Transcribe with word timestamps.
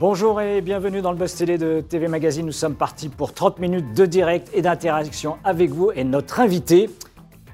Bonjour 0.00 0.40
et 0.40 0.60
bienvenue 0.60 1.02
dans 1.02 1.10
le 1.10 1.18
Buzz 1.18 1.34
Télé 1.34 1.58
de 1.58 1.80
TV 1.80 2.06
Magazine. 2.06 2.46
Nous 2.46 2.52
sommes 2.52 2.76
partis 2.76 3.08
pour 3.08 3.34
30 3.34 3.58
minutes 3.58 3.94
de 3.94 4.06
direct 4.06 4.48
et 4.54 4.62
d'interaction 4.62 5.38
avec 5.42 5.72
vous. 5.72 5.90
Et 5.90 6.04
notre 6.04 6.38
invitée, 6.38 6.88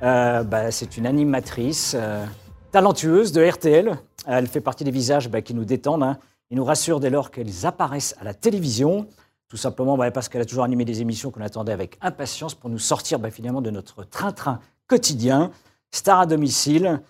euh, 0.02 0.42
bah, 0.42 0.70
c'est 0.70 0.98
une 0.98 1.06
animatrice 1.06 1.96
euh, 1.98 2.26
talentueuse 2.70 3.32
de 3.32 3.42
RTL. 3.42 3.96
Elle 4.26 4.46
fait 4.46 4.60
partie 4.60 4.84
des 4.84 4.90
visages 4.90 5.30
bah, 5.30 5.40
qui 5.40 5.54
nous 5.54 5.64
détendent. 5.64 6.02
Hein. 6.02 6.18
Ils 6.50 6.58
nous 6.58 6.66
rassurent 6.66 7.00
dès 7.00 7.08
lors 7.08 7.30
qu'elles 7.30 7.64
apparaissent 7.64 8.14
à 8.20 8.24
la 8.24 8.34
télévision. 8.34 9.06
Tout 9.48 9.56
simplement 9.56 9.96
bah, 9.96 10.10
parce 10.10 10.28
qu'elle 10.28 10.42
a 10.42 10.44
toujours 10.44 10.64
animé 10.64 10.84
des 10.84 11.00
émissions 11.00 11.30
qu'on 11.30 11.40
attendait 11.40 11.72
avec 11.72 11.96
impatience 12.02 12.54
pour 12.54 12.68
nous 12.68 12.78
sortir 12.78 13.20
finalement 13.30 13.62
de 13.62 13.70
notre 13.70 14.04
train-train 14.04 14.60
quotidien. 14.86 15.50
Star 15.92 16.20
à 16.20 16.26
domicile, 16.26 17.00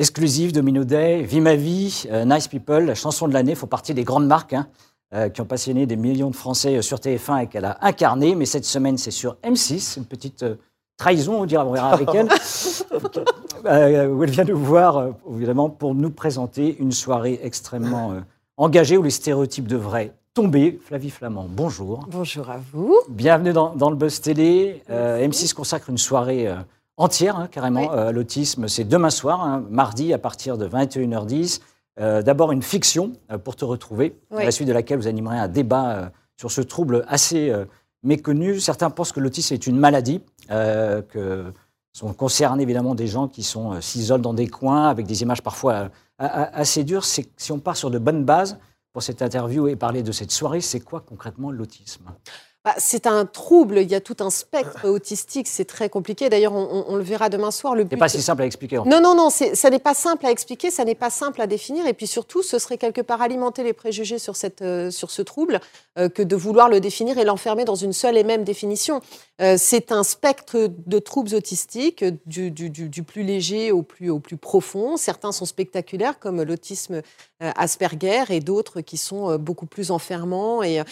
exclusive, 0.00 0.52
Domino 0.52 0.82
Day, 0.84 1.22
Vie 1.22 1.40
ma 1.40 1.54
vie, 1.54 2.04
euh, 2.10 2.24
Nice 2.24 2.48
People, 2.48 2.86
la 2.86 2.94
chanson 2.94 3.28
de 3.28 3.34
l'année, 3.34 3.54
font 3.54 3.66
partie 3.66 3.92
des 3.92 4.02
grandes 4.02 4.26
marques 4.26 4.54
hein, 4.54 4.66
euh, 5.14 5.28
qui 5.28 5.42
ont 5.42 5.44
passionné 5.44 5.84
des 5.86 5.96
millions 5.96 6.30
de 6.30 6.36
Français 6.36 6.76
euh, 6.78 6.82
sur 6.82 6.98
TF1 6.98 7.44
et 7.44 7.46
qu'elle 7.46 7.66
a 7.66 7.76
incarné. 7.82 8.34
Mais 8.34 8.46
cette 8.46 8.64
semaine, 8.64 8.96
c'est 8.96 9.10
sur 9.10 9.36
M6, 9.44 9.98
une 9.98 10.06
petite 10.06 10.42
euh, 10.42 10.54
trahison, 10.96 11.42
on 11.42 11.44
dira, 11.46 11.66
on 11.66 11.72
verra 11.72 11.92
avec 11.92 12.08
elle, 12.14 12.28
euh, 13.66 14.08
où 14.08 14.24
elle 14.24 14.30
vient 14.30 14.44
nous 14.44 14.58
voir, 14.58 14.96
euh, 14.96 15.10
évidemment, 15.36 15.68
pour 15.68 15.94
nous 15.94 16.10
présenter 16.10 16.76
une 16.78 16.92
soirée 16.92 17.38
extrêmement 17.42 18.12
euh, 18.12 18.20
engagée 18.56 18.96
où 18.96 19.02
les 19.02 19.10
stéréotypes 19.10 19.68
devraient 19.68 20.12
tomber. 20.32 20.80
Flavie 20.84 21.10
Flamand, 21.10 21.46
bonjour. 21.48 22.06
Bonjour 22.10 22.48
à 22.48 22.58
vous. 22.72 22.96
Bienvenue 23.08 23.52
dans, 23.52 23.74
dans 23.74 23.90
le 23.90 23.96
Buzz 23.96 24.20
Télé. 24.20 24.82
Euh, 24.88 25.26
M6 25.26 25.52
consacre 25.52 25.90
une 25.90 25.98
soirée 25.98 26.46
euh, 26.48 26.54
entière, 26.96 27.36
hein, 27.36 27.48
carrément, 27.50 27.80
Oui. 27.82 27.88
euh, 27.92 28.08
à 28.08 28.12
l'autisme. 28.12 28.68
C'est 28.68 28.84
demain 28.84 29.10
soir, 29.10 29.40
hein, 29.42 29.64
mardi, 29.70 30.12
à 30.12 30.18
partir 30.18 30.58
de 30.58 30.66
21h10. 30.68 31.60
Euh, 31.98 32.22
D'abord, 32.22 32.52
une 32.52 32.62
fiction 32.62 33.12
euh, 33.30 33.38
pour 33.38 33.56
te 33.56 33.64
retrouver, 33.64 34.18
à 34.30 34.44
la 34.44 34.50
suite 34.50 34.68
de 34.68 34.72
laquelle 34.72 34.98
vous 34.98 35.06
animerez 35.08 35.38
un 35.38 35.48
débat 35.48 35.90
euh, 35.90 36.08
sur 36.36 36.50
ce 36.50 36.60
trouble 36.60 37.04
assez 37.08 37.52
méconnu. 38.02 38.60
Certains 38.60 38.88
pensent 38.88 39.12
que 39.12 39.20
l'autisme 39.20 39.52
est 39.52 39.66
une 39.66 39.76
maladie, 39.78 40.22
que 40.48 41.52
sont 41.92 42.14
concernés 42.14 42.62
évidemment 42.62 42.94
des 42.94 43.06
gens 43.08 43.28
qui 43.28 43.42
s'isolent 43.42 44.22
dans 44.22 44.32
des 44.32 44.46
coins 44.46 44.88
avec 44.88 45.04
des 45.06 45.20
images 45.20 45.42
parfois 45.42 45.90
assez 46.18 46.82
dures. 46.82 47.04
Si 47.04 47.26
on 47.50 47.58
part 47.58 47.76
sur 47.76 47.90
de 47.90 47.98
bonnes 47.98 48.24
bases 48.24 48.58
pour 48.94 49.02
cette 49.02 49.20
interview 49.20 49.68
et 49.68 49.76
parler 49.76 50.02
de 50.02 50.12
cette 50.12 50.30
soirée, 50.30 50.62
c'est 50.62 50.80
quoi 50.80 51.00
concrètement 51.06 51.50
l'autisme? 51.50 52.04
Bah, 52.62 52.74
c'est 52.76 53.06
un 53.06 53.24
trouble, 53.24 53.78
il 53.78 53.90
y 53.90 53.94
a 53.94 54.02
tout 54.02 54.18
un 54.20 54.28
spectre 54.28 54.86
autistique, 54.86 55.48
c'est 55.48 55.64
très 55.64 55.88
compliqué. 55.88 56.28
D'ailleurs, 56.28 56.52
on, 56.52 56.68
on- 56.70 56.84
on 56.88 56.96
le 56.96 57.02
verra 57.02 57.30
demain 57.30 57.50
soir. 57.50 57.72
C'est 57.78 57.84
but- 57.84 57.96
pas 57.98 58.10
si 58.10 58.20
simple 58.20 58.42
à 58.42 58.44
expliquer. 58.44 58.76
en 58.76 58.84
fait. 58.84 58.90
Non, 58.90 59.00
non, 59.00 59.14
non, 59.14 59.30
ça 59.30 59.70
n'est 59.70 59.78
pas 59.78 59.94
simple 59.94 60.26
à 60.26 60.30
expliquer, 60.30 60.70
ça 60.70 60.84
n'est 60.84 60.94
pas 60.94 61.08
simple 61.08 61.40
à 61.40 61.46
définir. 61.46 61.86
Et 61.86 61.94
puis 61.94 62.06
surtout, 62.06 62.42
ce 62.42 62.58
serait 62.58 62.76
quelque 62.76 63.00
part 63.00 63.22
alimenter 63.22 63.62
les 63.62 63.72
préjugés 63.72 64.18
sur, 64.18 64.36
cette, 64.36 64.60
euh, 64.60 64.90
sur 64.90 65.10
ce 65.10 65.22
trouble 65.22 65.58
euh, 65.98 66.10
que 66.10 66.22
de 66.22 66.36
vouloir 66.36 66.68
le 66.68 66.80
définir 66.80 67.16
et 67.16 67.24
l'enfermer 67.24 67.64
dans 67.64 67.76
une 67.76 67.94
seule 67.94 68.18
et 68.18 68.24
même 68.24 68.44
définition. 68.44 69.00
Euh, 69.40 69.54
c'est 69.56 69.90
un 69.90 70.02
spectre 70.02 70.68
de 70.86 70.98
troubles 70.98 71.34
autistiques, 71.34 72.04
du, 72.26 72.50
du- 72.50 72.68
du- 72.68 72.90
du 72.90 73.02
plus 73.04 73.22
léger 73.22 73.72
au 73.72 73.80
plus, 73.82 74.10
au 74.10 74.18
plus 74.18 74.36
profond. 74.36 74.98
Certains 74.98 75.32
sont 75.32 75.46
spectaculaires, 75.46 76.18
comme 76.18 76.42
l'autisme 76.42 77.00
Asperger, 77.40 78.24
et 78.28 78.40
d'autres 78.40 78.82
qui 78.82 78.98
sont 78.98 79.38
beaucoup 79.38 79.64
plus 79.64 79.90
enfermants 79.90 80.62
et, 80.62 80.82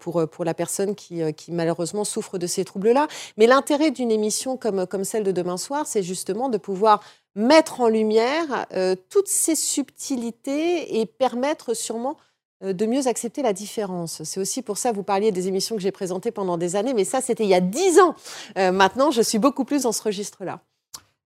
pour, 0.00 0.26
pour 0.26 0.44
la 0.46 0.54
personne 0.54 0.94
qui, 0.94 1.17
euh, 1.22 1.32
qui 1.32 1.52
malheureusement 1.52 2.04
souffre 2.04 2.38
de 2.38 2.46
ces 2.46 2.64
troubles-là. 2.64 3.08
Mais 3.36 3.46
l'intérêt 3.46 3.90
d'une 3.90 4.10
émission 4.10 4.56
comme, 4.56 4.86
comme 4.86 5.04
celle 5.04 5.24
de 5.24 5.32
demain 5.32 5.56
soir, 5.56 5.86
c'est 5.86 6.02
justement 6.02 6.48
de 6.48 6.58
pouvoir 6.58 7.02
mettre 7.34 7.80
en 7.80 7.88
lumière 7.88 8.66
euh, 8.72 8.96
toutes 9.10 9.28
ces 9.28 9.54
subtilités 9.54 11.00
et 11.00 11.06
permettre 11.06 11.74
sûrement 11.74 12.16
euh, 12.64 12.72
de 12.72 12.86
mieux 12.86 13.06
accepter 13.06 13.42
la 13.42 13.52
différence. 13.52 14.22
C'est 14.24 14.40
aussi 14.40 14.62
pour 14.62 14.78
ça, 14.78 14.92
vous 14.92 15.02
parliez 15.02 15.30
des 15.32 15.48
émissions 15.48 15.76
que 15.76 15.82
j'ai 15.82 15.92
présentées 15.92 16.30
pendant 16.30 16.56
des 16.56 16.76
années, 16.76 16.94
mais 16.94 17.04
ça, 17.04 17.20
c'était 17.20 17.44
il 17.44 17.50
y 17.50 17.54
a 17.54 17.60
dix 17.60 18.00
ans. 18.00 18.14
Maintenant, 18.56 19.10
je 19.10 19.22
suis 19.22 19.38
beaucoup 19.38 19.64
plus 19.64 19.82
dans 19.82 19.92
ce 19.92 20.02
registre-là. 20.02 20.60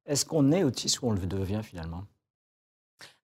Est-ce 0.07 0.25
qu'on 0.25 0.53
est 0.53 0.65
autiste 0.65 1.01
ou 1.03 1.09
on 1.09 1.13
le 1.13 1.27
devient 1.27 1.61
finalement? 1.63 2.03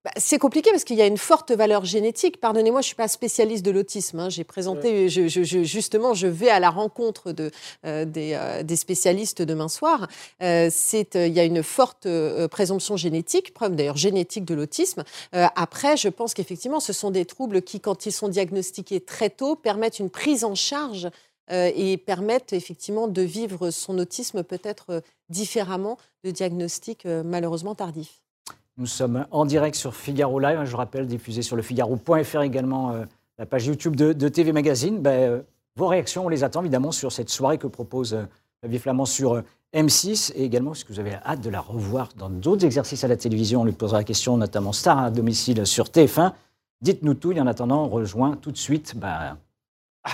Bah, 0.09 0.13
c'est 0.17 0.39
compliqué 0.39 0.71
parce 0.71 0.85
qu'il 0.85 0.97
y 0.97 1.03
a 1.03 1.07
une 1.07 1.19
forte 1.19 1.51
valeur 1.53 1.85
génétique. 1.85 2.41
Pardonnez-moi, 2.41 2.81
je 2.81 2.87
suis 2.87 2.97
pas 2.97 3.09
spécialiste 3.09 3.63
de 3.63 3.71
l'autisme. 3.71 4.21
hein. 4.21 4.29
J'ai 4.31 4.43
présenté, 4.45 5.11
je- 5.11 5.29
je- 5.29 5.43
je- 5.43 5.65
justement, 5.65 6.15
je 6.15 6.27
vais 6.27 6.49
à 6.49 6.61
la 6.61 6.71
rencontre 6.71 7.33
de, 7.33 7.51
euh, 7.85 8.07
des, 8.07 8.33
euh, 8.33 8.63
des 8.63 8.77
spécialistes 8.77 9.43
demain 9.43 9.69
soir. 9.69 10.09
Euh, 10.43 10.71
il 10.95 11.33
y 11.35 11.41
a 11.41 11.45
une 11.45 11.63
forte 11.63 12.09
présomption 12.51 12.97
génétique, 12.97 13.53
preuve 13.53 13.75
d'ailleurs 13.77 13.99
génétique 13.99 14.47
de 14.47 14.55
l'autisme. 14.55 15.05
Après, 15.33 15.97
je 15.99 16.09
pense 16.09 16.33
qu'effectivement, 16.33 16.81
ce 16.81 16.95
sont 16.95 17.11
des 17.11 17.27
troubles 17.27 17.61
qui, 17.61 17.79
quand 17.81 18.07
ils 18.07 18.13
sont 18.13 18.29
diagnostiqués 18.29 19.01
très 19.01 19.29
tôt, 19.29 19.57
permettent 19.57 19.99
une 19.99 20.11
prise 20.11 20.43
en 20.45 20.55
charge 20.55 21.09
et 21.51 21.97
permettent 21.99 22.53
effectivement 22.55 23.09
de 23.09 23.23
vivre 23.23 23.71
son 23.71 23.99
autisme 23.99 24.43
peut-être 24.43 25.03
différemment 25.29 25.99
de 26.25 26.31
diagnostics 26.31 27.05
malheureusement 27.05 27.75
tardifs. 27.75 28.23
Nous 28.79 28.87
sommes 28.87 29.27
en 29.33 29.45
direct 29.45 29.75
sur 29.75 29.95
Figaro 29.95 30.39
Live, 30.39 30.57
hein, 30.57 30.65
je 30.65 30.77
rappelle, 30.77 31.07
diffusé 31.09 31.43
sur 31.43 31.57
le 31.57 31.63
Figaro.fr 31.63 32.43
également, 32.43 32.93
euh, 32.93 33.05
la 33.37 33.45
page 33.45 33.67
YouTube 33.67 33.97
de, 33.97 34.13
de 34.13 34.29
TV 34.29 34.53
Magazine. 34.53 35.01
Ben, 35.01 35.31
euh, 35.31 35.43
vos 35.77 35.89
réactions, 35.89 36.27
on 36.27 36.29
les 36.29 36.45
attend 36.45 36.61
évidemment 36.61 36.93
sur 36.93 37.11
cette 37.11 37.29
soirée 37.29 37.59
que 37.59 37.67
propose 37.67 38.15
euh, 38.15 38.23
Flavie 38.61 38.79
Flamand 38.79 39.05
sur 39.05 39.35
euh, 39.35 39.43
M6 39.75 40.33
et 40.37 40.45
également, 40.45 40.73
est-ce 40.73 40.85
que 40.85 40.93
vous 40.93 41.01
avez 41.01 41.15
hâte 41.27 41.41
de 41.41 41.51
la 41.51 41.61
revoir 41.61 42.09
dans 42.17 42.31
d'autres 42.31 42.65
exercices 42.65 43.03
à 43.03 43.09
la 43.09 43.17
télévision? 43.17 43.63
On 43.63 43.65
lui 43.65 43.73
posera 43.73 43.99
la 43.99 44.05
question, 44.05 44.37
notamment 44.37 44.73
Star 44.73 44.99
à 44.99 45.11
domicile 45.11 45.67
sur 45.67 45.87
TF1. 45.87 46.33
Dites-nous 46.81 47.15
tout 47.15 47.33
et 47.33 47.41
en 47.41 47.47
attendant, 47.49 47.85
on 47.85 47.89
rejoint 47.89 48.37
tout 48.41 48.53
de 48.53 48.57
suite 48.57 48.95
ben, 48.97 49.37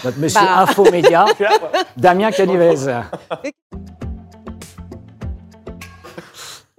notre 0.05 0.19
monsieur 0.19 0.41
Bah. 0.41 0.63
Infomédia, 0.63 1.27
Damien 1.99 2.31
Canivez. 2.31 3.03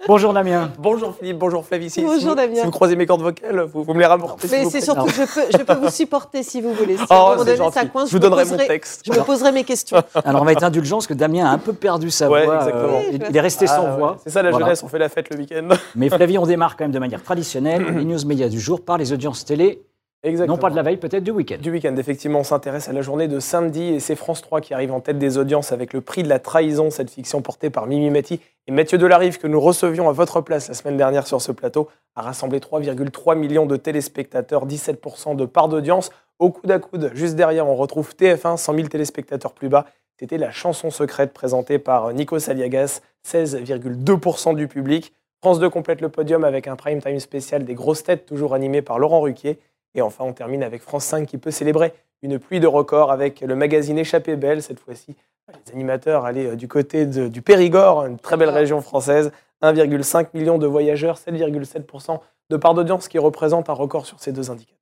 Bonjour 0.08 0.32
Damien. 0.32 0.70
Bonjour 0.78 1.14
Philippe, 1.18 1.38
bonjour 1.38 1.64
Flavie. 1.64 1.90
Si, 1.90 2.00
Bonjour 2.02 2.20
si 2.20 2.26
vous, 2.26 2.34
Damien. 2.36 2.54
Si 2.60 2.64
vous 2.64 2.70
croisez 2.70 2.94
mes 2.94 3.06
cordes 3.06 3.22
vocales, 3.22 3.60
vous, 3.72 3.82
vous 3.82 3.92
me 3.94 3.98
les 3.98 4.06
rapportez. 4.06 4.46
Mais 4.50 4.62
vous 4.62 4.70
c'est 4.70 4.80
surtout 4.80 5.06
que 5.06 5.12
je 5.12 5.22
peux, 5.22 5.40
je 5.58 5.62
peux 5.64 5.74
vous 5.74 5.90
supporter 5.90 6.42
si 6.44 6.60
vous 6.60 6.72
voulez. 6.74 6.96
Si 6.96 7.04
Oh, 7.10 7.34
donné, 7.36 7.56
ça 7.72 7.84
coince, 7.86 8.08
Je 8.10 8.12
vous 8.12 8.18
me 8.18 8.22
donnerai 8.22 8.44
mon 8.44 8.52
poserai- 8.52 8.66
texte. 8.68 9.02
Je 9.04 9.12
me 9.12 9.24
poserai 9.24 9.50
mes 9.52 9.64
questions. 9.64 9.96
Alors 10.24 10.42
on 10.42 10.44
va 10.44 10.52
être 10.52 10.62
indulgent 10.64 10.96
parce 10.96 11.06
que 11.08 11.14
Damien 11.14 11.46
a 11.46 11.50
un 11.50 11.58
peu 11.58 11.72
perdu 11.72 12.10
sa 12.10 12.28
Ouais, 12.30 12.44
voix. 12.44 12.56
exactement. 12.58 13.00
il, 13.12 13.26
il 13.30 13.36
est 13.36 13.40
resté 13.40 13.66
Ah, 13.68 13.76
sans 13.76 13.84
ouais. 13.84 13.96
voix. 13.96 14.16
C'est 14.22 14.30
ça 14.30 14.42
la 14.42 14.50
Voilà. 14.50 14.66
jeunesse, 14.66 14.82
on 14.84 14.88
fait 14.88 14.98
la 14.98 15.08
fête 15.08 15.28
le 15.30 15.38
week-end. 15.38 15.68
Mais 15.96 16.08
Flavie, 16.08 16.38
on 16.38 16.46
démarre 16.46 16.76
quand 16.76 16.84
même 16.84 16.92
de 16.92 16.98
manière 16.98 17.22
traditionnelle. 17.22 17.84
les 17.96 18.04
news 18.04 18.24
médias 18.26 18.48
du 18.48 18.60
jour 18.60 18.82
par 18.84 18.98
les 18.98 19.12
audiences 19.12 19.44
télé, 19.44 19.82
Exactement. 20.26 20.56
non 20.56 20.60
pas 20.60 20.70
de 20.70 20.76
la 20.76 20.82
veille, 20.82 20.96
peut-être 20.96 21.22
du 21.22 21.30
week-end. 21.30 21.58
Du 21.60 21.70
week-end, 21.70 21.96
effectivement, 21.96 22.40
on 22.40 22.44
s'intéresse 22.44 22.88
à 22.88 22.92
la 22.92 23.00
journée 23.00 23.28
de 23.28 23.38
samedi 23.38 23.94
et 23.94 24.00
c'est 24.00 24.16
France 24.16 24.42
3 24.42 24.60
qui 24.60 24.74
arrive 24.74 24.92
en 24.92 25.00
tête 25.00 25.18
des 25.18 25.38
audiences 25.38 25.70
avec 25.70 25.92
le 25.92 26.00
prix 26.00 26.22
de 26.24 26.28
la 26.28 26.40
trahison, 26.40 26.90
cette 26.90 27.10
fiction 27.10 27.42
portée 27.42 27.70
par 27.70 27.86
Mimi 27.86 28.10
Mati 28.10 28.40
et 28.66 28.72
Mathieu 28.72 28.98
Delarive 28.98 29.38
que 29.38 29.46
nous 29.46 29.60
recevions 29.60 30.08
à 30.08 30.12
votre 30.12 30.40
place 30.40 30.68
la 30.68 30.74
semaine 30.74 30.96
dernière 30.96 31.26
sur 31.26 31.40
ce 31.40 31.52
plateau, 31.52 31.88
a 32.16 32.22
rassemblé 32.22 32.58
3,3 32.58 33.36
millions 33.36 33.66
de 33.66 33.76
téléspectateurs, 33.76 34.66
17% 34.66 35.36
de 35.36 35.44
part 35.44 35.68
d'audience. 35.68 36.10
Au 36.40 36.50
coude 36.50 36.70
à 36.70 36.80
coude, 36.80 37.12
juste 37.14 37.36
derrière, 37.36 37.68
on 37.68 37.76
retrouve 37.76 38.12
TF1, 38.18 38.56
100 38.56 38.74
000 38.74 38.88
téléspectateurs 38.88 39.52
plus 39.52 39.68
bas. 39.68 39.86
C'était 40.18 40.38
la 40.38 40.50
chanson 40.50 40.90
secrète 40.90 41.32
présentée 41.32 41.78
par 41.78 42.12
Nico 42.12 42.38
Saliagas, 42.38 43.00
16,2% 43.26 44.56
du 44.56 44.66
public. 44.66 45.12
France 45.42 45.60
2 45.60 45.70
complète 45.70 46.00
le 46.00 46.08
podium 46.08 46.42
avec 46.42 46.66
un 46.66 46.74
prime 46.74 47.00
time 47.00 47.20
spécial 47.20 47.64
des 47.64 47.74
grosses 47.74 48.02
têtes, 48.02 48.26
toujours 48.26 48.54
animé 48.54 48.82
par 48.82 48.98
Laurent 48.98 49.20
Ruquier. 49.20 49.60
Et 49.96 50.02
enfin, 50.02 50.24
on 50.24 50.32
termine 50.32 50.62
avec 50.62 50.82
France 50.82 51.04
5 51.06 51.26
qui 51.26 51.38
peut 51.38 51.50
célébrer 51.50 51.92
une 52.22 52.38
pluie 52.38 52.60
de 52.60 52.66
records 52.66 53.10
avec 53.10 53.40
le 53.40 53.56
magazine 53.56 53.98
Échappée 53.98 54.36
Belle. 54.36 54.62
Cette 54.62 54.78
fois-ci, 54.78 55.16
les 55.66 55.72
animateurs 55.72 56.24
allaient 56.24 56.48
euh, 56.48 56.56
du 56.56 56.68
côté 56.68 57.06
de- 57.06 57.28
du 57.28 57.42
Périgord, 57.42 58.04
une 58.04 58.18
très 58.18 58.36
belle 58.36 58.50
région 58.50 58.80
française. 58.80 59.32
1,5 59.62 60.34
million 60.34 60.58
de 60.58 60.66
voyageurs, 60.66 61.16
7,7% 61.18 62.20
de 62.50 62.56
part 62.58 62.74
d'audience 62.74 63.08
qui 63.08 63.18
représente 63.18 63.70
un 63.70 63.72
record 63.72 64.04
sur 64.06 64.20
ces 64.20 64.30
deux 64.32 64.50
indicateurs. 64.50 64.76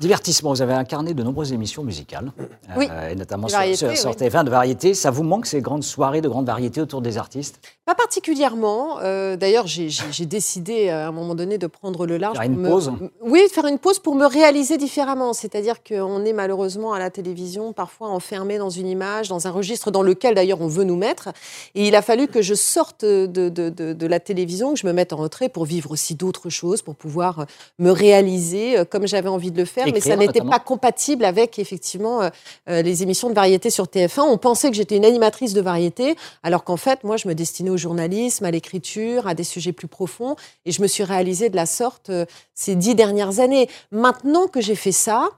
Divertissement, 0.00 0.50
vous 0.52 0.60
avez 0.60 0.72
incarné 0.74 1.14
de 1.14 1.22
nombreuses 1.22 1.52
émissions 1.52 1.84
musicales, 1.84 2.32
Oui. 2.76 2.88
euh, 2.90 3.10
et 3.10 3.14
notamment 3.14 3.46
sur, 3.46 3.56
variété, 3.58 3.76
sur- 3.76 3.96
sur 3.96 4.10
oui. 4.10 4.16
TF1 4.16 4.42
de 4.42 4.50
variété. 4.50 4.92
Ça 4.92 5.12
vous 5.12 5.22
manque 5.22 5.46
ces 5.46 5.60
grandes 5.60 5.84
soirées 5.84 6.20
de 6.20 6.28
grandes 6.28 6.46
variétés 6.46 6.80
autour 6.80 7.00
des 7.00 7.16
artistes? 7.16 7.60
Pas 7.86 7.94
particulièrement. 7.94 8.98
Euh, 9.02 9.36
D'ailleurs, 9.36 9.68
j'ai- 9.68 9.88
décidé 10.26 10.88
à 10.88 11.06
un 11.06 11.12
moment 11.12 11.36
donné 11.36 11.58
de 11.58 11.68
prendre 11.68 12.06
le 12.06 12.16
large. 12.16 12.36
Faire 12.36 12.44
une 12.46 12.56
me- 12.56 12.68
pause 12.68 12.90
Oui, 13.22 13.44
de 13.44 13.48
faire 13.52 13.66
une 13.66 13.78
pause 13.78 14.00
pour 14.00 14.16
me 14.16 14.26
réaliser 14.26 14.78
différemment. 14.78 15.32
C'est-à-dire 15.32 15.76
qu'on 15.84 16.24
est 16.24 16.32
malheureusement 16.32 16.92
à 16.92 16.98
la 16.98 17.10
télévision 17.10 17.72
parfois 17.72 18.08
enfermé 18.08 18.58
dans 18.58 18.70
une 18.70 18.88
image, 18.88 19.28
dans 19.28 19.46
un 19.46 19.50
registre 19.52 19.92
dans 19.92 20.02
lequel 20.02 20.34
d'ailleurs 20.34 20.60
on 20.60 20.66
veut 20.66 20.82
nous 20.84 20.96
mettre. 20.96 21.28
Et 21.76 21.86
il 21.86 21.94
a 21.94 22.02
fallu 22.02 22.26
que 22.26 22.42
je 22.42 22.54
sorte 22.54 23.04
de, 23.04 23.26
de- 23.26 23.48
de- 23.68 23.92
de 23.92 24.06
la 24.08 24.18
télévision, 24.18 24.72
que 24.74 24.80
je 24.80 24.86
me 24.88 24.92
mette 24.92 25.12
en 25.12 25.18
retrait 25.18 25.48
pour 25.48 25.66
vivre 25.66 25.92
aussi 25.92 26.16
d'autres 26.16 26.50
choses, 26.50 26.82
pour 26.82 26.96
pouvoir 26.96 27.46
me 27.78 27.90
réaliser 27.92 28.76
euh, 28.78 28.84
comme 28.84 29.06
j'avais 29.06 29.28
envie 29.28 29.52
de 29.52 29.58
le 29.58 29.64
faire. 29.66 29.83
Mais 29.92 30.00
ça 30.00 30.16
n'était 30.16 30.40
pas 30.40 30.58
compatible 30.58 31.24
avec 31.24 31.58
effectivement 31.58 32.22
euh, 32.22 32.30
euh, 32.68 32.82
les 32.82 33.02
émissions 33.02 33.28
de 33.28 33.34
variété 33.34 33.70
sur 33.70 33.84
TF1. 33.84 34.22
On 34.22 34.38
pensait 34.38 34.70
que 34.70 34.76
j'étais 34.76 34.96
une 34.96 35.04
animatrice 35.04 35.52
de 35.52 35.60
variété, 35.60 36.16
alors 36.42 36.64
qu'en 36.64 36.76
fait, 36.76 37.04
moi, 37.04 37.16
je 37.16 37.28
me 37.28 37.34
destinais 37.34 37.70
au 37.70 37.76
journalisme, 37.76 38.44
à 38.44 38.50
l'écriture, 38.50 39.26
à 39.26 39.34
des 39.34 39.44
sujets 39.44 39.72
plus 39.72 39.88
profonds. 39.88 40.36
Et 40.64 40.72
je 40.72 40.82
me 40.82 40.86
suis 40.86 41.04
réalisée 41.04 41.50
de 41.50 41.56
la 41.56 41.66
sorte 41.66 42.10
euh, 42.10 42.26
ces 42.54 42.74
dix 42.74 42.94
dernières 42.94 43.40
années. 43.40 43.68
Maintenant 43.90 44.46
que 44.46 44.60
j'ai 44.60 44.76
fait 44.76 44.92
ça, 44.92 45.28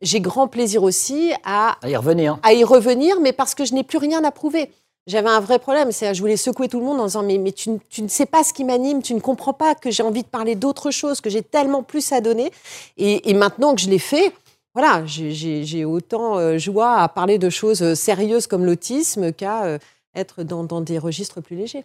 j'ai 0.00 0.20
grand 0.20 0.48
plaisir 0.48 0.82
aussi 0.82 1.32
à, 1.44 1.76
à 1.82 1.88
y 1.88 1.96
revenir. 1.96 2.38
À 2.42 2.52
y 2.52 2.64
revenir, 2.64 3.20
mais 3.20 3.32
parce 3.32 3.54
que 3.54 3.64
je 3.64 3.74
n'ai 3.74 3.84
plus 3.84 3.98
rien 3.98 4.24
à 4.24 4.30
prouver. 4.30 4.70
J'avais 5.08 5.30
un 5.30 5.40
vrai 5.40 5.58
problème, 5.58 5.90
c'est 5.90 6.14
je 6.14 6.20
voulais 6.20 6.36
secouer 6.36 6.68
tout 6.68 6.78
le 6.78 6.84
monde 6.84 7.00
en 7.00 7.06
disant 7.06 7.24
mais, 7.24 7.38
mais 7.38 7.50
tu, 7.50 7.70
ne 7.70 8.08
sais 8.08 8.26
pas 8.26 8.44
ce 8.44 8.52
qui 8.52 8.62
m'anime, 8.62 9.02
tu 9.02 9.14
ne 9.14 9.20
comprends 9.20 9.52
pas 9.52 9.74
que 9.74 9.90
j'ai 9.90 10.04
envie 10.04 10.22
de 10.22 10.28
parler 10.28 10.54
d'autre 10.54 10.92
chose, 10.92 11.20
que 11.20 11.28
j'ai 11.28 11.42
tellement 11.42 11.82
plus 11.82 12.12
à 12.12 12.20
donner. 12.20 12.52
Et, 12.98 13.34
maintenant 13.34 13.74
que 13.74 13.80
je 13.80 13.90
l'ai 13.90 13.98
fait, 13.98 14.32
voilà, 14.74 15.04
j'ai 15.04 15.84
autant 15.84 16.38
euh, 16.38 16.56
joie 16.56 16.98
à 16.98 17.08
parler 17.08 17.38
de 17.38 17.50
choses 17.50 17.94
sérieuses 17.94 18.46
comme 18.46 18.64
l'autisme 18.64 19.32
qu'à 19.32 19.64
euh, 19.64 19.78
être 20.14 20.44
dans 20.44 20.80
des 20.80 20.98
registres 20.98 21.40
plus 21.40 21.56
légers. 21.56 21.84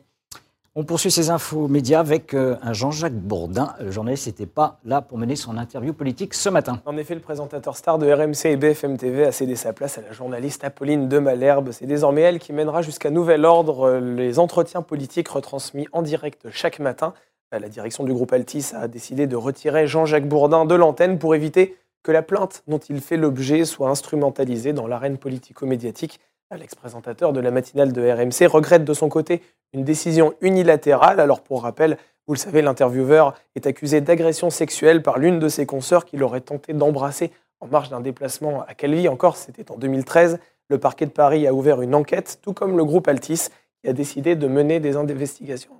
On 0.79 0.83
poursuit 0.83 1.09
ces 1.09 1.31
infos 1.31 1.67
médias 1.67 1.99
avec 1.99 2.35
euh, 2.35 2.55
un 2.61 2.71
Jean-Jacques 2.71 3.15
Bourdin. 3.15 3.73
Le 3.79 3.89
journaliste 3.89 4.27
n'était 4.27 4.45
pas 4.45 4.77
là 4.85 5.01
pour 5.01 5.17
mener 5.17 5.35
son 5.35 5.57
interview 5.57 5.91
politique 5.91 6.35
ce 6.35 6.49
matin. 6.49 6.79
En 6.85 6.97
effet, 6.97 7.15
le 7.15 7.19
présentateur 7.19 7.75
star 7.75 7.97
de 7.97 8.05
RMC 8.07 8.45
et 8.45 8.57
BFM 8.57 8.95
TV 8.95 9.25
a 9.25 9.31
cédé 9.31 9.55
sa 9.55 9.73
place 9.73 9.97
à 9.97 10.01
la 10.01 10.11
journaliste 10.11 10.63
Apolline 10.63 11.09
de 11.09 11.17
Malherbe. 11.17 11.71
C'est 11.71 11.87
désormais 11.87 12.21
elle 12.21 12.37
qui 12.37 12.53
mènera 12.53 12.83
jusqu'à 12.83 13.09
nouvel 13.09 13.43
ordre 13.43 13.87
euh, 13.87 13.99
les 13.99 14.37
entretiens 14.37 14.83
politiques 14.83 15.29
retransmis 15.29 15.87
en 15.93 16.03
direct 16.03 16.47
chaque 16.51 16.77
matin. 16.77 17.15
Euh, 17.55 17.57
la 17.57 17.69
direction 17.69 18.03
du 18.03 18.13
groupe 18.13 18.31
Altis 18.31 18.73
a 18.75 18.87
décidé 18.87 19.25
de 19.25 19.35
retirer 19.35 19.87
Jean-Jacques 19.87 20.29
Bourdin 20.29 20.65
de 20.65 20.75
l'antenne 20.75 21.17
pour 21.17 21.33
éviter 21.33 21.75
que 22.03 22.11
la 22.11 22.21
plainte 22.21 22.61
dont 22.67 22.77
il 22.77 23.01
fait 23.01 23.17
l'objet 23.17 23.65
soit 23.65 23.89
instrumentalisée 23.89 24.73
dans 24.73 24.85
l'arène 24.85 25.17
politico-médiatique. 25.17 26.19
L'ex-présentateur 26.55 27.33
de 27.33 27.41
la 27.41 27.51
matinale 27.51 27.91
de 27.91 28.01
RMC 28.01 28.47
regrette 28.49 28.85
de 28.85 28.93
son 28.93 29.09
côté 29.09 29.41
une 29.73 29.83
décision 29.83 30.33
unilatérale. 30.39 31.19
Alors 31.19 31.41
pour 31.41 31.63
rappel, 31.63 31.97
vous 32.25 32.33
le 32.33 32.39
savez, 32.39 32.61
l'intervieweur 32.61 33.33
est 33.55 33.67
accusé 33.67 33.99
d'agression 33.99 34.49
sexuelle 34.49 35.03
par 35.03 35.19
l'une 35.19 35.39
de 35.39 35.49
ses 35.49 35.65
consoeurs 35.65 36.05
qu'il 36.05 36.23
aurait 36.23 36.41
tenté 36.41 36.71
d'embrasser 36.71 37.31
en 37.59 37.67
marge 37.67 37.89
d'un 37.89 37.99
déplacement 37.99 38.63
à 38.63 38.73
Calvi. 38.75 39.09
Encore, 39.09 39.35
c'était 39.35 39.69
en 39.71 39.77
2013. 39.77 40.39
Le 40.69 40.77
parquet 40.77 41.05
de 41.05 41.11
Paris 41.11 41.47
a 41.47 41.53
ouvert 41.53 41.81
une 41.81 41.95
enquête, 41.95 42.39
tout 42.41 42.53
comme 42.53 42.77
le 42.77 42.85
groupe 42.85 43.09
Altis, 43.09 43.49
qui 43.81 43.89
a 43.89 43.93
décidé 43.93 44.35
de 44.35 44.47
mener 44.47 44.79
des 44.79 44.95
investigations 44.95 45.73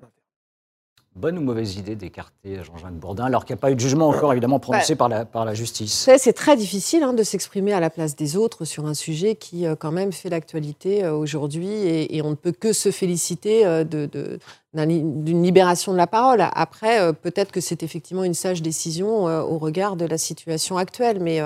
bonne 1.18 1.38
ou 1.38 1.42
mauvaise 1.42 1.78
idée 1.78 1.96
d'écarter 1.96 2.64
Jean-Jacques 2.64 2.94
Bourdin, 2.94 3.25
alors 3.25 3.44
qu'il 3.44 3.56
n'y 3.56 3.60
a 3.60 3.62
pas 3.62 3.72
eu 3.72 3.75
de 3.75 3.80
jugement 3.80 4.08
encore 4.08 4.31
évidemment 4.31 4.60
prononcé 4.60 4.96
par, 4.96 5.10
la, 5.10 5.25
par 5.25 5.46
la 5.46 5.54
justice 5.54 6.10
C'est 6.18 6.34
très 6.34 6.56
difficile 6.56 7.04
hein, 7.04 7.14
de 7.14 7.24
s'exprimer 7.24 7.74
à 7.74 7.80
la 7.80 7.90
place 7.90 8.16
des 8.16 8.38
autres 8.38 8.66
sur 8.66 8.86
un 8.86 8.94
sujet 8.94 9.36
qui 9.36 9.66
euh, 9.66 9.75
quand 9.75 9.92
même 9.92 10.12
fait 10.12 10.30
l'actualité 10.30 11.04
euh, 11.04 11.14
aujourd'hui 11.14 11.68
et, 11.68 12.22
on 12.22 12.31
ne 12.31 12.36
peut 12.36 12.52
que 12.52 12.74
se 12.74 12.92
féliciter 12.92 13.66
euh, 13.66 13.84
d'une 13.84 15.44
libération 15.44 15.92
de 15.92 15.98
la 15.98 16.08
parole. 16.08 16.46
Après, 16.54 17.14
peut-être 17.14 17.52
que 17.52 17.62
c'est 17.62 17.84
effectivement 17.84 18.24
une 18.24 18.34
sage 18.34 18.62
décision 18.62 19.25
au 19.25 19.58
regard 19.58 19.96
de 19.96 20.06
la 20.06 20.18
situation 20.18 20.78
actuelle, 20.78 21.19
mais, 21.22 21.40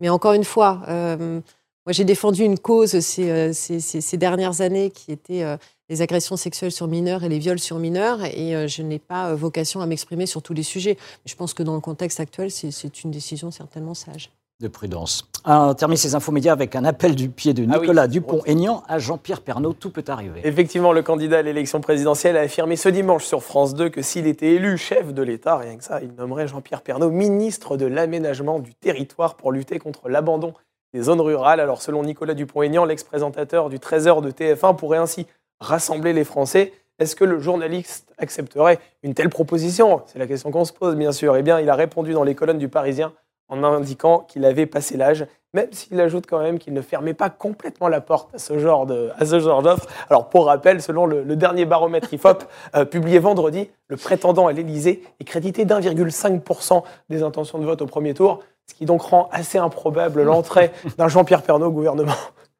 mais 0.00 0.08
encore 0.08 0.32
une 0.32 0.44
fois, 0.44 0.80
moi 0.88 1.90
j'ai 1.90 2.04
défendu 2.04 2.42
une 2.42 2.58
cause 2.58 2.98
ces, 2.98 3.52
ces, 3.52 3.80
ces, 3.80 4.16
dernières 4.16 4.60
années 4.60 4.90
qui 4.90 5.12
était 5.12 5.44
les 5.88 6.02
agressions 6.02 6.36
sexuelles 6.36 6.72
sur 6.72 6.88
mineurs 6.88 7.24
et 7.24 7.28
les 7.28 7.38
viols 7.38 7.58
sur 7.58 7.78
mineurs, 7.78 8.24
et 8.24 8.56
euh, 8.56 8.66
je 8.68 8.82
n'ai 8.82 8.98
pas 8.98 9.30
euh, 9.30 9.34
vocation 9.34 9.80
à 9.80 9.86
m'exprimer 9.86 10.26
sur 10.26 10.42
tous 10.42 10.54
les 10.54 10.62
sujets. 10.62 10.96
Je 11.26 11.34
pense 11.34 11.54
que 11.54 11.62
dans 11.62 11.74
le 11.74 11.80
contexte 11.80 12.20
actuel, 12.20 12.50
c'est 12.50 13.04
une 13.04 13.10
décision 13.10 13.50
certainement 13.50 13.94
sage. 13.94 14.30
De 14.60 14.68
prudence. 14.68 15.28
On 15.44 15.74
termine 15.74 15.96
ces 15.96 16.14
infos 16.14 16.30
médias 16.30 16.52
avec 16.52 16.76
un 16.76 16.84
appel 16.84 17.16
du 17.16 17.28
pied 17.28 17.52
de 17.52 17.66
ah 17.68 17.78
Nicolas 17.78 18.06
Dupont-Aignan 18.06 18.84
à 18.86 19.00
Jean-Pierre 19.00 19.40
Pernaud. 19.40 19.72
Tout 19.72 19.90
peut 19.90 20.04
arriver. 20.06 20.40
Effectivement, 20.44 20.92
le 20.92 21.02
candidat 21.02 21.38
à 21.38 21.42
l'élection 21.42 21.80
présidentielle 21.80 22.36
a 22.36 22.42
affirmé 22.42 22.76
ce 22.76 22.88
dimanche 22.88 23.24
sur 23.24 23.42
France 23.42 23.74
2 23.74 23.88
que 23.88 24.00
s'il 24.00 24.28
était 24.28 24.52
élu 24.52 24.78
chef 24.78 25.12
de 25.12 25.22
l'État, 25.22 25.58
rien 25.58 25.76
que 25.76 25.82
ça, 25.82 26.00
il 26.02 26.12
nommerait 26.12 26.46
Jean-Pierre 26.46 26.82
Pernaud 26.82 27.10
ministre 27.10 27.76
de 27.76 27.84
l'aménagement 27.84 28.60
du 28.60 28.74
territoire 28.74 29.34
pour 29.34 29.50
lutter 29.50 29.80
contre 29.80 30.08
l'abandon 30.08 30.54
des 30.94 31.02
zones 31.02 31.20
rurales. 31.20 31.58
Alors, 31.58 31.82
selon 31.82 32.04
Nicolas 32.04 32.34
Dupont-Aignan, 32.34 32.84
l'ex-présentateur 32.84 33.68
du 33.68 33.80
Trésor 33.80 34.22
de 34.22 34.30
TF1 34.30 34.76
pourrait 34.76 34.98
ainsi 34.98 35.26
rassembler 35.64 36.12
les 36.12 36.24
Français. 36.24 36.72
Est-ce 36.98 37.16
que 37.16 37.24
le 37.24 37.40
journaliste 37.40 38.12
accepterait 38.18 38.78
une 39.02 39.14
telle 39.14 39.30
proposition? 39.30 40.02
C'est 40.06 40.18
la 40.18 40.26
question 40.26 40.50
qu'on 40.50 40.64
se 40.64 40.72
pose, 40.72 40.94
bien 40.94 41.12
sûr. 41.12 41.36
Eh 41.36 41.42
bien, 41.42 41.58
il 41.58 41.68
a 41.68 41.74
répondu 41.74 42.12
dans 42.12 42.22
les 42.22 42.34
colonnes 42.34 42.58
du 42.58 42.68
Parisien 42.68 43.12
en 43.48 43.62
indiquant 43.64 44.20
qu'il 44.20 44.44
avait 44.44 44.66
passé 44.66 44.96
l'âge, 44.96 45.26
même 45.52 45.68
s'il 45.72 46.00
ajoute 46.00 46.26
quand 46.26 46.40
même 46.40 46.58
qu'il 46.58 46.72
ne 46.72 46.80
fermait 46.80 47.14
pas 47.14 47.30
complètement 47.30 47.88
la 47.88 48.00
porte 48.00 48.34
à 48.34 48.38
ce 48.38 48.58
genre 48.58 48.86
d'offre. 48.86 49.86
Alors, 50.08 50.28
pour 50.28 50.46
rappel, 50.46 50.80
selon 50.80 51.06
le, 51.06 51.24
dernier 51.36 51.64
baromètre 51.64 52.12
IFOP 52.12 52.44
euh, 52.74 52.84
publié 52.84 53.18
vendredi, 53.18 53.70
le 53.88 53.96
prétendant 53.96 54.46
à 54.46 54.52
l'Élysée 54.52 55.02
est 55.20 55.24
crédité 55.24 55.64
d'1,5% 55.64 56.82
des 57.10 57.22
intentions 57.22 57.58
de 57.58 57.64
vote 57.64 57.82
au 57.82 57.86
premier 57.86 58.14
tour, 58.14 58.40
ce 58.66 58.74
qui 58.74 58.86
donc 58.86 59.02
rend 59.02 59.28
assez 59.30 59.58
improbable 59.58 60.22
l'entrée 60.22 60.70
d'un 60.96 61.08
Jean-Pierre 61.08 61.42
Pernaud 61.42 61.66
au 61.66 61.72
gouvernement. 61.72 62.14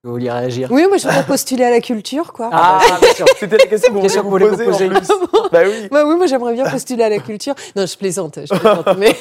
Vous 0.05 0.11
vouliez 0.11 0.31
réagir 0.31 0.69
Oui, 0.71 0.85
moi 0.87 0.99
je 0.99 1.05
voudrais 1.09 1.25
postuler 1.25 1.65
à 1.65 1.71
la 1.71 1.81
culture, 1.81 2.35
quoi. 2.35 2.51
Ah, 2.53 2.79
ah 2.79 2.99
bien 3.01 3.15
sûr. 3.15 3.25
C'était 3.41 3.57
la 3.57 3.65
question 3.65 3.91
que 3.91 4.25
vous 4.25 4.31
vouliez 4.31 4.49
vous 4.51 4.65
poser. 4.65 4.91
bah 4.91 5.63
oui. 5.65 5.89
Bah 5.91 6.05
oui, 6.07 6.17
moi 6.17 6.27
j'aimerais 6.27 6.53
bien 6.53 6.69
postuler 6.69 7.05
à 7.05 7.09
la 7.09 7.21
culture. 7.21 7.55
Non, 7.75 7.87
je 7.87 7.97
plaisante, 7.97 8.39
je 8.45 8.55
plaisante 8.55 8.99
mais... 8.99 9.17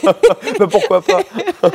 mais 0.59 0.67
pourquoi 0.69 1.01
pas 1.01 1.21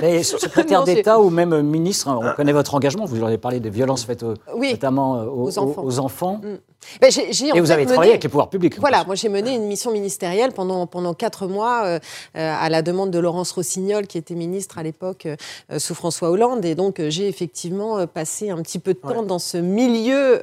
mais 0.02 0.22
Secrétaire 0.22 0.84
d'État 0.84 1.20
ou 1.20 1.30
même 1.30 1.62
ministre, 1.62 2.08
on 2.10 2.34
connaît 2.34 2.52
votre 2.52 2.74
engagement. 2.74 3.06
Vous 3.06 3.24
avez 3.24 3.38
parlé 3.38 3.60
des 3.60 3.70
violences 3.70 4.04
faites 4.04 4.22
notamment 4.54 5.24
aux, 5.24 5.58
enfants. 5.58 5.82
Aux 5.82 5.98
enfants. 6.00 6.40
Mm. 6.42 6.58
Ben, 7.00 7.10
et 7.10 7.60
vous 7.60 7.70
avez 7.70 7.86
travaillé 7.86 8.12
avec 8.12 8.22
les 8.22 8.28
pouvoirs 8.28 8.48
publics. 8.48 8.78
Voilà, 8.78 9.04
moi 9.04 9.14
j'ai 9.14 9.28
mené 9.28 9.54
une 9.54 9.66
mission 9.66 9.90
ministérielle 9.90 10.52
pendant, 10.52 10.86
pendant 10.86 11.12
quatre 11.12 11.46
mois 11.46 11.84
euh, 11.84 11.98
euh, 12.36 12.54
à 12.58 12.68
la 12.70 12.82
demande 12.82 13.10
de 13.10 13.18
Laurence 13.18 13.52
Rossignol, 13.52 14.06
qui 14.06 14.16
était 14.16 14.34
ministre 14.34 14.78
à 14.78 14.82
l'époque 14.82 15.26
euh, 15.26 15.78
sous 15.78 15.94
François 15.94 16.30
Hollande. 16.30 16.64
Et 16.64 16.74
donc 16.74 17.00
j'ai 17.08 17.28
effectivement 17.28 18.06
passé 18.06 18.50
un 18.50 18.62
petit 18.62 18.78
peu 18.78 18.94
de 18.94 18.97
temps 19.00 19.22
dans 19.22 19.38
ce 19.38 19.56
milieu 19.56 20.40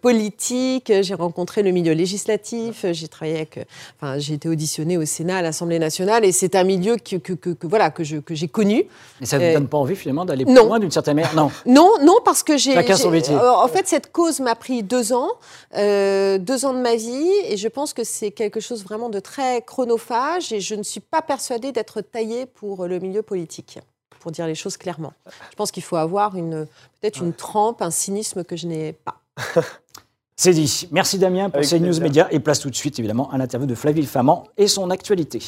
politique. 0.00 0.92
J'ai 1.00 1.14
rencontré 1.14 1.62
le 1.62 1.70
milieu 1.70 1.92
législatif. 1.92 2.84
J'ai 2.92 3.08
travaillé 3.08 3.36
avec. 3.36 3.66
Enfin, 3.96 4.18
j'ai 4.18 4.34
été 4.34 4.48
auditionnée 4.48 4.96
au 4.96 5.04
Sénat, 5.04 5.38
à 5.38 5.42
l'Assemblée 5.42 5.78
nationale. 5.78 6.24
Et 6.24 6.32
c'est 6.32 6.54
un 6.54 6.64
milieu 6.64 6.96
que, 6.96 7.16
que, 7.16 7.32
que, 7.32 7.66
voilà, 7.66 7.90
que, 7.90 8.04
je, 8.04 8.16
que 8.16 8.34
j'ai 8.34 8.48
connu. 8.48 8.84
Mais 9.20 9.26
ça 9.26 9.38
ne 9.38 9.46
vous 9.46 9.54
donne 9.54 9.68
pas 9.68 9.78
envie 9.78 9.96
finalement 9.96 10.24
d'aller 10.24 10.44
plus 10.44 10.54
loin 10.54 10.78
d'une 10.78 10.90
certaine 10.90 11.16
manière? 11.16 11.34
Non. 11.34 11.50
Non, 11.66 11.92
non, 12.02 12.16
parce 12.24 12.42
que 12.42 12.56
j'ai. 12.56 12.74
Chacun 12.74 12.96
son 12.96 13.10
métier. 13.10 13.34
En 13.36 13.68
fait, 13.68 13.86
cette 13.88 14.12
cause 14.12 14.40
m'a 14.40 14.54
pris 14.54 14.82
deux 14.82 15.12
ans. 15.12 15.28
Euh, 15.76 16.38
deux 16.38 16.64
ans 16.64 16.74
de 16.74 16.80
ma 16.80 16.96
vie 16.96 17.30
et 17.44 17.56
je 17.56 17.68
pense 17.68 17.92
que 17.92 18.02
c'est 18.02 18.32
quelque 18.32 18.60
chose 18.60 18.82
vraiment 18.82 19.08
de 19.08 19.20
très 19.20 19.62
chronophage 19.62 20.52
et 20.52 20.60
je 20.60 20.74
ne 20.74 20.82
suis 20.82 21.00
pas 21.00 21.22
persuadée 21.22 21.70
d'être 21.70 22.00
taillée 22.00 22.46
pour 22.46 22.86
le 22.86 22.98
milieu 22.98 23.22
politique, 23.22 23.78
pour 24.20 24.30
dire 24.30 24.46
les 24.46 24.54
choses 24.54 24.76
clairement. 24.76 25.12
Je 25.50 25.56
pense 25.56 25.72
qu'il 25.72 25.82
faut 25.82 25.96
avoir 25.96 26.36
une, 26.36 26.66
peut-être 27.00 27.22
une 27.22 27.32
trempe, 27.32 27.82
un 27.82 27.90
cynisme 27.90 28.44
que 28.44 28.56
je 28.56 28.66
n'ai 28.66 28.92
pas. 28.92 29.20
C'est 30.36 30.54
dit. 30.54 30.88
Merci 30.90 31.18
Damien 31.18 31.50
pour 31.50 31.64
ces 31.64 31.80
news 31.80 32.00
médias 32.00 32.28
et 32.30 32.40
place 32.40 32.60
tout 32.60 32.70
de 32.70 32.74
suite 32.74 32.98
évidemment 32.98 33.30
à 33.30 33.36
l'interview 33.36 33.66
de 33.66 33.74
Flavie 33.74 34.06
Famant 34.06 34.44
et 34.56 34.68
son 34.68 34.88
actualité. 34.88 35.42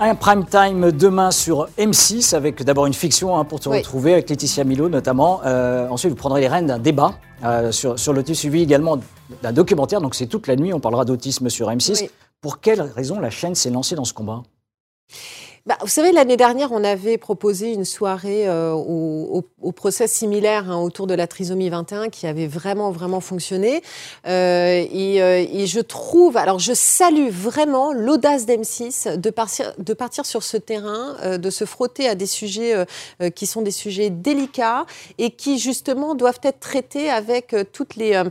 Un 0.00 0.14
prime 0.14 0.44
time 0.44 0.92
demain 0.92 1.32
sur 1.32 1.68
M6 1.76 2.34
avec 2.36 2.62
d'abord 2.62 2.86
une 2.86 2.94
fiction 2.94 3.36
hein, 3.36 3.44
pour 3.44 3.58
te 3.58 3.68
retrouver 3.68 4.12
avec 4.12 4.30
Laetitia 4.30 4.62
Milo 4.62 4.88
notamment. 4.88 5.40
Euh, 5.44 5.88
ensuite, 5.88 6.10
vous 6.10 6.16
prendrez 6.16 6.40
les 6.40 6.46
rênes 6.46 6.66
d'un 6.66 6.78
débat 6.78 7.14
euh, 7.44 7.72
sur, 7.72 7.98
sur 7.98 8.12
l'autisme 8.12 8.38
suivi 8.38 8.62
également 8.62 8.98
d'un 9.42 9.52
documentaire. 9.52 10.00
Donc 10.00 10.14
c'est 10.14 10.26
toute 10.26 10.46
la 10.46 10.54
nuit, 10.54 10.72
on 10.72 10.78
parlera 10.78 11.04
d'autisme 11.04 11.48
sur 11.48 11.68
M6. 11.68 12.08
Pour 12.40 12.60
quelle 12.60 12.80
raison 12.80 13.18
la 13.18 13.30
chaîne 13.30 13.54
s'est 13.54 13.70
lancée 13.70 13.94
dans 13.94 14.04
ce 14.04 14.14
combat? 14.14 14.42
Bah, 15.68 15.76
vous 15.82 15.88
savez, 15.88 16.12
l'année 16.12 16.38
dernière, 16.38 16.72
on 16.72 16.82
avait 16.82 17.18
proposé 17.18 17.74
une 17.74 17.84
soirée 17.84 18.48
euh, 18.48 18.72
au, 18.72 19.42
procès 19.72 20.06
similaire 20.08 20.70
hein, 20.70 20.78
autour 20.78 21.06
de 21.06 21.12
la 21.12 21.26
trisomie 21.26 21.68
21 21.68 22.08
qui 22.08 22.26
avait 22.26 22.46
vraiment, 22.46 22.90
vraiment 22.90 23.20
fonctionné. 23.20 23.82
Euh, 24.26 24.86
euh, 24.94 25.46
et, 25.52 25.66
je 25.66 25.80
trouve, 25.80 26.38
alors 26.38 26.58
je 26.58 26.72
salue 26.72 27.28
vraiment 27.28 27.92
l'audace 27.92 28.46
d'M6 28.46 29.18
de 29.18 29.28
partir, 29.28 29.74
de 29.78 29.92
partir 29.92 30.24
sur 30.24 30.42
ce 30.42 30.56
terrain, 30.56 31.36
de 31.36 31.50
se 31.50 31.66
frotter 31.66 32.08
à 32.08 32.14
des 32.14 32.24
sujets 32.24 32.86
qui 33.34 33.44
sont 33.44 33.60
des 33.60 33.70
sujets 33.70 34.08
délicats 34.08 34.86
et 35.18 35.32
qui 35.32 35.58
justement 35.58 36.14
doivent 36.14 36.40
être 36.44 36.60
traités 36.60 37.10
avec 37.10 37.54
toutes 37.72 37.96
les, 37.96 38.22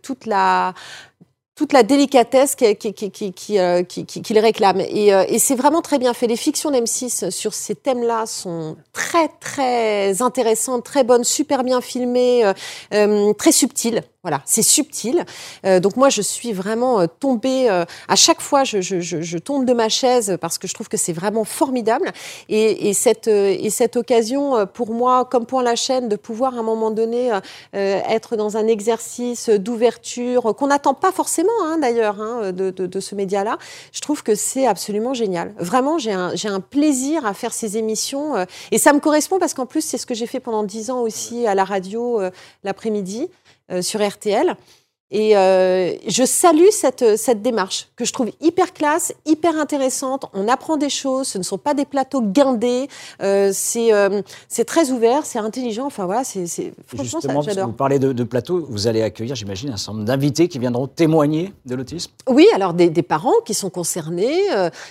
toute 0.00 0.24
la 0.24 0.72
toute 1.62 1.72
la 1.74 1.84
délicatesse 1.84 2.56
qu'il 2.56 2.76
qui, 2.76 2.92
qui, 2.92 3.32
qui, 3.32 3.60
euh, 3.60 3.84
réclame. 4.40 4.80
Et, 4.80 5.14
euh, 5.14 5.24
et 5.28 5.38
c'est 5.38 5.54
vraiment 5.54 5.80
très 5.80 6.00
bien 6.00 6.12
fait. 6.12 6.26
Les 6.26 6.34
fictions 6.34 6.72
d'M6 6.72 7.30
sur 7.30 7.54
ces 7.54 7.76
thèmes-là 7.76 8.26
sont 8.26 8.76
très, 8.92 9.28
très 9.38 10.22
intéressantes, 10.22 10.84
très 10.84 11.04
bonnes, 11.04 11.22
super 11.22 11.62
bien 11.62 11.80
filmées, 11.80 12.52
euh, 12.92 13.32
très 13.34 13.52
subtiles. 13.52 14.02
Voilà, 14.24 14.40
c'est 14.44 14.62
subtil. 14.62 15.24
Euh, 15.66 15.80
donc 15.80 15.96
moi, 15.96 16.08
je 16.08 16.22
suis 16.22 16.52
vraiment 16.52 17.00
euh, 17.00 17.06
tombée. 17.18 17.68
euh, 17.68 17.84
à 18.06 18.14
chaque 18.14 18.40
fois, 18.40 18.62
je, 18.62 18.80
je, 18.80 19.00
je, 19.00 19.20
je 19.20 19.36
tombe 19.38 19.64
de 19.64 19.72
ma 19.72 19.88
chaise 19.88 20.38
parce 20.40 20.58
que 20.58 20.68
je 20.68 20.74
trouve 20.74 20.88
que 20.88 20.96
c'est 20.96 21.12
vraiment 21.12 21.42
formidable. 21.42 22.12
Et, 22.48 22.88
et 22.88 22.94
cette 22.94 23.26
euh, 23.26 23.56
et 23.58 23.68
cette 23.68 23.96
occasion 23.96 24.56
euh, 24.56 24.64
pour 24.64 24.92
moi, 24.92 25.24
comme 25.24 25.44
pour 25.44 25.60
la 25.60 25.74
chaîne, 25.74 26.08
de 26.08 26.14
pouvoir 26.14 26.54
à 26.54 26.60
un 26.60 26.62
moment 26.62 26.92
donné 26.92 27.32
euh, 27.32 27.40
être 28.08 28.36
dans 28.36 28.56
un 28.56 28.68
exercice 28.68 29.48
d'ouverture 29.48 30.54
qu'on 30.54 30.68
n'attend 30.68 30.94
pas 30.94 31.10
forcément, 31.10 31.50
hein, 31.64 31.78
d'ailleurs, 31.78 32.20
hein, 32.20 32.52
de, 32.52 32.70
de, 32.70 32.86
de 32.86 33.00
ce 33.00 33.16
média-là. 33.16 33.58
Je 33.90 34.00
trouve 34.02 34.22
que 34.22 34.36
c'est 34.36 34.66
absolument 34.68 35.14
génial. 35.14 35.52
Vraiment, 35.58 35.98
j'ai 35.98 36.12
un 36.12 36.32
un 36.44 36.60
plaisir 36.60 37.24
à 37.26 37.32
faire 37.34 37.52
ces 37.54 37.76
émissions 37.78 38.34
et 38.70 38.76
ça 38.78 38.92
me 38.92 39.00
correspond 39.00 39.38
parce 39.38 39.54
qu'en 39.54 39.64
plus, 39.64 39.80
c'est 39.80 39.96
ce 39.96 40.04
que 40.06 40.14
j'ai 40.14 40.26
fait 40.26 40.38
pendant 40.38 40.62
dix 40.64 40.90
ans 40.90 41.00
aussi 41.00 41.46
à 41.46 41.54
la 41.54 41.64
radio 41.64 42.20
l'après-midi 42.62 43.30
sur 43.80 44.00
RTL. 44.06 44.56
Et 45.12 45.36
euh, 45.36 45.92
je 46.08 46.24
salue 46.24 46.70
cette, 46.70 47.18
cette 47.18 47.42
démarche 47.42 47.88
que 47.96 48.06
je 48.06 48.12
trouve 48.14 48.30
hyper 48.40 48.72
classe, 48.72 49.12
hyper 49.26 49.58
intéressante. 49.58 50.24
On 50.32 50.48
apprend 50.48 50.78
des 50.78 50.88
choses, 50.88 51.28
ce 51.28 51.38
ne 51.38 51.42
sont 51.42 51.58
pas 51.58 51.74
des 51.74 51.84
plateaux 51.84 52.22
guindés, 52.22 52.88
euh, 53.22 53.50
c'est 53.52 53.92
euh, 53.92 54.22
c'est 54.48 54.64
très 54.64 54.90
ouvert, 54.90 55.26
c'est 55.26 55.38
intelligent. 55.38 55.84
Enfin 55.84 56.06
voilà, 56.06 56.24
c'est 56.24 56.46
franchement, 56.86 57.20
ça, 57.20 57.28
Justement, 57.28 57.42
j'adore. 57.42 57.66
vous 57.66 57.72
parlez 57.74 57.98
de, 57.98 58.12
de 58.12 58.24
plateau, 58.24 58.66
vous 58.70 58.86
allez 58.86 59.02
accueillir, 59.02 59.34
j'imagine, 59.34 59.68
un 59.70 59.76
certain 59.76 59.92
nombre 59.98 60.06
d'invités 60.06 60.48
qui 60.48 60.58
viendront 60.58 60.86
témoigner 60.86 61.52
de 61.66 61.74
l'autisme. 61.74 62.10
Oui, 62.26 62.46
alors 62.54 62.72
des, 62.72 62.88
des 62.88 63.02
parents 63.02 63.40
qui 63.44 63.52
sont 63.52 63.70
concernés. 63.70 64.32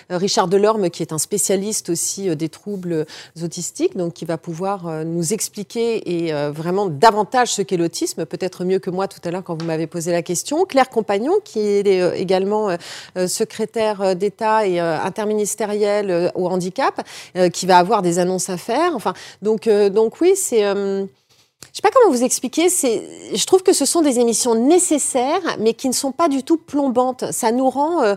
Richard 0.10 0.48
Delorme, 0.48 0.92
qui 0.92 1.02
est 1.02 1.14
un 1.14 1.18
spécialiste 1.18 1.90
aussi 1.90 2.36
des 2.36 2.50
troubles 2.50 3.08
autistiques, 3.42 3.98
donc 3.98 4.14
qui 4.14 4.26
va 4.26 4.38
pouvoir 4.38 5.04
nous 5.04 5.34
expliquer 5.34 6.28
et 6.28 6.32
vraiment 6.52 6.86
davantage 6.86 7.54
ce 7.54 7.64
qu'est 7.64 7.78
l'autisme, 7.78 8.26
peut-être 8.26 8.66
mieux 8.66 8.80
que 8.80 8.92
moi 8.92 9.08
tout 9.08 9.20
à 9.24 9.32
l'heure 9.32 9.44
quand 9.44 9.60
vous 9.60 9.66
m'avez 9.66 9.88
posé 9.88 10.11
la 10.12 10.22
question. 10.22 10.66
Claire 10.66 10.90
Compagnon, 10.90 11.34
qui 11.44 11.60
est 11.60 11.88
euh, 11.88 12.14
également 12.14 12.70
euh, 12.70 12.78
euh, 13.18 13.28
secrétaire 13.28 14.16
d'État 14.16 14.68
et 14.68 14.80
interministérielle 14.80 16.32
au 16.36 16.48
handicap, 16.48 17.02
qui 17.54 17.66
va 17.66 17.78
avoir 17.78 18.02
des 18.02 18.20
annonces 18.20 18.50
à 18.50 18.58
faire. 18.58 18.96
Enfin, 18.96 19.14
donc, 19.42 19.68
donc 19.68 20.20
oui, 20.22 20.34
c'est. 20.36 20.62
je 20.62 21.08
sais 21.74 21.82
pas 21.82 21.90
comment 21.92 22.12
vous 22.12 22.24
expliquer. 22.24 22.70
C'est, 22.70 23.04
je 23.34 23.46
trouve 23.46 23.64
que 23.64 23.74
ce 23.74 23.86
sont 23.86 24.02
des 24.02 24.20
émissions 24.20 24.56
nécessaires, 24.56 25.58
mais 25.60 25.74
qui 25.74 25.88
ne 25.88 25.94
sont 25.94 26.12
pas 26.12 26.28
du 26.28 26.44
tout 26.44 26.58
plombantes. 26.58 27.32
Ça 27.32 27.52
nous 27.52 27.70
rend 27.70 28.16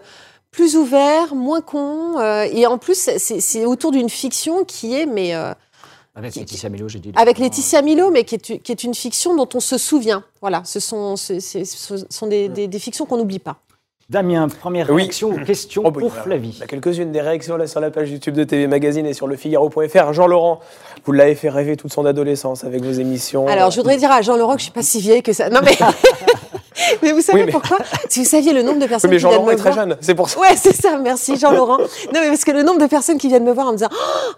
plus 0.50 0.76
ouverts, 0.76 1.34
moins 1.34 1.60
cons, 1.60 2.20
et 2.20 2.66
en 2.66 2.78
plus, 2.78 3.10
c'est, 3.18 3.64
autour 3.64 3.90
d'une 3.90 4.10
fiction 4.10 4.64
qui 4.64 4.94
est, 4.94 5.06
mais 5.06 5.34
Avec 6.16 6.32
Qui- 6.32 6.38
Laetitia 6.40 6.68
Milo, 6.68 6.88
j'ai 6.88 7.00
dit. 7.00 7.12
avec 7.16 7.38
Laetitia 7.38 7.82
Milo, 7.82 8.10
mais 8.10 8.24
qui 8.24 8.36
est, 8.36 8.58
qui 8.62 8.70
est 8.72 8.84
une 8.84 8.94
fiction 8.94 9.34
dont 9.34 9.48
on 9.54 9.60
se 9.60 9.78
souvient. 9.78 10.22
Voilà, 10.40 10.62
ce 10.64 10.78
sont, 10.78 11.16
ce, 11.16 11.40
c'est- 11.40 11.64
ce 11.64 12.06
sont 12.08 12.26
des, 12.28 12.48
des- 12.48 12.68
des 12.68 12.78
fictions 12.78 13.04
qu'on 13.04 13.16
n'oublie 13.16 13.40
pas. 13.40 13.56
Damien, 14.10 14.48
première 14.48 14.90
Oui. 14.90 15.02
réaction 15.02 15.30
ou 15.30 15.44
question 15.44 15.82
Oh, 15.86 15.90
bah, 15.90 16.00
pour. 16.00 16.12
Flavie. 16.12 16.50
Il 16.50 16.58
y 16.58 16.62
a 16.62 16.66
quelques-unes 16.66 17.10
des 17.10 17.22
réactions 17.22 17.56
là 17.56 17.66
sur 17.66 17.80
la 17.80 17.90
page 17.90 18.10
YouTube 18.10 18.34
de 18.34 18.44
TV 18.44 18.66
Magazine 18.66 19.06
et 19.06 19.14
sur 19.14 19.26
le 19.26 19.34
Figaro.fr. 19.34 20.12
Jean-Laurent, 20.12 20.60
vous 21.06 21.12
l'avez 21.12 21.34
fait 21.34 21.48
rêver 21.48 21.76
toute 21.76 21.90
son 21.92 22.04
adolescence 22.04 22.64
avec 22.64 22.84
vos 22.84 22.92
émissions. 22.92 23.46
Alors, 23.48 23.70
je 23.70 23.76
voudrais 23.78 23.96
dire 23.96 24.12
à 24.12 24.20
Jean 24.20 24.36
Laurent 24.36 24.52
que 24.52 24.58
je 24.58 24.64
suis 24.64 24.72
pas 24.72 24.82
si 24.82 25.00
vieille 25.00 25.22
que 25.22 25.32
ça. 25.32 25.48
Non, 25.48 25.60
mais, 25.64 25.76
mais 27.02 27.12
vous 27.12 27.20
savez 27.20 27.40
Oui, 27.40 27.46
mais- 27.46 27.52
pourquoi? 27.52 27.78
Si 28.08 28.20
vous 28.20 28.28
saviez 28.28 28.52
le 28.52 28.62
nombre 28.62 28.78
de 28.78 28.82
Oui, 28.84 28.88
personnes 28.88 29.10
mais 29.10 29.16
qui 29.16 29.20
viennent 29.22 29.32
Jean-Laurent 29.32 29.46
me 29.48 29.52
est 29.52 29.56
très 29.56 29.70
voir. 29.72 29.86
jeune, 29.88 29.96
c'est 30.00 30.14
pour 30.14 30.28
ça. 30.28 30.40
Ouais, 30.40 30.56
c'est 30.56 30.74
ça, 30.74 30.98
merci 30.98 31.36
Jean-Laurent. 31.36 31.78
Non, 31.78 32.20
mais 32.20 32.28
parce 32.28 32.44
que 32.44 32.50
le 32.52 32.62
nombre 32.62 32.80
de 32.80 32.86
personnes 32.86 33.18
qui 33.18 33.28
viennent 33.28 33.44
me 33.44 33.52
voir 33.52 33.68
en 33.68 33.72
me 33.72 33.76
disant 33.76 33.88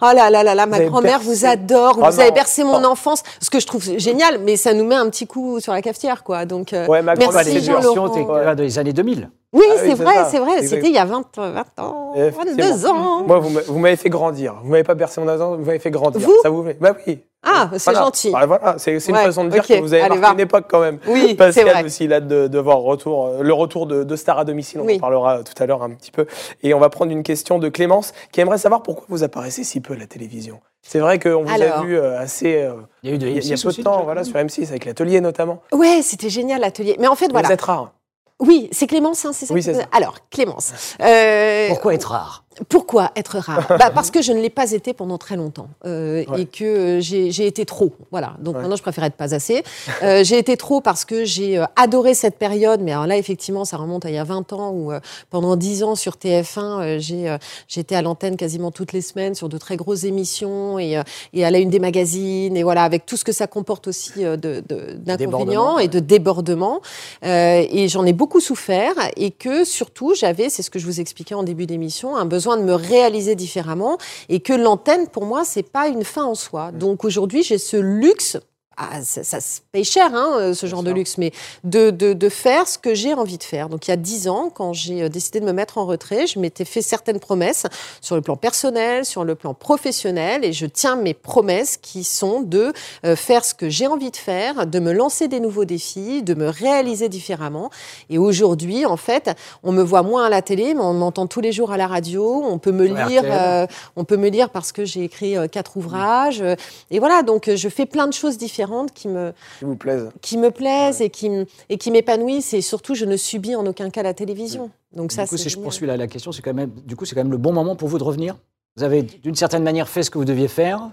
Oh 0.03 0.07
là 0.15 0.31
là 0.31 0.43
là 0.43 0.55
là, 0.55 0.67
ma 0.67 0.77
avez 0.77 0.87
grand-mère 0.87 1.21
bercé- 1.21 1.25
vous 1.25 1.45
adore, 1.47 1.95
Oh 1.99 2.11
vous 2.11 2.21
avez 2.21 2.29
non. 2.31 2.35
bercé 2.35 2.65
mon 2.65 2.83
Oh. 2.83 2.87
enfance, 2.87 3.23
ce 3.41 3.51
que 3.51 3.61
je 3.61 3.67
trouve 3.67 3.83
génial, 3.99 4.39
mais 4.45 4.57
ça 4.57 4.73
nous 4.75 4.85
met 4.85 4.95
un 4.97 5.09
petit 5.11 5.27
coup 5.27 5.61
sur 5.61 5.73
la 5.73 5.83
cafetière, 5.83 6.23
quoi. 6.25 6.45
Donc, 6.45 6.73
euh, 6.73 6.87
Ouais, 6.87 7.03
ma 7.03 7.15
Merci. 7.15 7.61
Jean-Laurent. 7.63 8.09
Ouais. 8.17 8.55
des 8.57 8.79
années 8.79 8.93
2000. 8.93 9.29
Oui, 9.53 9.63
Ah 9.69 9.73
oui, 9.75 9.81
c'est 9.89 9.95
vrai, 9.95 10.15
c'est 10.31 10.39
vrai, 10.39 10.67
c'était 10.67 10.89
il 10.89 10.95
y 10.95 10.99
a 10.99 11.05
20, 11.05 11.25
20 11.37 11.79
ans, 11.79 12.13
Effectivement. 12.17 12.63
22 12.67 12.87
ans. 12.87 13.23
Moi, 13.27 13.39
vous 13.39 13.51
m'a- 13.51 13.61
vous 13.67 13.79
m'avez 13.79 13.97
fait 13.97 14.11
grandir. 14.11 14.55
Vous 14.63 14.71
m'avez 14.71 14.85
pas 14.85 14.95
bercé 14.95 15.21
mon 15.21 15.29
enfance, 15.29 15.59
vous 15.59 15.65
m'avez 15.65 15.79
fait 15.79 15.91
grandir. 15.91 16.21
Vous 16.21 16.35
Ça 16.43 16.51
vous 16.51 16.65
fait 16.65 16.77
Bah 16.81 16.95
oui. 17.07 17.21
Ah, 17.49 17.71
c'est 17.75 17.85
Voilà. 17.85 18.01
gentil. 18.01 18.33
Bah, 18.33 18.45
voilà, 18.45 18.75
c'est 18.79 18.99
c'est 18.99 19.11
une 19.13 19.17
Ouais, 19.19 19.23
façon 19.25 19.45
de 19.45 19.51
dire 19.51 19.65
que 19.65 19.75
vous 19.81 19.93
avez 19.95 20.03
allez, 20.03 20.17
marqué 20.19 20.27
va. 20.27 20.33
une 20.33 20.41
époque 20.41 20.65
quand 20.69 20.81
même. 20.81 20.99
Oui, 21.07 21.27
c'est 21.29 21.35
Pascal 21.37 21.69
vrai. 21.69 21.85
aussi, 21.85 22.05
il 22.05 22.13
a 22.13 22.17
hâte 22.17 22.27
de, 22.27 22.49
de 22.49 22.59
voir 22.59 22.79
retour, 22.79 23.27
euh, 23.27 23.43
le 23.43 23.53
retour 23.55 23.87
de, 23.87 24.03
de 24.03 24.17
Star 24.17 24.39
à 24.41 24.45
domicile. 24.45 24.81
On 24.81 24.85
Oui. 24.85 24.97
en 24.97 24.99
parlera 24.99 25.39
tout 25.45 25.63
à 25.63 25.67
l'heure 25.67 25.83
un 25.85 25.91
petit 25.91 26.11
peu. 26.11 26.27
Et 26.65 26.75
on 26.75 26.81
va 26.81 26.89
prendre 26.89 27.13
une 27.13 27.23
question 27.23 27.61
de 27.61 27.69
Clémence 27.69 28.13
qui 28.33 28.41
aimerait 28.41 28.59
savoir 28.59 28.83
pourquoi 28.83 29.05
vous 29.09 29.23
apparaissez 29.23 29.63
si 29.63 29.81
peu 29.81 29.95
à 29.95 29.97
la 29.97 30.07
télévision. 30.09 30.59
C'est 30.83 30.99
vrai 30.99 31.21
qu'on 31.21 31.45
vous 31.45 31.63
a 31.63 31.83
vu 31.83 31.97
euh, 31.97 32.19
assez. 32.19 32.57
euh, 32.63 32.73
Il 33.05 33.11
y 33.11 33.13
a 33.13 33.15
eu 33.15 33.19
de 33.19 33.27
il 33.29 33.35
y 33.35 33.39
a- 33.39 33.41
il 33.43 33.47
y 33.49 33.53
a 33.53 33.55
M6 33.55 33.63
peu 33.65 33.73
de 33.75 33.83
temps, 33.83 34.03
voilà, 34.03 34.25
sur 34.25 34.37
M6 34.37 34.69
avec 34.71 34.85
l'atelier 34.85 35.21
notamment. 35.21 35.63
Ouais, 35.73 36.01
c'était 36.03 36.31
génial 36.31 36.61
l'atelier. 36.63 36.97
Mais 36.99 37.07
en 37.07 37.15
fait, 37.15 37.27
Vous 37.27 37.33
voilà. 37.33 37.53
êtes 37.53 37.63
rare. 37.63 37.93
Oui, 38.41 38.69
c'est 38.73 38.87
Clémence, 38.87 39.25
hein, 39.25 39.33
c'est 39.33 39.47
ça 39.47 39.55
Oui, 39.55 39.65
que 39.65 39.71
vous- 39.71 39.81
ça. 39.81 39.87
Alors, 39.93 40.17
Clémence. 40.31 40.73
euh, 41.01 41.69
Pourquoi 41.69 41.95
être 41.95 42.11
rare? 42.11 42.45
Pourquoi 42.69 43.13
être 43.17 43.39
rare? 43.39 43.67
Bah 43.79 43.91
Parce 43.95 44.11
que 44.13 44.23
je 44.23 44.33
ne 44.33 44.41
l'ai 44.41 44.51
pas 44.51 44.73
été 44.73 44.95
pendant 44.95 45.19
très 45.19 45.37
longtemps 45.37 45.69
euh, 45.85 46.25
Ouais. 46.29 46.43
et 46.43 46.47
que 46.47 46.65
euh, 46.65 47.01
j'ai 47.01 47.47
été 47.47 47.65
trop. 47.67 47.93
Voilà. 48.11 48.35
Donc 48.41 48.55
Ouais. 48.55 48.61
maintenant, 48.63 48.77
je 48.77 48.83
préfère 48.83 49.05
être 49.05 49.17
pas 49.17 49.35
assez. 49.35 49.63
Euh, 50.03 50.23
j'ai 50.25 50.39
été 50.39 50.57
trop 50.57 50.81
parce 50.81 51.05
que 51.05 51.25
j'ai 51.25 51.59
euh, 51.59 51.65
adoré 51.75 52.15
cette 52.15 52.37
période. 52.39 52.81
Mais 52.83 52.93
alors 52.93 53.07
là, 53.07 53.17
effectivement, 53.17 53.65
ça 53.65 53.77
remonte 53.79 54.05
à 54.05 54.11
il 54.11 54.15
y 54.15 54.19
a 54.19 54.25
20 54.25 54.53
ans 54.53 54.71
où 54.71 54.93
euh, 54.93 55.01
pendant 55.31 55.57
10 55.57 55.83
ans 55.85 55.95
sur 55.95 56.13
TF1, 56.15 56.59
euh, 56.61 56.99
j'ai 56.99 57.35
j'étais 57.67 57.95
à 57.95 58.03
l'antenne 58.03 58.37
quasiment 58.37 58.71
toutes 58.71 58.93
les 58.93 59.01
semaines 59.01 59.35
sur 59.35 59.49
de 59.49 59.57
très 59.59 59.77
grosses 59.77 60.05
émissions 60.05 60.79
et, 60.79 60.97
euh, 60.99 61.03
et 61.33 61.45
à 61.45 61.51
la 61.51 61.59
une 61.59 61.71
des 61.71 61.79
magazines 61.79 62.57
et 62.57 62.63
voilà 62.63 62.83
avec 62.85 63.07
tout 63.07 63.17
ce 63.17 63.25
que 63.25 63.33
ça 63.33 63.47
comporte 63.47 63.89
aussi 63.89 64.25
euh, 64.25 64.37
de- 64.37 64.63
de- 64.69 64.93
d'inconvénients 64.95 65.79
et 65.79 65.89
de 65.89 65.99
débordements. 65.99 66.81
Euh, 67.25 67.65
et 67.71 67.89
j'en 67.89 68.05
ai 68.05 68.13
beaucoup 68.13 68.41
souffert 68.41 68.93
et 69.17 69.31
que 69.31 69.65
surtout 69.65 70.15
j'avais, 70.15 70.49
c'est 70.51 70.63
ce 70.63 70.71
que 70.71 70.79
je 70.79 70.85
vous 70.87 71.01
expliquais 71.01 71.35
en 71.35 71.43
début 71.43 71.67
d'émission, 71.67 72.17
un 72.17 72.27
besoin 72.27 72.46
de 72.55 72.63
me 72.63 72.75
réaliser 72.75 73.35
différemment 73.35 73.99
et 74.29 74.39
que 74.39 74.53
l'antenne 74.53 75.09
pour 75.09 75.25
moi 75.25 75.45
c'est 75.45 75.65
pas 75.65 75.89
une 75.89 76.05
fin 76.05 76.25
en 76.25 76.37
soi. 76.37 76.71
Donc 76.71 77.05
aujourd'hui 77.05 77.43
j'ai 77.43 77.59
ce 77.59 77.77
luxe. 77.77 78.37
Ah, 78.79 79.03
ça, 79.03 79.25
ça 79.25 79.41
se 79.41 79.61
paye 79.73 79.85
cher, 79.85 80.11
hein, 80.15 80.37
euh, 80.39 80.55
ce 80.55 80.67
genre 80.67 80.83
de 80.83 80.91
luxe, 80.91 81.17
mais 81.17 81.33
de, 81.65 81.89
de, 81.89 82.13
de 82.13 82.29
faire 82.29 82.69
ce 82.69 82.77
que 82.77 82.95
j'ai 82.95 83.15
envie 83.15 83.39
de 83.39 83.43
faire. 83.43 83.71
Donc, 83.71 83.89
il 83.89 83.91
y 83.91 83.95
a 83.95 83.97
dix 83.97 84.29
ans, 84.29 84.51
quand 84.55 84.75
j'ai 84.75 85.05
euh, 85.05 85.09
décidé 85.09 85.41
de 85.41 85.47
me 85.47 85.53
mettre 85.53 85.79
en 85.79 85.87
retrait, 85.87 86.27
je 86.27 86.39
m'étais 86.39 86.67
fait 86.67 86.83
certaines 86.83 87.19
promesses 87.19 87.65
sur 88.03 88.17
le 88.17 88.21
plan 88.21 88.37
personnel, 88.37 89.07
sur 89.07 89.25
le 89.25 89.35
plan 89.35 89.55
professionnel, 89.55 90.45
et 90.45 90.53
je 90.53 90.67
tiens 90.67 90.97
mes 90.97 91.15
promesses 91.15 91.79
qui 91.79 92.05
sont 92.05 92.43
de 92.43 92.75
euh, 93.07 93.17
faire 93.17 93.47
ce 93.47 93.55
que 93.55 93.71
j'ai 93.71 93.87
envie 93.87 94.11
de 94.11 94.17
faire, 94.17 94.67
de 94.67 94.79
me 94.79 94.93
lancer 94.93 95.27
des 95.27 95.41
nouveaux 95.41 95.65
défis, 95.65 96.23
de 96.23 96.35
me 96.35 96.51
réaliser 96.51 97.09
différemment. 97.09 97.71
Et 98.11 98.19
aujourd'hui, 98.19 98.85
en 98.85 98.99
fait, 98.99 99.31
on 99.63 99.73
me 99.73 99.83
voit 99.83 100.03
moins 100.03 100.27
à 100.27 100.29
la 100.29 100.43
télé, 100.43 100.75
mais 100.75 100.83
on 100.83 100.93
m'entend 100.93 101.27
tous 101.27 101.41
les 101.41 101.53
jours 101.53 101.73
à 101.73 101.79
la 101.79 101.87
radio. 101.87 102.45
On 102.45 102.59
peut 102.59 102.73
me 102.73 102.85
lire, 102.85 103.23
euh, 103.25 103.67
on 103.97 104.05
peut 104.05 104.19
me 104.19 104.29
lire 104.29 104.51
parce 104.51 104.73
que 104.73 104.85
j'ai 104.85 105.05
écrit 105.05 105.35
quatre 105.51 105.79
ouvrages. 105.79 106.45
Et 106.91 106.99
voilà, 106.99 107.23
donc 107.23 107.49
je 107.55 107.69
fais 107.71 107.87
plein 107.87 108.07
de 108.07 108.13
choses 108.13 108.37
différentes 108.37 108.66
qui 108.95 109.09
me, 109.09 109.33
Qui 109.59 109.65
vous 109.65 109.77
plaise. 109.77 110.09
qui 110.21 110.37
me 110.39 110.51
plaisent 110.51 111.01
et 111.01 111.11
qui, 111.11 111.31
et 111.69 111.79
qui 111.79 111.91
m'épanouissent. 111.91 112.55
Et 112.55 112.61
surtout, 112.61 112.95
je 112.95 113.05
ne 113.05 113.17
subis 113.17 113.55
en 113.57 113.67
aucun 113.67 113.91
cas 113.91 114.03
la 114.03 114.15
télévision. 114.15 114.71
Donc 114.95 115.13
ça, 115.13 115.25
Du 115.25 115.31
coup, 115.31 115.37
c'est 115.37 115.45
si 115.45 115.49
je 115.51 115.59
poursuis 115.59 115.87
la, 115.87 115.97
la 115.97 116.07
question, 116.07 116.33
c'est 116.33 116.43
quand 116.43 116.55
même, 116.55 116.71
du 116.85 116.97
coup, 116.97 117.05
c'est 117.05 117.15
quand 117.15 117.23
même 117.23 117.33
le 117.33 117.39
bon 117.39 117.53
moment 117.53 117.77
pour 117.77 117.89
vous 117.89 117.99
de 117.99 118.05
revenir. 118.05 118.37
Vous 118.77 118.83
avez 118.83 119.03
d'une 119.03 119.35
certaine 119.35 119.63
manière 119.63 119.89
fait 119.89 120.03
ce 120.03 120.11
que 120.11 120.19
vous 120.19 120.25
deviez 120.25 120.49
faire. 120.49 120.91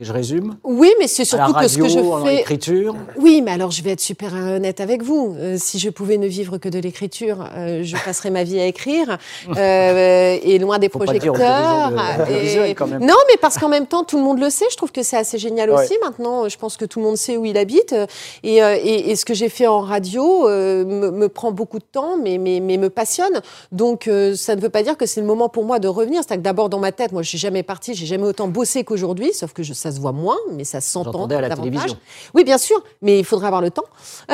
Et 0.00 0.04
je 0.04 0.12
résume. 0.12 0.56
Oui, 0.64 0.90
mais 0.98 1.06
c'est 1.06 1.22
À 1.34 1.36
la 1.36 1.44
surtout 1.46 1.60
que 1.60 1.68
ce 1.68 1.78
que 1.78 1.86
je 1.88 2.24
fais. 2.24 2.40
écriture. 2.40 2.96
Oui, 3.18 3.40
mais 3.40 3.52
alors 3.52 3.70
je 3.70 3.82
vais 3.82 3.90
être 3.90 4.00
super 4.00 4.32
honnête 4.34 4.80
avec 4.80 5.02
vous. 5.02 5.36
Euh, 5.38 5.56
si 5.60 5.78
je 5.78 5.90
pouvais 5.90 6.16
ne 6.16 6.26
vivre 6.26 6.56
que 6.58 6.68
de 6.68 6.78
l'écriture, 6.80 7.46
euh, 7.54 7.82
je 7.84 7.96
passerais 8.02 8.30
ma 8.30 8.42
vie 8.42 8.58
à 8.58 8.66
écrire 8.66 9.18
euh, 9.56 10.38
et 10.42 10.58
loin 10.58 10.78
des 10.80 10.88
Faut 10.88 10.98
pas 10.98 11.12
le 11.12 11.18
dire 11.18 11.30
aux 11.32 11.34
projecteurs. 11.36 11.90
de- 11.90 12.72
quand 12.72 12.86
même. 12.88 13.00
Non, 13.04 13.14
mais 13.30 13.36
parce 13.40 13.58
qu'en 13.58 13.68
même 13.68 13.86
temps, 13.86 14.02
tout 14.02 14.16
le 14.16 14.24
monde 14.24 14.40
le 14.40 14.50
sait. 14.50 14.64
Je 14.72 14.76
trouve 14.76 14.90
que 14.92 15.02
c'est 15.04 15.16
assez 15.18 15.38
génial 15.38 15.70
Ouais. 15.70 15.84
aussi. 15.84 15.94
Maintenant, 16.02 16.48
je 16.48 16.56
pense 16.58 16.76
que 16.78 16.84
tout 16.86 16.98
le 16.98 17.04
monde 17.04 17.16
sait 17.18 17.36
où 17.36 17.44
il 17.44 17.56
habite. 17.58 17.94
Et, 18.42 18.62
euh, 18.62 18.76
et- 18.82 19.10
et 19.10 19.14
ce 19.14 19.24
que 19.24 19.34
j'ai 19.34 19.50
fait 19.50 19.66
en 19.68 19.80
radio 19.82 20.48
me, 20.48 21.10
me 21.10 21.28
prend 21.28 21.52
beaucoup 21.52 21.78
de 21.78 21.84
temps, 21.84 22.16
mais, 22.20 22.38
mais, 22.38 22.58
mais 22.60 22.76
me 22.78 22.88
passionne. 22.90 23.40
Donc, 23.70 24.10
ça 24.34 24.56
ne 24.56 24.60
veut 24.60 24.70
pas 24.70 24.82
dire 24.82 24.96
que 24.96 25.06
c'est 25.06 25.20
le 25.20 25.26
moment 25.26 25.48
pour 25.50 25.64
moi 25.64 25.78
de 25.78 25.86
revenir. 25.86 26.22
C'est 26.26 26.36
que 26.38 26.42
d'abord, 26.42 26.70
dans 26.70 26.80
ma 26.80 26.92
tête, 26.92 27.12
moi, 27.12 27.22
je 27.22 27.28
suis 27.28 27.38
jamais 27.38 27.62
partie, 27.62 27.94
j'ai 27.94 28.06
jamais 28.06 28.24
autant 28.26 28.48
bossé 28.48 28.82
qu'aujourd'hui, 28.84 29.32
sauf 29.34 29.52
que 29.52 29.62
je- 29.62 29.74
ça 29.82 29.92
se 29.92 30.00
voit 30.00 30.12
moins, 30.12 30.38
mais 30.52 30.64
ça 30.64 30.80
s'entend 30.80 31.26
à 31.26 31.40
la 31.40 31.48
davantage. 31.48 31.70
télévision. 31.72 31.98
Oui, 32.34 32.44
bien 32.44 32.58
sûr, 32.58 32.82
mais 33.02 33.18
il 33.18 33.24
faudrait 33.24 33.46
avoir 33.48 33.60
le 33.62 33.70
temps. 33.70 33.84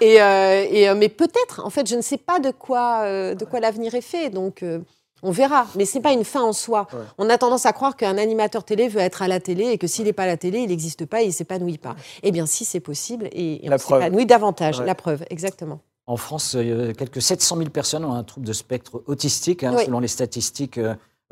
et, 0.00 0.20
euh, 0.22 0.66
et, 0.70 0.88
euh, 0.88 0.94
mais 0.96 1.08
peut-être, 1.08 1.62
en 1.64 1.70
fait, 1.70 1.86
je 1.88 1.96
ne 1.96 2.00
sais 2.00 2.16
pas 2.18 2.38
de 2.38 2.50
quoi, 2.50 3.02
euh, 3.02 3.34
de 3.34 3.44
quoi 3.44 3.60
l'avenir 3.60 3.94
est 3.94 4.00
fait, 4.00 4.30
donc 4.30 4.62
euh, 4.62 4.78
on 5.22 5.30
verra. 5.30 5.66
Mais 5.74 5.84
c'est 5.84 6.00
pas 6.00 6.12
une 6.12 6.24
fin 6.24 6.42
en 6.42 6.52
soi. 6.52 6.86
Ouais. 6.92 6.98
On 7.18 7.28
a 7.30 7.38
tendance 7.38 7.66
à 7.66 7.72
croire 7.72 7.96
qu'un 7.96 8.18
animateur 8.18 8.64
télé 8.64 8.88
veut 8.88 9.00
être 9.00 9.22
à 9.22 9.28
la 9.28 9.40
télé 9.40 9.66
et 9.66 9.78
que 9.78 9.86
s'il 9.86 10.04
n'est 10.04 10.12
pas 10.12 10.22
à 10.24 10.26
la 10.26 10.36
télé, 10.36 10.60
il 10.60 10.68
n'existe 10.68 11.06
pas 11.06 11.22
et 11.22 11.26
il 11.26 11.32
s'épanouit 11.32 11.78
pas. 11.78 11.96
Eh 12.22 12.30
bien, 12.30 12.46
si 12.46 12.64
c'est 12.64 12.80
possible, 12.80 13.28
et, 13.32 13.64
et 13.66 13.68
La 13.68 13.76
on 13.76 13.78
preuve. 13.78 14.02
s'épanouit 14.02 14.26
davantage. 14.26 14.78
Ouais. 14.80 14.86
La 14.86 14.94
preuve, 14.94 15.24
exactement. 15.30 15.80
En 16.06 16.16
France, 16.16 16.56
quelques 16.96 17.20
700 17.20 17.56
000 17.58 17.68
personnes 17.70 18.04
ont 18.04 18.14
un 18.14 18.24
trouble 18.24 18.46
de 18.46 18.52
spectre 18.54 19.02
autistique, 19.06 19.62
hein, 19.64 19.74
Oui. 19.76 19.84
selon 19.84 20.00
les 20.00 20.08
statistiques 20.08 20.80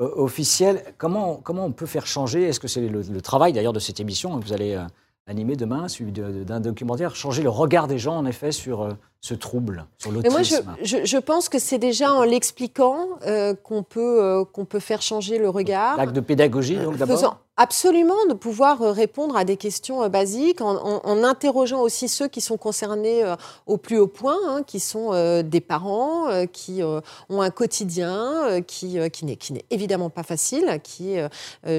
euh, 0.00 0.08
officielles. 0.16 0.82
Comment, 0.98 1.36
comment 1.36 1.64
on 1.64 1.72
peut 1.72 1.86
faire 1.86 2.06
changer? 2.06 2.44
Est-ce 2.44 2.60
que 2.60 2.68
c'est 2.68 2.80
le, 2.80 3.02
le 3.02 3.20
travail 3.20 3.52
d'ailleurs 3.52 3.72
de 3.72 3.78
cette 3.80 4.00
émission 4.00 4.38
que 4.38 4.44
vous 4.44 4.52
allez 4.52 4.74
euh, 4.74 4.82
animé 5.28 5.56
demain, 5.56 5.88
suivi 5.88 6.12
d'un 6.12 6.60
documentaire, 6.60 7.16
changer 7.16 7.42
le 7.42 7.50
regard 7.50 7.88
des 7.88 7.98
gens, 7.98 8.16
en 8.16 8.26
effet, 8.26 8.52
sur 8.52 8.82
euh, 8.82 8.90
ce 9.20 9.34
trouble, 9.34 9.86
sur 9.98 10.12
Mais 10.12 10.28
moi, 10.28 10.42
je, 10.42 10.54
l'autisme? 10.56 10.76
je- 10.84 11.04
je 11.04 11.16
pense 11.18 11.48
que 11.48 11.58
c'est 11.58 11.78
déjà 11.78 12.12
en 12.12 12.22
l'expliquant 12.22 13.08
euh, 13.26 13.54
qu'on 13.54 13.82
peut, 13.82 14.22
euh, 14.22 14.44
qu'on 14.44 14.64
peut 14.64 14.78
faire 14.80 15.02
changer 15.02 15.38
le 15.38 15.48
regard. 15.48 15.96
L'acte 15.96 16.12
de 16.14 16.20
pédagogie, 16.20 16.76
donc 16.76 16.96
d'abord? 16.96 17.40
Absolument 17.58 18.26
de 18.28 18.34
pouvoir 18.34 18.82
euh, 18.82 18.92
répondre 18.92 19.34
à 19.34 19.44
des 19.44 19.56
questions 19.56 20.02
euh, 20.02 20.10
basiques 20.10 20.60
en, 20.60 21.24
interrogeant 21.24 21.80
aussi 21.80 22.06
ceux 22.06 22.28
qui 22.28 22.42
sont 22.42 22.58
concernés 22.58 23.24
euh, 23.24 23.34
au 23.64 23.78
plus 23.78 23.96
haut 23.96 24.08
point, 24.08 24.36
hein, 24.46 24.62
qui 24.62 24.78
sont 24.78 25.12
des 25.42 25.60
parents, 25.62 26.46
qui 26.52 26.82
ont 26.82 27.40
un 27.40 27.50
quotidien 27.50 28.60
qui, 28.66 28.98
qui 29.10 29.24
n'est 29.24 29.64
évidemment 29.70 30.10
pas 30.10 30.22
facile, 30.22 30.80
qui 30.82 31.14
est 31.14 31.28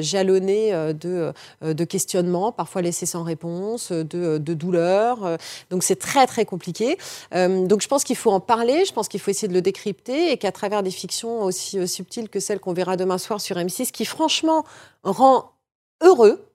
jalonné 0.01 0.71
de, 0.93 1.33
de 1.61 1.83
questionnements, 1.83 2.51
parfois 2.51 2.81
laissés 2.81 3.05
sans 3.05 3.23
réponse, 3.23 3.91
de, 3.91 4.37
de 4.37 4.53
douleurs. 4.53 5.37
donc 5.69 5.83
c'est 5.83 5.99
très 5.99 6.27
très 6.27 6.45
compliqué. 6.45 6.97
Donc 7.33 7.81
je 7.81 7.87
pense 7.87 8.03
qu'il 8.03 8.15
faut 8.15 8.31
en 8.31 8.39
parler, 8.39 8.85
je 8.85 8.93
pense 8.93 9.07
qu'il 9.07 9.19
faut 9.19 9.31
essayer 9.31 9.47
de 9.47 9.53
le 9.53 9.61
décrypter 9.61 10.31
et 10.31 10.37
qu'à 10.37 10.51
travers 10.51 10.83
des 10.83 10.91
fictions 10.91 11.43
aussi 11.43 11.87
subtiles 11.87 12.29
que 12.29 12.39
celles 12.39 12.59
qu'on 12.59 12.73
verra 12.73 12.97
demain 12.97 13.17
soir 13.17 13.39
sur 13.41 13.57
M6, 13.57 13.91
qui 13.91 14.05
franchement 14.05 14.63
rend 15.03 15.51
heureux, 16.01 16.47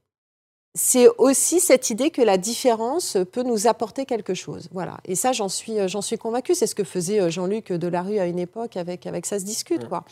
c'est 0.75 1.07
aussi 1.19 1.61
cette 1.61 1.91
idée 1.91 2.11
que 2.11 2.23
la 2.23 2.39
différence 2.39 3.19
peut 3.33 3.43
nous 3.43 3.67
apporter 3.67 4.07
quelque 4.07 4.35
chose. 4.35 4.69
Voilà. 4.73 4.99
Et 5.05 5.15
ça, 5.15 5.33
j'en 5.33 5.49
suis, 5.49 5.79
euh, 5.79 5.87
j'en 5.87 6.01
suis 6.01 6.17
convaincue. 6.17 6.55
C'est 6.55 6.67
ce 6.67 6.75
que 6.75 6.85
faisait 6.85 7.21
euh, 7.21 7.31
Jean-Luc 7.31 7.73
Delarue 7.73 8.19
à 8.19 8.27
une 8.27 8.39
époque 8.39 8.77
avec, 8.77 9.07
avec 9.07 9.27
Ça 9.27 9.39
se 9.39 9.45
discute. 9.45 9.87
Quoi. 9.87 10.05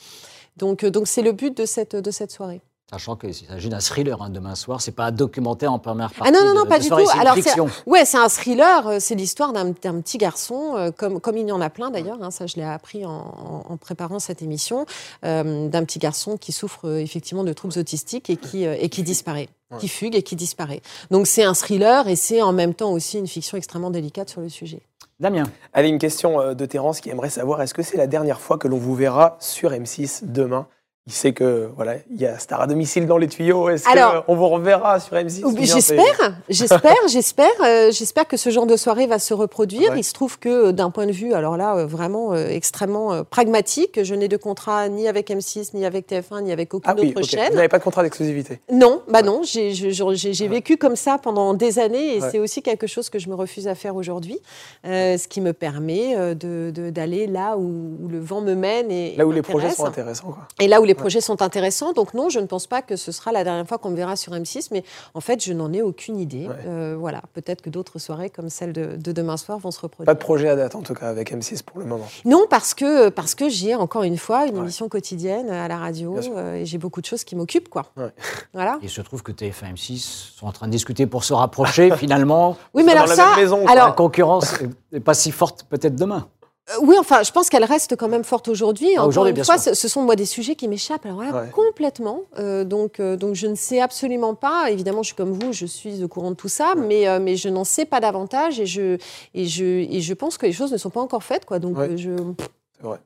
Donc, 0.58 0.84
euh, 0.84 0.90
donc 0.90 1.08
c'est 1.08 1.22
le 1.22 1.32
but 1.32 1.56
de 1.56 1.64
cette, 1.64 1.96
de 1.96 2.10
cette 2.10 2.30
soirée. 2.30 2.60
Sachant 2.90 3.14
qu'il 3.14 3.32
s'agit 3.32 3.68
d'un 3.68 3.78
thriller 3.78 4.20
hein, 4.20 4.30
demain 4.30 4.56
soir, 4.56 4.80
c'est 4.80 4.90
pas 4.90 5.04
un 5.06 5.10
documentaire 5.12 5.72
en 5.72 5.78
première 5.78 6.12
partie. 6.12 6.32
Ah 6.34 6.36
non, 6.36 6.44
non, 6.44 6.54
non, 6.54 6.64
de- 6.64 6.68
pas 6.68 6.78
de 6.78 6.82
du 6.82 6.88
soirée, 6.88 7.04
tout. 7.04 7.10
c'est 7.10 7.14
une 7.16 7.20
Alors, 7.20 7.34
c'est- 7.36 7.42
fiction. 7.42 7.68
Ouais, 7.86 8.04
c'est 8.04 8.18
un 8.18 8.28
thriller. 8.28 8.86
euh, 8.88 8.96
C'est 8.98 9.14
l'histoire 9.14 9.52
d'un 9.52 9.72
petit 9.72 10.18
garçon, 10.18 10.74
euh, 10.76 10.90
comme, 10.90 11.20
comme 11.20 11.36
il 11.36 11.46
y 11.48 11.52
en 11.52 11.60
a 11.60 11.70
plein 11.70 11.90
d'ailleurs. 11.90 12.18
hein, 12.20 12.32
ça, 12.32 12.46
je 12.48 12.56
l'ai 12.56 12.64
appris 12.64 13.04
en, 13.06 13.76
préparant 13.80 14.18
cette 14.18 14.42
émission, 14.42 14.86
euh, 15.24 15.68
d'un 15.68 15.84
petit 15.84 16.00
garçon 16.00 16.36
qui 16.36 16.50
souffre 16.50 16.88
euh, 16.88 16.98
effectivement 16.98 17.44
de 17.44 17.52
troubles 17.52 17.78
autistiques 17.78 18.28
et 18.28 18.36
qui, 18.36 18.64
et 18.64 18.88
qui 18.88 19.04
disparaît, 19.04 19.48
qui 19.78 19.86
fugue 19.86 20.16
et 20.16 20.22
qui 20.24 20.34
disparaît. 20.34 20.82
Donc 21.12 21.28
c'est 21.28 21.44
un 21.44 21.54
thriller 21.54 22.08
et 22.08 22.16
c'est 22.16 22.42
en 22.42 22.52
même 22.52 22.74
temps 22.74 22.90
aussi 22.90 23.18
une 23.18 23.28
fiction 23.28 23.56
extrêmement 23.56 23.90
délicate 23.90 24.28
sur 24.30 24.40
le 24.40 24.48
sujet. 24.48 24.82
Damien, 25.20 25.44
Allez, 25.74 25.88
une 25.90 25.98
question 25.98 26.54
de 26.54 26.66
Terence 26.66 27.00
qui 27.00 27.10
aimerait 27.10 27.30
savoir 27.30 27.60
est-ce 27.62 27.74
que 27.74 27.82
c'est 27.82 27.98
la 27.98 28.06
dernière 28.08 28.40
fois 28.40 28.58
que 28.58 28.66
l'on 28.68 28.78
vous 28.78 28.94
verra 28.96 29.36
sur 29.38 29.70
M6 29.70 30.22
demain? 30.24 30.66
Il 31.06 31.14
sait 31.14 31.32
que 31.32 31.70
voilà, 31.76 31.94
il 32.14 32.20
y 32.20 32.26
a 32.26 32.38
Star 32.38 32.60
à 32.60 32.66
domicile 32.66 33.06
dans 33.06 33.16
les 33.16 33.26
tuyaux. 33.26 33.70
Est-ce 33.70 33.84
qu'on 34.26 34.34
vous 34.36 34.48
reverra 34.48 35.00
sur 35.00 35.16
M6 35.16 35.42
ou 35.44 35.52
bien 35.52 35.64
c'est- 35.66 35.96
J'espère, 35.96 36.34
j'espère, 36.50 36.94
j'espère, 37.08 37.50
euh, 37.64 37.90
j'espère 37.90 38.28
que 38.28 38.36
ce 38.36 38.50
genre 38.50 38.66
de 38.66 38.76
soirée 38.76 39.06
va 39.06 39.18
se 39.18 39.32
reproduire. 39.32 39.92
Ouais. 39.92 40.00
Il 40.00 40.04
se 40.04 40.12
trouve 40.12 40.38
que 40.38 40.68
euh, 40.68 40.72
d'un 40.72 40.90
point 40.90 41.06
de 41.06 41.12
vue, 41.12 41.32
alors 41.32 41.56
là, 41.56 41.74
euh, 41.74 41.86
vraiment 41.86 42.34
euh, 42.34 42.48
extrêmement 42.48 43.12
euh, 43.14 43.22
pragmatique, 43.24 44.04
je 44.04 44.14
n'ai 44.14 44.28
de 44.28 44.36
contrat 44.36 44.88
ni 44.90 45.08
avec 45.08 45.30
M6, 45.30 45.70
ni 45.74 45.86
avec 45.86 46.06
TF1, 46.06 46.42
ni 46.42 46.52
avec 46.52 46.74
aucune 46.74 46.90
Ah 46.90 46.94
oui, 47.00 47.14
autre 47.16 47.26
chaîne. 47.26 47.48
Vous 47.48 47.56
n'avez 47.56 47.68
pas 47.68 47.78
de 47.78 47.84
contrat 47.84 48.02
d'exclusivité. 48.02 48.60
Non, 48.70 49.00
bah 49.08 49.22
non, 49.22 49.40
j'ai 49.42 50.48
vécu 50.48 50.76
comme 50.76 50.96
ça 50.96 51.16
pendant 51.18 51.54
des 51.54 51.78
années 51.78 52.16
et 52.16 52.20
c'est 52.20 52.38
aussi 52.38 52.62
quelque 52.62 52.86
chose 52.86 53.08
que 53.08 53.18
je 53.18 53.30
me 53.30 53.34
refuse 53.34 53.66
à 53.68 53.74
faire 53.74 53.96
aujourd'hui, 53.96 54.38
ce 54.84 55.26
qui 55.28 55.40
me 55.40 55.54
permet 55.54 56.14
euh, 56.14 56.34
de- 56.34 56.70
de- 56.70 56.90
d'aller 56.90 57.26
là 57.26 57.56
où, 57.56 57.96
où 58.04 58.08
le 58.08 58.20
vent 58.20 58.42
me 58.42 58.54
mène 58.54 58.90
et 58.92 59.16
Là 59.16 59.26
où 59.26 59.32
les 59.32 59.42
projets 59.42 59.70
sont 59.70 59.86
intéressants. 59.86 60.28
Quoi. 60.28 60.46
Et 60.60 60.68
là 60.68 60.80
où 60.80 60.84
les 60.84 60.94
projets 61.00 61.20
sont 61.20 61.42
intéressants, 61.42 61.92
donc 61.92 62.14
non, 62.14 62.28
je 62.28 62.38
ne 62.40 62.46
pense 62.46 62.66
pas 62.66 62.82
que 62.82 62.96
ce 62.96 63.12
sera 63.12 63.32
la 63.32 63.44
dernière 63.44 63.66
fois 63.66 63.78
qu'on 63.78 63.90
me 63.90 63.96
verra 63.96 64.16
sur 64.16 64.32
M6, 64.32 64.68
mais 64.72 64.84
en 65.14 65.20
fait, 65.20 65.42
je 65.44 65.52
n'en 65.52 65.72
ai 65.72 65.82
aucune 65.82 66.18
idée. 66.18 66.46
Ouais. 66.48 66.54
Euh, 66.66 66.96
voilà, 66.98 67.22
peut-être 67.32 67.62
que 67.62 67.70
d'autres 67.70 67.98
soirées 67.98 68.30
comme 68.30 68.48
celle 68.50 68.72
de, 68.72 68.96
de 68.96 69.12
demain 69.12 69.36
soir 69.36 69.58
vont 69.58 69.70
se 69.70 69.80
reproduire. 69.80 70.06
Pas 70.06 70.14
de 70.14 70.18
projet 70.20 70.48
à 70.48 70.56
date 70.56 70.74
en 70.74 70.82
tout 70.82 70.94
cas 70.94 71.08
avec 71.08 71.32
M6 71.32 71.62
pour 71.62 71.78
le 71.78 71.84
moment. 71.86 72.06
Non, 72.24 72.46
parce 72.48 72.74
que, 72.74 73.08
parce 73.08 73.34
que 73.34 73.48
j'ai 73.48 73.74
encore 73.74 74.02
une 74.02 74.18
fois 74.18 74.46
une 74.46 74.54
Ouais. 74.54 74.60
émission 74.60 74.88
quotidienne 74.88 75.48
à 75.50 75.68
la 75.68 75.76
radio 75.78 76.16
euh, 76.36 76.54
et 76.56 76.66
j'ai 76.66 76.78
beaucoup 76.78 77.00
de 77.00 77.06
choses 77.06 77.24
qui 77.24 77.36
m'occupent, 77.36 77.68
quoi. 77.68 77.86
Ouais. 77.96 78.10
Voilà. 78.52 78.78
il 78.82 78.90
se 78.90 79.00
trouve 79.00 79.22
que 79.22 79.32
TF1 79.32 79.70
et 79.70 79.72
M6 79.74 79.98
sont 80.36 80.46
en 80.46 80.52
train 80.52 80.66
de 80.66 80.72
discuter 80.72 81.06
pour 81.06 81.24
se 81.24 81.32
rapprocher 81.32 81.90
finalement. 81.96 82.56
Oui, 82.74 82.82
mais 82.84 82.92
alors 82.92 83.08
ça, 83.08 83.36
maison, 83.36 83.64
quoi. 83.64 83.74
La 83.74 83.82
alors 83.84 83.94
concurrence 83.94 84.54
n'est 84.92 85.00
pas 85.00 85.14
si 85.14 85.30
forte 85.32 85.64
peut-être 85.68 85.96
demain. 85.96 86.28
Euh, 86.72 86.78
Oui, 86.82 86.96
enfin, 86.98 87.22
je 87.22 87.30
pense 87.32 87.48
qu'elle 87.48 87.64
reste 87.64 87.96
quand 87.96 88.08
même 88.08 88.24
forte 88.24 88.48
aujourd'hui. 88.48 88.88
Ah, 88.94 89.00
Encore 89.00 89.08
aujourd'hui, 89.08 89.30
une 89.30 89.34
bien 89.36 89.44
fois, 89.44 89.58
sûr. 89.58 89.74
ce, 89.74 89.80
ce 89.80 89.88
sont 89.88 90.02
moi 90.02 90.16
des 90.16 90.24
sujets 90.26 90.54
qui 90.54 90.68
m'échappent. 90.68 91.06
Alors 91.06 91.22
là, 91.22 91.30
Ouais. 91.32 91.50
complètement. 91.50 92.22
Euh, 92.38 92.64
donc, 92.64 93.00
euh, 93.00 93.16
donc, 93.16 93.34
je 93.34 93.46
ne 93.46 93.54
sais 93.54 93.80
absolument 93.80 94.34
pas. 94.34 94.70
Évidemment, 94.70 95.02
je 95.02 95.08
suis 95.08 95.16
comme 95.16 95.32
vous, 95.32 95.52
je 95.52 95.66
suis 95.66 96.02
au 96.04 96.08
courant 96.08 96.30
de 96.30 96.36
tout 96.36 96.48
ça, 96.48 96.74
mais, 96.76 97.08
euh, 97.08 97.18
mais 97.20 97.36
je 97.36 97.48
n'en 97.48 97.64
sais 97.64 97.84
pas 97.84 98.00
davantage 98.00 98.60
et 98.60 98.66
je, 98.66 98.98
et 99.34 99.46
je, 99.46 99.64
et 99.64 100.00
je 100.00 100.14
pense 100.14 100.38
que 100.38 100.46
les 100.46 100.52
choses 100.52 100.72
ne 100.72 100.76
sont 100.78 100.90
pas 100.90 101.00
encore 101.00 101.22
faites, 101.22 101.44
quoi. 101.44 101.58
Donc, 101.58 101.76
Ouais. 101.78 101.96
je, 101.96 102.10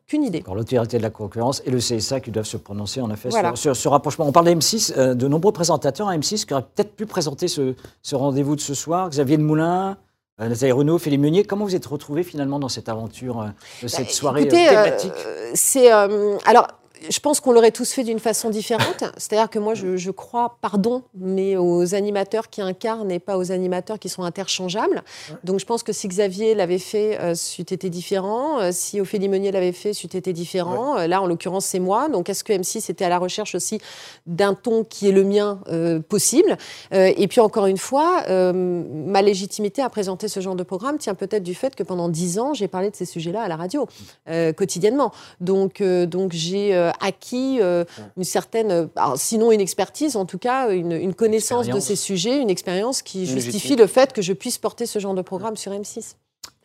qu'une 0.06 0.22
idée. 0.22 0.40
Alors 0.44 0.54
l'autorité 0.54 0.98
de 0.98 1.02
la 1.02 1.10
concurrence 1.10 1.60
et 1.66 1.70
le 1.72 1.78
CSA 1.78 2.20
qui 2.20 2.30
doivent 2.30 2.46
se 2.46 2.56
prononcer 2.56 3.00
en 3.00 3.10
effet 3.10 3.28
Voilà. 3.30 3.56
sur, 3.56 3.74
ce 3.74 3.88
rapprochement. 3.88 4.24
On 4.24 4.30
parle 4.30 4.46
d'M6, 4.46 4.92
euh, 4.96 5.14
de 5.14 5.26
nombreux 5.26 5.50
présentateurs 5.50 6.06
à 6.08 6.16
M6 6.16 6.44
qui 6.46 6.52
auraient 6.54 6.62
peut-être 6.62 6.94
pu 6.94 7.06
présenter 7.06 7.48
ce, 7.48 7.74
ce 8.00 8.14
rendez-vous 8.14 8.54
de 8.54 8.60
ce 8.60 8.72
soir. 8.72 9.10
Xavier 9.10 9.36
de 9.36 9.42
Moulin, 9.42 9.96
euh, 10.40 10.48
Nathalie 10.48 10.72
Renaud, 10.72 10.98
Philippe 10.98 11.20
Meunier. 11.20 11.44
Comment 11.44 11.64
vous 11.64 11.76
êtes 11.76 11.86
retrouvés 11.86 12.22
finalement 12.24 12.58
dans 12.58 12.68
cette 12.68 12.88
aventure 12.88 13.40
euh, 13.42 13.46
de 13.82 13.88
cette 13.88 14.06
Bah, 14.06 14.12
soirée 14.12 14.40
euh, 14.42 14.44
écoutez, 14.44 14.68
euh, 14.68 14.84
thématique? 14.84 15.12
c'est 15.54 15.92
euh, 15.92 16.36
alors. 16.44 16.68
Je 17.08 17.20
pense 17.20 17.40
qu'on 17.40 17.52
l'aurait 17.52 17.70
tous 17.70 17.92
fait 17.92 18.04
d'une 18.04 18.18
façon 18.18 18.50
différente. 18.50 19.04
C'est-à-dire 19.16 19.50
que 19.50 19.58
moi, 19.58 19.74
je, 19.74 19.96
je 19.96 20.10
crois, 20.10 20.58
pardon, 20.60 21.02
mais 21.14 21.56
aux 21.56 21.94
animateurs 21.94 22.50
qui 22.50 22.62
incarnent 22.62 23.10
et 23.10 23.18
pas 23.18 23.38
aux 23.38 23.52
animateurs 23.52 23.98
qui 23.98 24.08
sont 24.08 24.22
interchangeables. 24.22 25.02
Donc, 25.44 25.60
je 25.60 25.66
pense 25.66 25.82
que 25.82 25.92
si 25.92 26.08
Xavier 26.08 26.54
l'avait 26.54 26.78
fait, 26.78 27.18
euh, 27.20 27.34
c'eût 27.34 27.62
été 27.62 27.90
différent. 27.90 28.60
Euh, 28.60 28.70
si 28.72 29.00
Ophélie 29.00 29.28
Meunier 29.28 29.52
l'avait 29.52 29.72
fait, 29.72 29.92
c'eût 29.92 30.06
été 30.06 30.32
différent. 30.32 30.98
Euh, 30.98 31.06
là, 31.06 31.22
en 31.22 31.26
l'occurrence, 31.26 31.66
c'est 31.66 31.78
moi. 31.78 32.08
Donc, 32.08 32.28
est-ce 32.28 32.44
que 32.44 32.52
M6 32.52 32.90
était 32.90 33.04
à 33.04 33.08
la 33.08 33.18
recherche 33.18 33.54
aussi 33.54 33.80
d'un 34.26 34.54
ton 34.54 34.84
qui 34.84 35.08
est 35.08 35.12
le 35.12 35.24
mien 35.24 35.60
euh, 35.68 36.00
possible? 36.00 36.56
Et 36.92 37.28
puis, 37.28 37.40
encore 37.40 37.66
une 37.66 37.78
fois, 37.78 38.24
ma 38.28 39.22
légitimité 39.22 39.82
à 39.82 39.88
présenter 39.88 40.28
ce 40.28 40.40
genre 40.40 40.54
de 40.54 40.62
programme 40.62 40.98
tient 40.98 41.14
peut-être 41.14 41.42
du 41.42 41.54
fait 41.54 41.74
que 41.74 41.82
pendant 41.82 42.08
dix 42.08 42.38
ans, 42.38 42.54
j'ai 42.54 42.68
parlé 42.68 42.90
de 42.90 42.96
ces 42.96 43.04
sujets-là 43.04 43.42
à 43.42 43.48
la 43.48 43.56
radio, 43.56 43.86
euh, 44.28 44.52
quotidiennement. 44.52 45.12
Donc, 45.40 45.82
donc 45.82 46.32
j'ai 46.32 46.90
acquis 47.00 47.58
euh, 47.60 47.84
une 48.16 48.24
certaine, 48.24 48.70
euh, 48.70 48.86
alors, 48.96 49.16
sinon 49.18 49.52
une 49.52 49.60
expertise, 49.60 50.16
en 50.16 50.24
tout 50.24 50.38
cas 50.38 50.70
une, 50.70 50.92
une 50.92 51.14
connaissance 51.14 51.66
de 51.68 51.80
ces 51.80 51.96
sujets, 51.96 52.40
une 52.40 52.50
expérience 52.50 53.02
qui 53.02 53.20
Une 53.20 53.26
justifie 53.26 53.76
le 53.76 53.86
fait 53.86 54.12
que 54.12 54.22
je 54.22 54.32
puisse 54.32 54.58
porter 54.58 54.86
ce 54.86 54.98
genre 54.98 55.14
de 55.14 55.22
programme 55.22 55.56
sur 55.56 55.72
M6. 55.72 56.14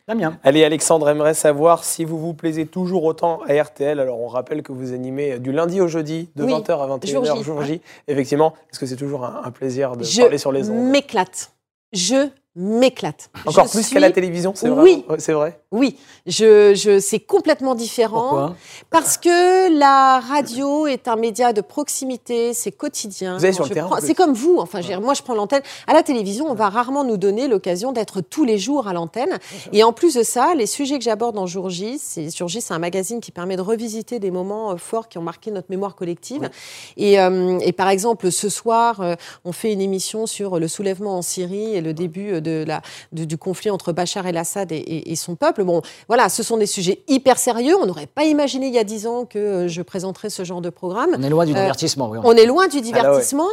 Damien. 0.08 0.38
Allez, 0.42 0.64
Alexandre 0.64 1.08
aimerait 1.08 1.34
savoir 1.34 1.84
si 1.84 2.04
vous 2.04 2.18
vous 2.18 2.34
plaisez 2.34 2.66
toujours 2.66 3.04
autant 3.04 3.42
à 3.46 3.62
RTL. 3.62 4.00
Alors, 4.00 4.18
on 4.20 4.26
rappelle 4.26 4.62
que 4.64 4.72
vous 4.72 4.92
animez 4.92 5.38
du 5.38 5.52
lundi 5.52 5.80
au 5.80 5.86
jeudi, 5.86 6.28
de 6.34 6.42
Oui, 6.44 6.52
20h 6.52 6.70
à 6.80 6.96
21h, 6.98 7.06
jour 7.12 7.24
J, 7.36 7.42
jour 7.44 7.62
J. 7.62 7.80
Effectivement, 8.08 8.54
est-ce 8.72 8.80
que 8.80 8.86
c'est 8.86 8.96
toujours 8.96 9.24
un, 9.24 9.42
un 9.44 9.50
plaisir 9.52 9.96
de 9.96 10.02
Je 10.02 10.22
parler 10.22 10.38
sur 10.38 10.50
les 10.50 10.68
ondes? 10.68 10.90
m'éclate. 10.90 11.52
Je 11.92 12.28
m'éclate. 12.56 13.30
Encore 13.46 13.66
Je 13.66 13.70
plus 13.70 13.82
suis- 13.84 13.94
qu'à 13.94 14.00
la 14.00 14.10
télévision, 14.10 14.52
c'est 14.56 14.68
vrai 14.68 14.82
Oui. 14.82 15.04
C'est 15.18 15.32
vrai 15.32 15.60
Oui, 15.70 15.96
je, 16.26 16.74
je, 16.74 16.98
c'est 16.98 17.20
complètement 17.20 17.74
différent. 17.76 18.20
Pourquoi? 18.22 18.56
Parce 18.90 19.16
que 19.18 19.78
la 19.78 20.18
radio 20.20 20.86
est 20.88 21.06
un 21.06 21.14
média 21.16 21.52
de 21.52 21.60
proximité, 21.60 22.52
c'est 22.54 22.72
quotidien. 22.72 23.38
Vous 23.38 23.44
allez 23.44 23.52
sur 23.54 23.64
le 23.64 23.70
terrain, 23.70 23.86
en 23.86 23.90
prends-. 23.90 24.00
C'est 24.00 24.14
comme 24.14 24.32
vous. 24.34 24.56
Enfin, 24.58 24.80
dire, 24.80 25.00
moi, 25.00 25.14
je 25.14 25.22
prends 25.22 25.34
l'antenne. 25.34 25.62
À 25.86 25.92
la 25.94 26.02
télévision, 26.02 26.46
on 26.50 26.54
va 26.54 26.68
rarement 26.68 27.04
nous 27.04 27.16
donner 27.16 27.46
l'occasion 27.46 27.92
d'être 27.92 28.20
tous 28.20 28.44
les 28.44 28.58
jours 28.58 28.88
à 28.88 28.92
l'antenne. 28.92 29.38
Et 29.72 29.84
en 29.84 29.92
plus 29.92 30.14
de 30.14 30.22
ça, 30.24 30.54
les 30.56 30.66
sujets 30.66 30.98
que 30.98 31.04
j'aborde 31.04 31.36
dans 31.36 31.46
Jour 31.46 31.70
J, 31.70 31.98
c'est 32.00 32.34
Jour 32.36 32.48
J, 32.48 32.60
c'est 32.60 32.74
un 32.74 32.78
magazine 32.80 33.20
qui 33.20 33.30
permet 33.30 33.56
de 33.56 33.62
revisiter 33.62 34.18
des 34.18 34.30
moments 34.32 34.72
euh, 34.72 34.76
forts 34.76 35.08
qui 35.08 35.18
ont 35.18 35.22
marqué 35.22 35.50
notre 35.52 35.68
mémoire 35.70 35.94
collective. 35.94 36.50
Et, 36.96 37.20
euh, 37.20 37.58
et 37.60 37.72
par 37.72 37.88
exemple, 37.90 38.32
ce 38.32 38.48
soir, 38.48 39.00
euh, 39.00 39.14
on 39.44 39.52
fait 39.52 39.72
une 39.72 39.80
émission 39.80 40.26
sur 40.26 40.58
le 40.58 40.66
soulèvement 40.66 41.16
en 41.16 41.22
Syrie 41.22 41.76
et 41.76 41.80
le 41.80 41.94
début 41.94 42.39
de 42.40 42.64
la, 42.66 42.82
du 43.12 43.38
conflit 43.38 43.70
entre 43.70 43.92
Bachar 43.92 44.26
el-Assad 44.26 44.72
et, 44.72 44.76
et- 44.76 45.12
et 45.12 45.16
son 45.16 45.34
peuple. 45.36 45.64
Bon, 45.64 45.82
voilà, 46.08 46.28
ce 46.28 46.42
sont 46.42 46.56
des 46.56 46.66
sujets 46.66 47.02
hyper 47.08 47.38
sérieux. 47.38 47.76
On 47.80 47.86
n'aurait 47.86 48.06
pas 48.06 48.24
imaginé 48.24 48.66
il 48.68 48.74
y 48.74 48.78
a 48.78 48.84
dix 48.84 49.06
ans 49.06 49.24
que 49.24 49.38
euh, 49.38 49.68
je 49.68 49.82
présenterais 49.82 50.30
ce 50.30 50.44
genre 50.44 50.60
de 50.60 50.70
programme. 50.70 51.16
On 51.18 51.22
est 51.22 51.28
loin 51.28 51.44
du 51.46 51.52
Euh, 51.52 51.56
divertissement. 51.60 52.10
oui. 52.10 52.18
On 52.24 52.32
est 52.32 52.46
loin 52.46 52.66
du 52.68 52.76
là, 52.76 52.82
ouais. 52.82 52.86
divertissement. 52.86 53.48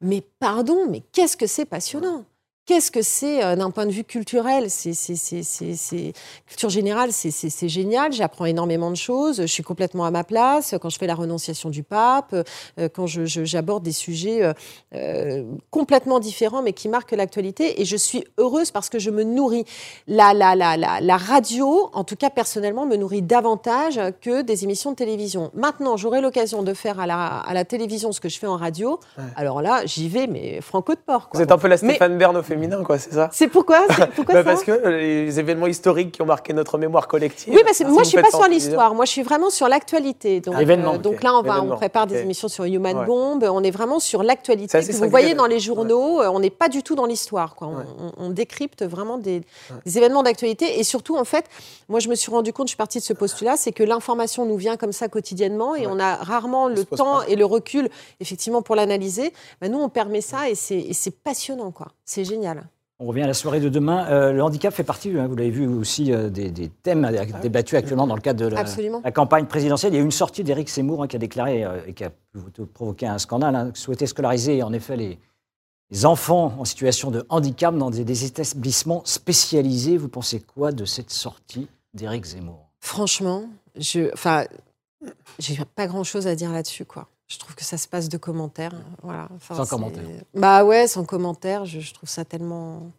Mais 0.00 0.22
pardon, 0.40 0.86
mais 0.90 1.02
qu'est-ce 1.12 1.36
que 1.36 1.46
c'est 1.46 1.64
passionnant 1.64 2.24
Qu'est-ce 2.66 2.90
que 2.90 3.02
c'est 3.02 3.44
euh, 3.44 3.56
d'un 3.56 3.70
point 3.70 3.84
de 3.84 3.90
vue 3.90 4.04
culturel? 4.04 4.70
C'est 4.70 4.92
culture 6.46 6.70
générale, 6.70 7.10
c'est- 7.12 7.68
génial. 7.68 8.12
J'apprends 8.12 8.46
énormément 8.46 8.90
de 8.90 8.96
choses. 8.96 9.42
Je 9.42 9.46
suis 9.46 9.62
complètement 9.62 10.06
à 10.06 10.10
ma 10.10 10.24
place 10.24 10.74
quand 10.80 10.88
je 10.88 10.96
fais 10.98 11.06
la 11.06 11.14
renonciation 11.14 11.68
du 11.68 11.82
pape, 11.82 12.34
euh, 12.78 12.88
quand 12.88 13.06
j'aborde 13.06 13.82
des 13.82 13.92
sujets 13.92 14.50
euh, 14.94 15.44
complètement 15.70 16.20
différents, 16.20 16.62
mais 16.62 16.72
qui 16.72 16.88
marquent 16.88 17.12
l'actualité. 17.12 17.82
Et 17.82 17.84
je 17.84 17.96
suis 17.98 18.24
heureuse 18.38 18.70
parce 18.70 18.88
que 18.88 18.98
je 18.98 19.10
me 19.10 19.24
nourris. 19.24 19.64
La, 20.06 20.32
la, 20.32 20.54
la, 20.56 20.78
la, 20.78 21.00
la 21.02 21.16
radio, 21.18 21.90
en 21.92 22.04
tout 22.04 22.16
cas 22.16 22.30
personnellement, 22.30 22.86
me 22.86 22.96
nourrit 22.96 23.20
davantage 23.22 24.00
que 24.22 24.40
des 24.40 24.64
émissions 24.64 24.90
de 24.92 24.96
télévision. 24.96 25.50
Maintenant, 25.52 25.98
j'aurai 25.98 26.22
l'occasion 26.22 26.62
de 26.62 26.72
faire 26.72 26.98
à 26.98 27.06
la, 27.06 27.26
à 27.40 27.52
la 27.52 27.66
télévision 27.66 28.10
ce 28.12 28.20
que 28.20 28.30
je 28.30 28.38
fais 28.38 28.46
en 28.46 28.56
radio. 28.56 28.98
Alors 29.36 29.60
là, 29.60 29.82
j'y 29.84 30.08
vais, 30.08 30.26
mais 30.26 30.62
franco 30.62 30.94
de 30.94 31.00
porc. 31.00 31.28
quoi. 31.28 31.38
Vous 31.38 31.42
êtes 31.42 31.52
un 31.52 31.58
peu 31.58 31.68
la 31.68 31.76
Mais- 31.82 31.90
Stéphane 31.94 32.16
Bern 32.16 32.34
au 32.36 32.42
féminin. 32.54 32.82
quoi, 32.84 32.98
c'est 32.98 33.12
ça 33.12 33.28
C'est 33.32 33.48
pourquoi, 33.48 33.86
Bah, 33.88 34.08
ça 34.32 34.44
Parce 34.44 34.62
que 34.64 34.70
euh, 34.70 34.98
les 34.98 35.38
événements 35.40 35.66
historiques 35.66 36.12
qui 36.12 36.22
ont 36.22 36.26
marqué 36.26 36.52
notre 36.52 36.78
mémoire 36.78 37.08
collective. 37.08 37.52
Oui, 37.54 37.60
si 37.72 37.84
moi, 37.84 38.02
je 38.02 38.08
suis 38.08 38.18
faites 38.18 38.30
pas 38.30 38.36
sur 38.38 38.48
l'histoire. 38.48 38.94
Moi, 38.94 39.04
je 39.04 39.10
suis 39.10 39.22
vraiment 39.22 39.50
sur 39.50 39.68
l'actualité. 39.68 40.40
Donc, 40.40 40.54
Ah, 40.58 40.62
euh, 40.62 40.98
donc 40.98 41.22
là, 41.22 41.34
on, 41.34 41.42
va, 41.42 41.54
on 41.54 41.56
Événement, 41.58 41.76
prépare 41.76 42.06
des 42.06 42.20
émissions 42.20 42.48
sur 42.48 42.64
Human 42.64 42.96
Ouais. 42.98 43.06
Bomb. 43.06 43.42
On 43.44 43.62
est 43.62 43.70
vraiment 43.70 43.98
sur 44.00 44.22
l'actualité. 44.22 44.78
que 44.80 44.92
Vous 44.92 45.08
voyez 45.08 45.34
dans 45.34 45.46
les 45.46 45.60
journaux, 45.60 46.20
euh, 46.22 46.28
on 46.28 46.40
n'est 46.40 46.50
pas 46.50 46.68
du 46.68 46.82
tout 46.82 46.94
dans 46.94 47.06
l'histoire. 47.06 47.54
quoi. 47.54 47.68
On, 47.68 47.76
Ouais. 47.76 47.84
on- 48.18 48.26
on 48.26 48.30
décrypte 48.30 48.82
vraiment 48.84 49.18
des, 49.18 49.42
des 49.84 49.98
événements 49.98 50.22
d'actualité. 50.22 50.78
Et 50.78 50.84
surtout, 50.84 51.16
en 51.16 51.24
fait, 51.24 51.46
moi, 51.88 52.00
je 52.00 52.08
me 52.08 52.14
suis 52.14 52.30
rendu 52.30 52.52
compte, 52.52 52.66
je 52.68 52.70
suis 52.70 52.76
partie 52.76 52.98
de 52.98 53.04
ce 53.04 53.12
postulat, 53.12 53.56
c'est 53.56 53.72
que 53.72 53.82
l'information 53.82 54.46
nous 54.46 54.56
vient 54.56 54.76
comme 54.76 54.92
ça 54.92 55.08
quotidiennement 55.08 55.74
et 55.74 55.86
on 55.86 55.98
a 55.98 56.16
rarement 56.16 56.68
le 56.68 56.84
temps 56.84 57.22
et 57.22 57.36
le 57.36 57.44
recul, 57.44 57.88
effectivement, 58.20 58.62
pour 58.62 58.76
l'analyser. 58.76 59.32
Ben, 59.60 59.70
nous, 59.70 59.78
on 59.80 59.88
permet 59.88 60.20
ça 60.20 60.48
et 60.48 60.54
c'est 60.54 60.78
et 60.78 60.92
c'est 60.92 61.10
passionnant. 61.22 61.70
quoi. 61.70 61.88
C'est 62.04 62.24
génial. 62.24 62.43
On 63.00 63.06
revient 63.06 63.22
à 63.22 63.26
la 63.26 63.34
soirée 63.34 63.58
de 63.58 63.68
demain. 63.68 64.06
Euh, 64.06 64.32
le 64.32 64.42
handicap 64.42 64.72
fait 64.72 64.84
partie, 64.84 65.10
hein, 65.18 65.26
vous 65.26 65.34
l'avez 65.34 65.50
vu 65.50 65.66
aussi, 65.66 66.12
euh, 66.12 66.30
des, 66.30 66.50
des 66.50 66.68
thèmes 66.68 67.04
euh, 67.04 67.24
débattus 67.42 67.76
actuellement 67.76 68.06
dans 68.06 68.14
le 68.14 68.20
cadre 68.20 68.38
de 68.38 68.46
la, 68.46 69.10
campagne 69.10 69.46
présidentielle. 69.46 69.92
Il 69.92 69.96
y 69.96 69.98
a 69.98 70.02
eu 70.02 70.04
une 70.04 70.12
sortie 70.12 70.44
d'Éric 70.44 70.68
Seymour 70.68 71.02
hein, 71.02 71.08
qui 71.08 71.16
a 71.16 71.18
déclaré 71.18 71.64
euh, 71.64 71.80
et 71.88 71.92
qui 71.92 72.04
a 72.04 72.10
pu 72.10 72.66
provoquer 72.72 73.08
un 73.08 73.18
scandale, 73.18 73.56
hein, 73.56 73.70
souhaitait 73.74 74.06
scolariser 74.06 74.62
en 74.62 74.72
effet 74.72 74.96
les, 74.96 75.18
les 75.90 76.06
enfants 76.06 76.54
en 76.56 76.64
situation 76.64 77.10
de 77.10 77.26
handicap 77.30 77.76
dans 77.76 77.90
des, 77.90 78.04
des 78.04 78.24
établissements 78.26 79.02
spécialisés. 79.04 79.96
Vous 79.96 80.08
pensez 80.08 80.38
quoi 80.38 80.70
de 80.70 80.84
cette 80.84 81.10
sortie 81.10 81.66
d'Éric 81.94 82.24
Zemmour? 82.24 82.70
Franchement, 82.78 83.46
je, 83.76 84.12
enfin, 84.12 84.44
j'ai 85.40 85.56
pas 85.74 85.88
grand 85.88 86.04
chose 86.04 86.28
à 86.28 86.36
dire 86.36 86.52
là-dessus, 86.52 86.84
quoi. 86.84 87.08
Je 87.26 87.38
trouve 87.38 87.54
que 87.54 87.64
ça 87.64 87.78
se 87.78 87.88
passe 87.88 88.08
de 88.08 88.18
commentaires, 88.18 88.74
voilà. 89.02 89.28
Enfin, 89.34 89.54
Sans 89.54 89.64
c'est- 89.64 89.70
commentaire. 89.70 90.04
Bah 90.34 90.64
ouais, 90.64 90.86
sans 90.86 91.04
commentaire. 91.04 91.64
Je, 91.64 91.80
je 91.80 91.94
trouve 91.94 92.08
ça 92.08 92.24
tellement. 92.24 92.90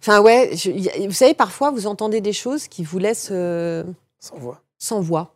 Enfin 0.00 0.20
ouais, 0.20 0.50
je- 0.56 0.70
y 0.70 0.88
a- 0.88 1.06
vous 1.06 1.12
savez, 1.12 1.34
parfois 1.34 1.70
vous 1.70 1.86
entendez 1.86 2.20
des 2.20 2.32
choses 2.32 2.66
qui 2.66 2.82
vous 2.82 2.98
laissent 2.98 3.28
euh, 3.30 3.84
Sans 4.18 4.36
voix. 4.38 4.60
sans 4.78 5.00
voix. 5.00 5.34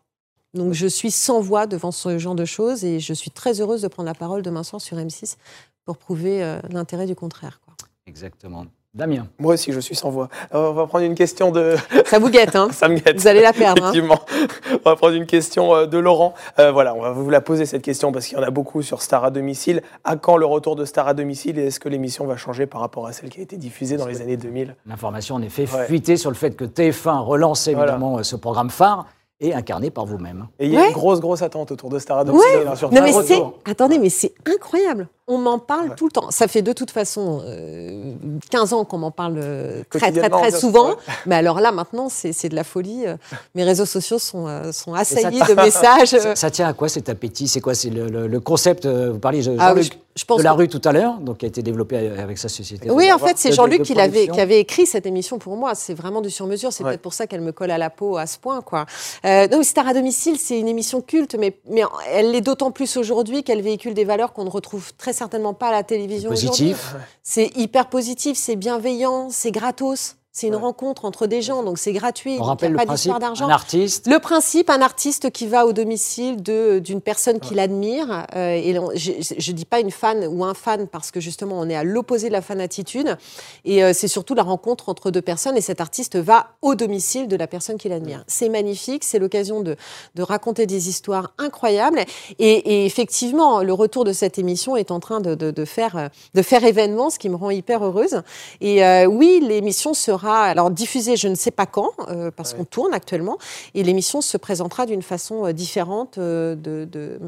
Donc 0.54 0.72
je 0.72 0.86
suis 0.86 1.10
sans 1.10 1.40
voix 1.40 1.66
devant 1.66 1.92
ce 1.92 2.18
genre 2.18 2.34
de 2.34 2.44
choses 2.44 2.84
et 2.84 3.00
je 3.00 3.12
suis 3.14 3.30
très 3.30 3.60
heureuse 3.60 3.82
de 3.82 3.88
prendre 3.88 4.06
la 4.06 4.14
parole 4.14 4.42
demain 4.42 4.62
soir 4.62 4.80
sur 4.82 4.96
M6 4.98 5.36
pour 5.84 5.96
prouver 5.98 6.42
euh, 6.42 6.58
l'intérêt 6.70 7.06
du 7.06 7.14
contraire. 7.14 7.60
quoi. 7.64 7.74
Exactement. 8.06 8.66
Damien. 8.94 9.26
Moi 9.38 9.54
aussi, 9.54 9.72
je 9.72 9.80
suis 9.80 9.94
sans 9.94 10.10
voix. 10.10 10.28
On 10.52 10.72
va 10.72 10.86
prendre 10.86 11.06
une 11.06 11.14
question 11.14 11.50
de. 11.50 11.76
Ça 12.04 12.18
vous 12.18 12.28
guette, 12.28 12.54
hein 12.56 12.68
Ça 12.72 12.88
me 12.88 12.96
guette. 12.98 13.18
Vous 13.18 13.26
allez 13.26 13.40
la 13.40 13.54
perdre. 13.54 13.82
hein. 13.84 13.90
Effectivement. 13.90 14.18
On 14.84 14.90
va 14.90 14.96
prendre 14.96 15.14
une 15.14 15.24
question 15.24 15.74
euh, 15.74 15.86
de 15.86 15.96
Laurent. 15.96 16.34
Euh, 16.58 16.70
voilà, 16.72 16.94
on 16.94 17.00
va 17.00 17.10
vous 17.12 17.30
la 17.30 17.40
poser 17.40 17.64
cette 17.64 17.80
question 17.80 18.12
parce 18.12 18.26
qu'il 18.26 18.36
y 18.36 18.40
en 18.40 18.44
a 18.44 18.50
beaucoup 18.50 18.82
sur 18.82 19.00
Star 19.00 19.24
à 19.24 19.30
domicile. 19.30 19.80
À 20.04 20.16
quand 20.16 20.36
le 20.36 20.44
retour 20.44 20.76
de 20.76 20.84
Star 20.84 21.08
à 21.08 21.14
domicile 21.14 21.58
et 21.58 21.68
est-ce 21.68 21.80
que 21.80 21.88
l'émission 21.88 22.26
va 22.26 22.36
changer 22.36 22.66
par 22.66 22.82
rapport 22.82 23.06
à 23.06 23.12
celle 23.12 23.30
qui 23.30 23.40
a 23.40 23.42
été 23.42 23.56
diffusée 23.56 23.96
dans 23.96 24.06
les 24.06 24.20
années 24.20 24.36
2000 24.36 24.76
L'information 24.86 25.36
en 25.36 25.42
effet 25.42 25.62
Ouais. 25.72 25.86
fuitée 25.86 26.16
sur 26.18 26.30
le 26.30 26.36
fait 26.36 26.54
que 26.54 26.64
TF1 26.64 27.20
relance 27.20 27.66
évidemment 27.68 28.18
euh, 28.18 28.22
ce 28.24 28.36
programme 28.36 28.68
phare 28.68 29.06
et 29.40 29.54
incarné 29.54 29.90
par 29.90 30.04
vous-même. 30.06 30.48
Et 30.58 30.66
il 30.66 30.72
y 30.72 30.76
a 30.76 30.80
Ouais. 30.82 30.86
une 30.88 30.92
grosse, 30.92 31.20
grosse 31.20 31.40
attente 31.42 31.72
autour 31.72 31.88
de 31.88 31.98
Star 31.98 32.18
à 32.18 32.24
domicile. 32.24 32.46
hein, 32.68 32.74
sur 32.76 32.90
Non 32.92 33.00
un 33.00 33.04
mais 33.04 33.12
retour. 33.12 33.54
c'est 33.64 33.70
attendez 33.70 33.98
mais 33.98 34.10
c'est 34.10 34.34
incroyable. 34.46 35.08
On 35.28 35.38
m'en 35.38 35.58
parle 35.60 35.90
Ouais. 35.90 35.94
tout 35.96 36.06
le 36.06 36.10
temps. 36.10 36.30
Ça 36.32 36.48
fait 36.48 36.62
de 36.62 36.72
toute 36.72 36.90
façon 36.90 37.42
euh, 37.46 38.12
15 38.50 38.72
ans 38.72 38.84
qu'on 38.84 38.98
m'en 38.98 39.12
parle 39.12 39.36
euh, 39.38 39.82
très 39.88 40.10
très 40.10 40.28
très 40.28 40.50
souvent. 40.50 40.96
Mais 41.26 41.36
alors 41.36 41.60
là 41.60 41.70
maintenant 41.70 42.08
c'est 42.08 42.48
de 42.48 42.56
la 42.56 42.64
folie. 42.64 43.06
Euh, 43.06 43.16
Mes 43.54 43.62
réseaux 43.62 43.86
sociaux 43.86 44.18
sont 44.18 44.48
euh, 44.48 44.72
sont 44.72 44.94
assaillis 44.94 45.38
de 45.40 45.54
messages. 45.54 46.08
Ça, 46.22 46.34
ça 46.36 46.50
tient 46.50 46.66
à 46.66 46.72
quoi 46.72 46.88
cet 46.88 47.08
appétit? 47.08 47.46
C'est 47.46 47.60
quoi? 47.60 47.74
C'est 47.74 47.90
le, 47.90 48.08
le- 48.08 48.26
le 48.26 48.40
concept 48.40 48.86
Vous 48.86 49.18
parliez 49.20 49.42
de 49.42 49.56
Ah 49.58 49.68
Jean-Luc 49.68 49.84
oui, 49.92 49.98
je, 50.16 50.20
je 50.20 50.24
pense 50.24 50.38
de 50.38 50.42
la 50.42 50.50
que- 50.52 50.56
rue 50.58 50.68
tout 50.68 50.80
à 50.84 50.92
l'heure, 50.92 51.14
donc 51.18 51.38
qui 51.38 51.44
a 51.46 51.48
été 51.48 51.62
développé 51.62 51.96
avec 51.96 52.36
sa 52.36 52.48
société. 52.48 52.90
Oui, 52.90 53.10
en 53.12 53.18
fait, 53.18 53.38
c'est 53.38 53.52
Jean-Luc 53.52 53.82
qui, 53.82 53.98
avait 53.98 54.58
écrit 54.60 54.86
cette 54.86 55.06
émission 55.06 55.38
pour 55.38 55.56
moi. 55.56 55.74
C'est 55.76 55.94
vraiment 55.94 56.20
du 56.20 56.30
sur-mesure. 56.30 56.72
C'est 56.72 56.82
Ouais. 56.82 56.90
peut-être 56.90 57.02
pour 57.02 57.14
ça 57.14 57.26
qu'elle 57.28 57.40
me 57.42 57.52
colle 57.52 57.70
à 57.70 57.78
la 57.78 57.90
peau 57.90 58.16
à 58.16 58.26
ce 58.26 58.38
point. 58.38 58.60
Quoi. 58.60 58.86
Donc, 59.24 59.64
Star 59.64 59.86
à 59.86 59.94
domicile, 59.94 60.36
c'est 60.38 60.58
une 60.58 60.68
émission 60.68 61.00
culte, 61.00 61.36
mais, 61.38 61.56
mais 61.70 61.82
elle 62.10 62.32
l'est 62.32 62.40
d'autant 62.40 62.70
plus 62.72 62.96
aujourd'hui 62.96 63.44
qu'elle 63.44 63.62
véhicule 63.62 63.94
des 63.94 64.04
valeurs 64.04 64.32
qu'on 64.32 64.44
ne 64.44 64.50
retrouve 64.50 64.92
très 64.98 65.11
certainement 65.12 65.54
pas 65.54 65.68
à 65.68 65.72
la 65.72 65.82
télévision 65.82 66.30
aujourd'hui. 66.30 66.72
Positif. 66.72 66.96
C'est 67.22 67.56
hyper 67.56 67.88
positif, 67.88 68.36
c'est 68.36 68.56
bienveillant, 68.56 69.28
c'est 69.30 69.50
gratos. 69.50 70.16
C'est 70.34 70.46
une 70.46 70.54
Ouais. 70.54 70.60
rencontre 70.62 71.04
entre 71.04 71.26
des 71.26 71.42
gens, 71.42 71.62
donc 71.62 71.76
c'est 71.78 71.92
gratuit. 71.92 72.38
On 72.40 72.44
rappelle 72.44 72.70
il 72.70 72.72
le 72.72 72.78
pas 72.78 72.86
principe 72.86 73.18
d'argent. 73.18 73.46
un 73.48 73.50
artiste. 73.50 74.06
Le 74.06 74.18
principe, 74.18 74.70
un 74.70 74.80
artiste 74.80 75.30
qui 75.30 75.46
va 75.46 75.66
au 75.66 75.74
domicile 75.74 76.42
de- 76.42 76.78
d'une 76.78 77.02
personne 77.02 77.38
qu'il 77.38 77.58
admire, 77.58 78.26
euh, 78.34 78.54
et 78.54 78.72
je 78.96 79.10
ne 79.12 79.54
dis 79.54 79.66
pas 79.66 79.78
une 79.80 79.90
fan 79.90 80.26
ou 80.26 80.42
un 80.42 80.54
fan 80.54 80.86
parce 80.88 81.10
que 81.10 81.20
justement 81.20 81.58
on 81.60 81.68
est 81.68 81.74
à 81.76 81.84
l'opposé 81.84 82.28
de 82.28 82.32
la 82.32 82.40
fanatitude, 82.40 83.18
et 83.66 83.84
euh, 83.84 83.92
c'est 83.92 84.08
surtout 84.08 84.34
la 84.34 84.42
rencontre 84.42 84.88
entre 84.88 85.10
deux 85.10 85.20
personnes, 85.20 85.58
et 85.58 85.60
cet 85.60 85.82
artiste 85.82 86.16
va 86.16 86.46
au 86.62 86.74
domicile 86.76 87.28
de 87.28 87.36
la 87.36 87.46
personne 87.46 87.76
qu'il 87.76 87.92
admire. 87.92 88.24
C'est 88.26 88.48
magnifique, 88.48 89.04
c'est 89.04 89.18
l'occasion 89.18 89.60
de, 89.60 89.76
de 90.14 90.22
raconter 90.22 90.64
des 90.64 90.88
histoires 90.88 91.34
incroyables, 91.36 92.00
et, 92.38 92.52
et 92.82 92.86
effectivement, 92.86 93.62
le 93.62 93.74
retour 93.74 94.04
de 94.04 94.14
cette 94.14 94.38
émission 94.38 94.76
est 94.76 94.90
en 94.92 94.98
train 94.98 95.20
de, 95.20 95.34
de- 95.34 95.50
de 95.50 95.64
faire, 95.66 95.96
euh, 95.98 96.08
de 96.32 96.40
faire 96.40 96.64
événement, 96.64 97.10
ce 97.10 97.18
qui 97.18 97.28
me 97.28 97.36
rend 97.36 97.50
hyper 97.50 97.84
heureuse. 97.84 98.22
Et 98.62 98.82
euh, 98.82 99.04
oui, 99.04 99.40
l'émission 99.46 99.92
sera 99.92 100.21
alors 100.30 100.70
diffusée, 100.70 101.16
je 101.16 101.28
ne 101.28 101.34
sais 101.34 101.50
pas 101.50 101.66
quand, 101.66 101.90
euh, 102.08 102.30
parce 102.30 102.52
Ouais. 102.52 102.58
qu'on 102.58 102.64
tourne 102.64 102.94
actuellement, 102.94 103.38
et 103.74 103.82
l'émission 103.82 104.20
se 104.20 104.36
présentera 104.36 104.86
d'une 104.86 105.02
façon 105.02 105.46
euh, 105.46 105.52
différente 105.52 106.18
euh, 106.18 106.54
de, 106.54 106.84
de, 106.90 107.18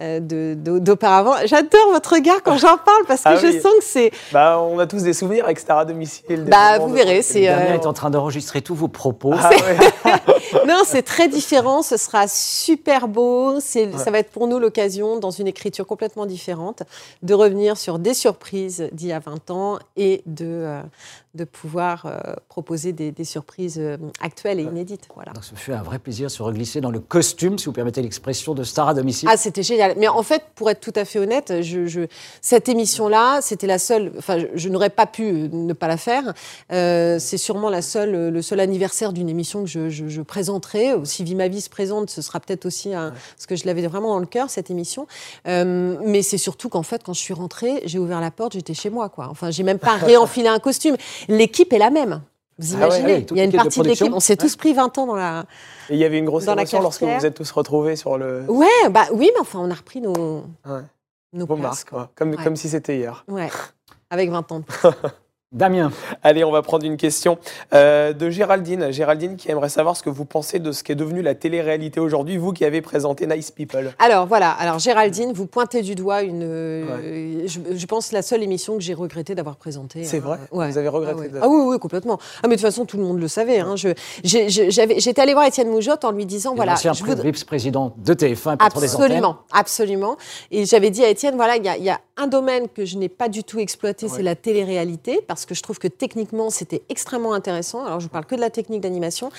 euh, 0.00 0.20
de- 0.20 0.54
de- 0.58 0.78
d'auparavant. 0.78 1.34
J'adore 1.44 1.90
votre 1.92 2.14
regard 2.14 2.42
quand 2.42 2.56
j'en 2.58 2.76
parle, 2.78 3.04
parce 3.06 3.22
que 3.22 3.28
Ah 3.30 3.36
je 3.36 3.46
oui. 3.48 3.60
sens 3.60 3.72
que 3.78 3.84
c'est... 3.84 4.10
Bah, 4.32 4.60
on 4.60 4.78
a 4.78 4.86
tous 4.86 5.02
des 5.02 5.12
souvenirs 5.12 5.44
avec 5.44 5.58
Star 5.58 5.78
à 5.78 5.84
domicile. 5.84 6.44
Bah, 6.48 6.78
vous 6.78 6.88
de- 6.88 6.94
verrez, 6.94 7.22
c'est, 7.22 7.46
Damien 7.46 7.72
euh, 7.72 7.74
est 7.74 7.86
en 7.86 7.92
train 7.92 8.10
d'enregistrer 8.10 8.62
tous 8.62 8.74
vos 8.74 8.88
propos. 8.88 9.32
Ah 9.36 9.50
ouais. 9.50 10.12
Non, 10.66 10.82
c'est 10.84 11.02
très 11.02 11.28
différent, 11.28 11.82
ce 11.82 11.96
sera 11.96 12.26
super 12.28 13.08
beau, 13.08 13.60
c'est, 13.60 13.90
ça 13.98 14.10
va 14.10 14.18
être 14.18 14.30
pour 14.30 14.46
nous 14.46 14.58
l'occasion, 14.58 15.18
dans 15.18 15.30
une 15.30 15.46
écriture 15.46 15.86
complètement 15.86 16.26
différente, 16.26 16.82
de 17.22 17.34
revenir 17.34 17.76
sur 17.76 17.98
des 17.98 18.14
surprises 18.14 18.88
d'il 18.92 19.08
y 19.08 19.12
a 19.12 19.18
20 19.18 19.50
ans 19.50 19.78
et 19.96 20.22
de, 20.26 20.44
euh, 20.46 20.80
de 21.34 21.44
pouvoir 21.44 22.06
euh, 22.06 22.18
proposer 22.48 22.92
des, 22.92 23.10
des 23.12 23.24
surprises 23.24 23.78
euh, 23.78 23.96
actuelles 24.20 24.60
et 24.60 24.64
inédites. 24.64 25.08
Voilà. 25.14 25.32
Donc, 25.32 25.44
ce 25.44 25.54
fut 25.54 25.72
un 25.72 25.82
vrai 25.82 25.98
plaisir 25.98 26.26
de 26.28 26.32
se 26.32 26.42
reglisser 26.42 26.80
dans 26.80 26.90
le 26.90 27.00
costume, 27.00 27.58
si 27.58 27.66
vous 27.66 27.72
permettez 27.72 28.02
l'expression, 28.02 28.54
de 28.54 28.62
star 28.64 28.88
à 28.88 28.94
domicile. 28.94 29.28
Ah, 29.32 29.36
c'était 29.36 29.62
génial. 29.62 29.94
Mais 29.98 30.08
en 30.08 30.22
fait, 30.22 30.42
pour 30.54 30.70
être 30.70 30.80
tout 30.80 30.92
à 30.96 31.04
fait 31.04 31.18
honnête, 31.18 31.62
je, 31.62 31.86
je- 31.86 32.06
cette 32.40 32.68
émission-là, 32.68 33.40
c'était 33.42 33.66
la 33.66 33.78
seule. 33.78 34.12
Enfin, 34.18 34.38
je, 34.38 34.46
je 34.54 34.68
n'aurais 34.68 34.90
pas 34.90 35.06
pu 35.06 35.24
euh, 35.24 35.48
ne 35.52 35.72
pas 35.72 35.88
la 35.88 35.96
faire. 35.96 36.34
Euh, 36.72 37.18
c'est 37.18 37.38
sûrement 37.38 37.70
la 37.70 37.82
seule, 37.82 38.14
euh, 38.14 38.30
le 38.30 38.42
seul 38.42 38.60
anniversaire 38.60 39.12
d'une 39.12 39.28
émission 39.28 39.62
que 39.64 39.68
je, 39.70 39.88
je- 39.88 40.08
je 40.08 40.22
présenterai. 40.22 40.94
Si 41.04 41.24
Vie 41.24 41.34
ma 41.34 41.48
vie 41.48 41.60
se 41.60 41.70
présente, 41.70 42.10
ce 42.10 42.22
sera 42.22 42.40
peut-être 42.40 42.66
aussi 42.66 42.94
un, 42.94 43.10
parce 43.36 43.46
que 43.46 43.56
je 43.56 43.66
l'avais 43.66 43.86
vraiment 43.86 44.08
dans 44.10 44.18
le 44.18 44.26
cœur 44.26 44.50
cette 44.50 44.70
émission. 44.70 45.06
Euh, 45.46 45.96
mais 46.04 46.22
c'est 46.22 46.38
surtout 46.38 46.68
qu'en 46.68 46.82
fait, 46.82 47.02
quand 47.04 47.12
je 47.12 47.20
suis 47.20 47.34
rentrée, 47.34 47.82
j'ai 47.84 47.98
ouvert 47.98 48.20
la 48.20 48.30
porte, 48.30 48.52
j'étais 48.54 48.74
chez 48.74 48.90
moi, 48.90 49.08
quoi. 49.08 49.28
Enfin, 49.30 49.50
j'ai 49.50 49.62
même 49.62 49.78
pas 49.78 49.96
réenfilé 49.96 50.48
un 50.48 50.58
costume. 50.58 50.96
L'équipe 51.28 51.72
est 51.72 51.78
la 51.78 51.90
même. 51.90 52.20
Vous 52.58 52.74
Ah 52.74 52.88
ouais, 52.88 52.98
imaginez 53.00 53.26
Il 53.30 53.36
y 53.36 53.40
a 53.40 53.44
une 53.44 53.50
de 53.50 53.56
partie 53.56 53.80
de 53.80 53.84
l'équipe. 53.88 54.12
On 54.12 54.20
s'est 54.20 54.36
tous 54.36 54.56
pris 54.56 54.74
20 54.74 54.98
ans 54.98 55.06
dans 55.06 55.14
la. 55.14 55.44
Et 55.90 55.94
il 55.94 55.98
y 55.98 56.04
avait 56.04 56.18
une 56.18 56.24
grosse 56.24 56.46
émotion 56.48 56.80
lorsque 56.82 57.02
vous 57.02 57.24
êtes 57.26 57.34
tous 57.34 57.50
retrouvés 57.52 57.94
sur 57.96 58.18
le. 58.18 58.44
Ouais, 58.48 58.66
bah 58.90 59.04
oui, 59.12 59.30
mais 59.34 59.40
enfin, 59.40 59.60
on 59.60 59.70
a 59.70 59.74
repris 59.74 60.00
nos, 60.00 60.44
Ouais. 60.66 60.80
nos 61.32 61.46
Vos 61.46 61.54
places, 61.56 61.62
marques, 61.62 61.88
quoi. 61.90 61.98
quoi. 62.04 62.10
Comme, 62.16 62.36
comme 62.36 62.56
si 62.56 62.68
c'était 62.68 62.96
hier. 62.98 63.24
Ouais, 63.28 63.48
avec 64.10 64.30
20 64.30 64.52
ans. 64.52 64.62
Damien, 65.52 65.90
Allez, 66.22 66.44
on 66.44 66.50
va 66.52 66.60
prendre 66.60 66.84
une 66.84 66.98
question 66.98 67.38
euh, 67.72 68.12
de 68.12 68.28
Géraldine. 68.28 68.90
Géraldine 68.92 69.36
qui 69.36 69.50
aimerait 69.50 69.70
savoir 69.70 69.96
ce 69.96 70.02
que 70.02 70.10
vous 70.10 70.26
pensez 70.26 70.58
de 70.58 70.72
ce 70.72 70.82
qui 70.84 70.92
est 70.92 70.94
devenu 70.94 71.22
la 71.22 71.34
télé-réalité 71.34 72.00
aujourd'hui, 72.00 72.36
vous 72.36 72.52
qui 72.52 72.66
avez 72.66 72.82
présenté 72.82 73.26
Nice 73.26 73.50
People. 73.50 73.94
Alors 73.98 74.26
voilà, 74.26 74.50
alors 74.50 74.78
Géraldine, 74.78 75.32
vous 75.32 75.46
pointez 75.46 75.80
du 75.80 75.94
doigt 75.94 76.20
une, 76.20 76.42
euh, 76.42 77.46
je, 77.46 77.60
je 77.74 77.86
pense, 77.86 78.12
la 78.12 78.20
seule 78.20 78.42
émission 78.42 78.74
que 78.74 78.82
j'ai 78.82 78.92
regretté 78.92 79.34
d'avoir 79.34 79.56
présentée. 79.56 80.04
C'est 80.04 80.18
hein. 80.18 80.20
vrai 80.20 80.38
Ouais. 80.52 80.70
Vous 80.70 80.76
avez 80.76 80.88
regretté 80.88 81.14
Ah, 81.16 81.20
ouais. 81.36 81.40
Ah 81.40 81.48
oui, 81.48 81.62
oui, 81.66 81.78
complètement. 81.78 82.18
Ah 82.42 82.46
mais 82.46 82.56
de 82.56 82.60
toute 82.60 82.66
façon, 82.68 82.84
tout 82.84 82.98
le 82.98 83.04
monde 83.04 83.18
le 83.18 83.28
savait. 83.28 83.60
Hein. 83.60 83.74
J'étais 84.24 85.20
allée 85.22 85.32
voir 85.32 85.46
Étienne 85.46 85.70
Moujotte 85.70 86.04
en 86.04 86.10
lui 86.12 86.26
disant, 86.26 86.54
voilà, 86.56 86.72
l'ancien 86.72 86.92
je 86.92 87.02
voudrais- 87.02 87.30
vice-président 87.30 87.94
de 87.96 88.12
TF1, 88.12 88.58
patron 88.58 88.80
des 88.80 88.94
antennes. 88.94 89.04
Absolument, 89.06 89.36
absolument. 89.52 90.16
Et 90.50 90.66
j'avais 90.66 90.90
dit 90.90 91.02
à 91.02 91.08
Étienne, 91.08 91.36
voilà, 91.36 91.56
il 91.56 91.64
y, 91.64 91.68
a- 91.70 91.78
il 91.78 91.84
y 91.84 91.90
a 91.90 92.00
un 92.18 92.26
domaine 92.26 92.68
que 92.68 92.84
je 92.84 92.98
n'ai 92.98 93.08
pas 93.08 93.30
du 93.30 93.44
tout 93.44 93.60
exploité, 93.60 94.06
Ouais. 94.06 94.12
c'est 94.14 94.22
la 94.22 94.34
télé-réalité, 94.34 95.20
parce 95.26 95.37
que 95.46 95.54
je 95.54 95.62
trouve 95.62 95.78
que 95.78 95.88
techniquement, 95.88 96.50
c'était 96.50 96.82
extrêmement 96.88 97.32
intéressant. 97.32 97.84
Alors, 97.84 98.00
je 98.00 98.06
ne 98.06 98.10
parle 98.10 98.24
que 98.26 98.34
de 98.34 98.40
la 98.40 98.50
technique 98.50 98.80
d'animation, 98.80 99.30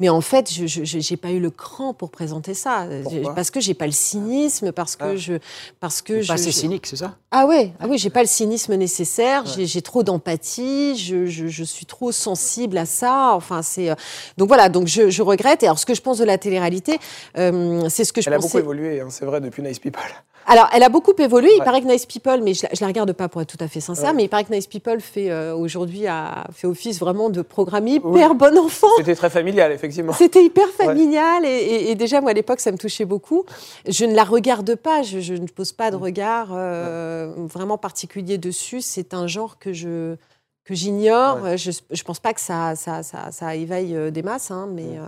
mais 0.00 0.08
en 0.08 0.20
fait, 0.20 0.50
je 0.52 1.10
n'ai 1.10 1.16
pas 1.16 1.30
eu 1.30 1.40
le 1.40 1.50
cran 1.50 1.94
pour 1.94 2.10
présenter 2.10 2.54
ça, 2.54 2.86
Pourquoi 3.02 3.34
parce 3.34 3.50
que 3.50 3.60
j'ai 3.60 3.74
pas 3.74 3.86
le 3.86 3.92
cynisme, 3.92 4.72
parce 4.72 4.96
que 4.96 5.04
Ah. 5.04 5.16
je, 5.16 5.34
parce 5.80 6.02
que 6.02 6.20
je, 6.22 6.28
Pas 6.28 6.34
assez 6.34 6.52
cynique, 6.52 6.86
c'est 6.86 6.96
ça? 6.96 7.16
Ah 7.30 7.46
ouais, 7.46 7.72
ah 7.80 7.86
oui, 7.88 7.98
j'ai 7.98 8.10
pas 8.10 8.22
le 8.22 8.28
cynisme 8.28 8.74
nécessaire, 8.74 9.44
j'ai- 9.46 9.66
j'ai 9.66 9.82
trop 9.82 10.02
d'empathie, 10.02 10.96
je, 10.96 11.26
je- 11.26 11.46
je 11.48 11.64
suis 11.64 11.86
trop 11.86 12.12
sensible 12.12 12.78
à 12.78 12.86
ça. 12.86 13.32
Enfin, 13.34 13.62
c'est 13.62 13.90
euh, 13.90 13.94
donc 14.36 14.48
voilà, 14.48 14.68
donc 14.68 14.86
je, 14.86 15.10
je 15.10 15.22
regrette. 15.22 15.62
Et 15.62 15.66
alors, 15.66 15.78
ce 15.78 15.86
que 15.86 15.94
je 15.94 16.00
pense 16.00 16.18
de 16.18 16.24
la 16.24 16.38
télé-réalité, 16.38 16.98
euh, 17.38 17.88
c'est 17.88 18.04
ce 18.04 18.12
que 18.12 18.20
je 18.20 18.28
Elle 18.28 18.34
a 18.34 18.38
beaucoup 18.38 18.48
pensais. 18.48 18.58
évolué, 18.58 19.00
hein, 19.00 19.08
c'est 19.10 19.24
vrai, 19.26 19.40
depuis 19.40 19.62
Nice 19.62 19.78
People. 19.78 20.02
Alors, 20.46 20.68
elle 20.72 20.84
a 20.84 20.88
beaucoup 20.88 21.12
évolué. 21.18 21.50
Il 21.56 21.64
paraît 21.64 21.82
que 21.82 21.86
Nice 21.86 22.06
People, 22.06 22.40
mais 22.42 22.54
je 22.54 22.62
la, 22.62 22.68
la 22.80 22.86
regarde 22.86 23.12
pas 23.12 23.28
pour 23.28 23.42
être 23.42 23.56
tout 23.56 23.62
à 23.62 23.68
fait 23.68 23.80
sincère, 23.80 24.14
mais 24.14 24.24
il 24.24 24.28
paraît 24.28 24.44
que 24.44 24.52
Nice 24.52 24.68
People 24.68 25.00
fait 25.00 25.30
euh, 25.30 25.54
aujourd'hui 25.54 26.06
a 26.06 26.46
fait 26.52 26.66
office 26.66 27.00
vraiment 27.00 27.30
de 27.30 27.42
programme 27.42 27.88
hyper 27.88 28.34
bon 28.34 28.56
enfant. 28.58 28.86
C'était 28.98 29.16
très 29.16 29.30
familial, 29.30 29.72
effectivement. 29.72 30.12
C'était 30.12 30.44
hyper 30.44 30.68
familial 30.68 31.44
et, 31.44 31.94
déjà 31.96 32.20
moi 32.20 32.30
à 32.30 32.34
l'époque 32.34 32.60
ça 32.60 32.70
me 32.72 32.78
touchait 32.78 33.04
beaucoup. 33.04 33.44
Je 33.88 34.04
ne 34.04 34.14
la 34.14 34.24
regarde 34.24 34.74
pas, 34.74 35.02
je, 35.02 35.32
ne 35.34 35.46
pose 35.46 35.72
pas 35.72 35.90
de 35.90 35.96
regard 35.96 36.50
euh, 36.52 37.32
vraiment 37.36 37.78
particulier 37.78 38.38
dessus. 38.38 38.80
C'est 38.82 39.14
un 39.14 39.26
genre 39.26 39.58
que 39.58 39.72
je 39.72 40.16
que 40.64 40.74
j'ignore. 40.74 41.56
Je 41.56 41.70
ne 41.70 42.02
pense 42.02 42.20
pas 42.20 42.34
que 42.34 42.40
ça, 42.40 42.74
ça, 42.76 43.02
ça, 43.02 43.30
ça 43.30 43.54
éveille 43.54 43.96
euh, 43.96 44.10
des 44.10 44.22
masses, 44.22 44.50
hein, 44.50 44.68
mais 44.70 44.98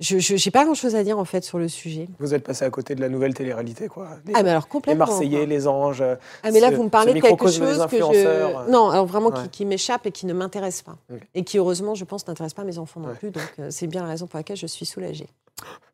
je 0.00 0.32
n'ai 0.32 0.50
pas 0.52 0.64
grand-chose 0.64 0.94
à 0.94 1.02
dire 1.02 1.18
en 1.18 1.24
fait 1.24 1.42
sur 1.44 1.58
le 1.58 1.68
sujet. 1.68 2.08
Vous 2.20 2.32
êtes 2.32 2.44
passé 2.44 2.64
à 2.64 2.70
côté 2.70 2.94
de 2.94 3.00
la 3.00 3.08
nouvelle 3.08 3.34
télé-réalité, 3.34 3.88
quoi. 3.88 4.08
Les, 4.26 4.32
ah, 4.34 4.42
mais 4.42 4.50
alors 4.50 4.68
complètement. 4.68 5.04
Les 5.04 5.10
Marseillais, 5.10 5.46
les 5.46 5.66
anges. 5.66 6.04
Ah, 6.42 6.50
mais 6.52 6.60
là, 6.60 6.70
vous 6.70 6.84
me 6.84 6.88
parlez 6.88 7.14
de 7.14 7.20
quelque 7.20 7.50
chose 7.50 7.84
que 7.90 7.96
je. 7.96 8.70
Non, 8.70 8.90
alors 8.90 9.06
vraiment 9.06 9.32
qui, 9.50 9.64
m'échappe 9.64 10.06
et 10.06 10.12
qui 10.12 10.26
ne 10.26 10.32
m'intéresse 10.32 10.82
pas. 10.82 10.96
Et 11.34 11.42
qui, 11.44 11.58
heureusement, 11.58 11.94
je 11.94 12.04
pense, 12.04 12.26
n'intéresse 12.26 12.54
pas 12.54 12.64
mes 12.64 12.78
enfants 12.78 13.00
non 13.00 13.14
plus. 13.14 13.30
Donc, 13.30 13.42
euh, 13.58 13.68
c'est 13.70 13.86
bien 13.86 14.02
la 14.02 14.08
raison 14.08 14.26
pour 14.26 14.38
laquelle 14.38 14.56
je 14.56 14.66
suis 14.66 14.86
soulagée. 14.86 15.28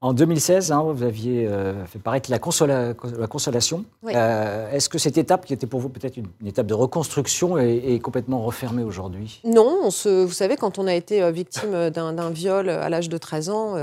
En 0.05 0.13
2016, 0.13 0.71
hein, 0.71 0.83
vous 0.83 1.03
aviez 1.03 1.47
euh, 1.47 1.87
fait 1.87 1.99
paraître 1.99 2.31
la, 2.31 2.37
la 2.37 3.27
consolation. 3.27 3.87
Euh, 4.07 4.71
est-ce 4.71 4.91
que 4.91 4.99
cette 4.99 5.17
étape, 5.17 5.47
qui 5.47 5.55
était 5.55 5.67
pour 5.67 5.81
vous 5.81 5.89
peut-être 5.89 6.19
une, 6.19 6.29
étape 6.47 6.67
de 6.67 6.75
reconstruction, 6.75 7.57
est, 7.57 7.99
complètement 8.03 8.43
refermée 8.43 8.83
aujourd'hui? 8.83 9.41
Non, 9.45 9.89
vous 9.89 10.33
savez, 10.33 10.57
quand 10.57 10.79
on 10.79 10.87
a 10.87 10.95
été 10.95 11.33
victime 11.33 11.89
d'un 11.89 12.31
viol 12.31 12.69
à 12.69 12.91
l'âge 12.91 13.09
de 13.09 13.17
13 13.17 13.49
ans, 13.49 13.77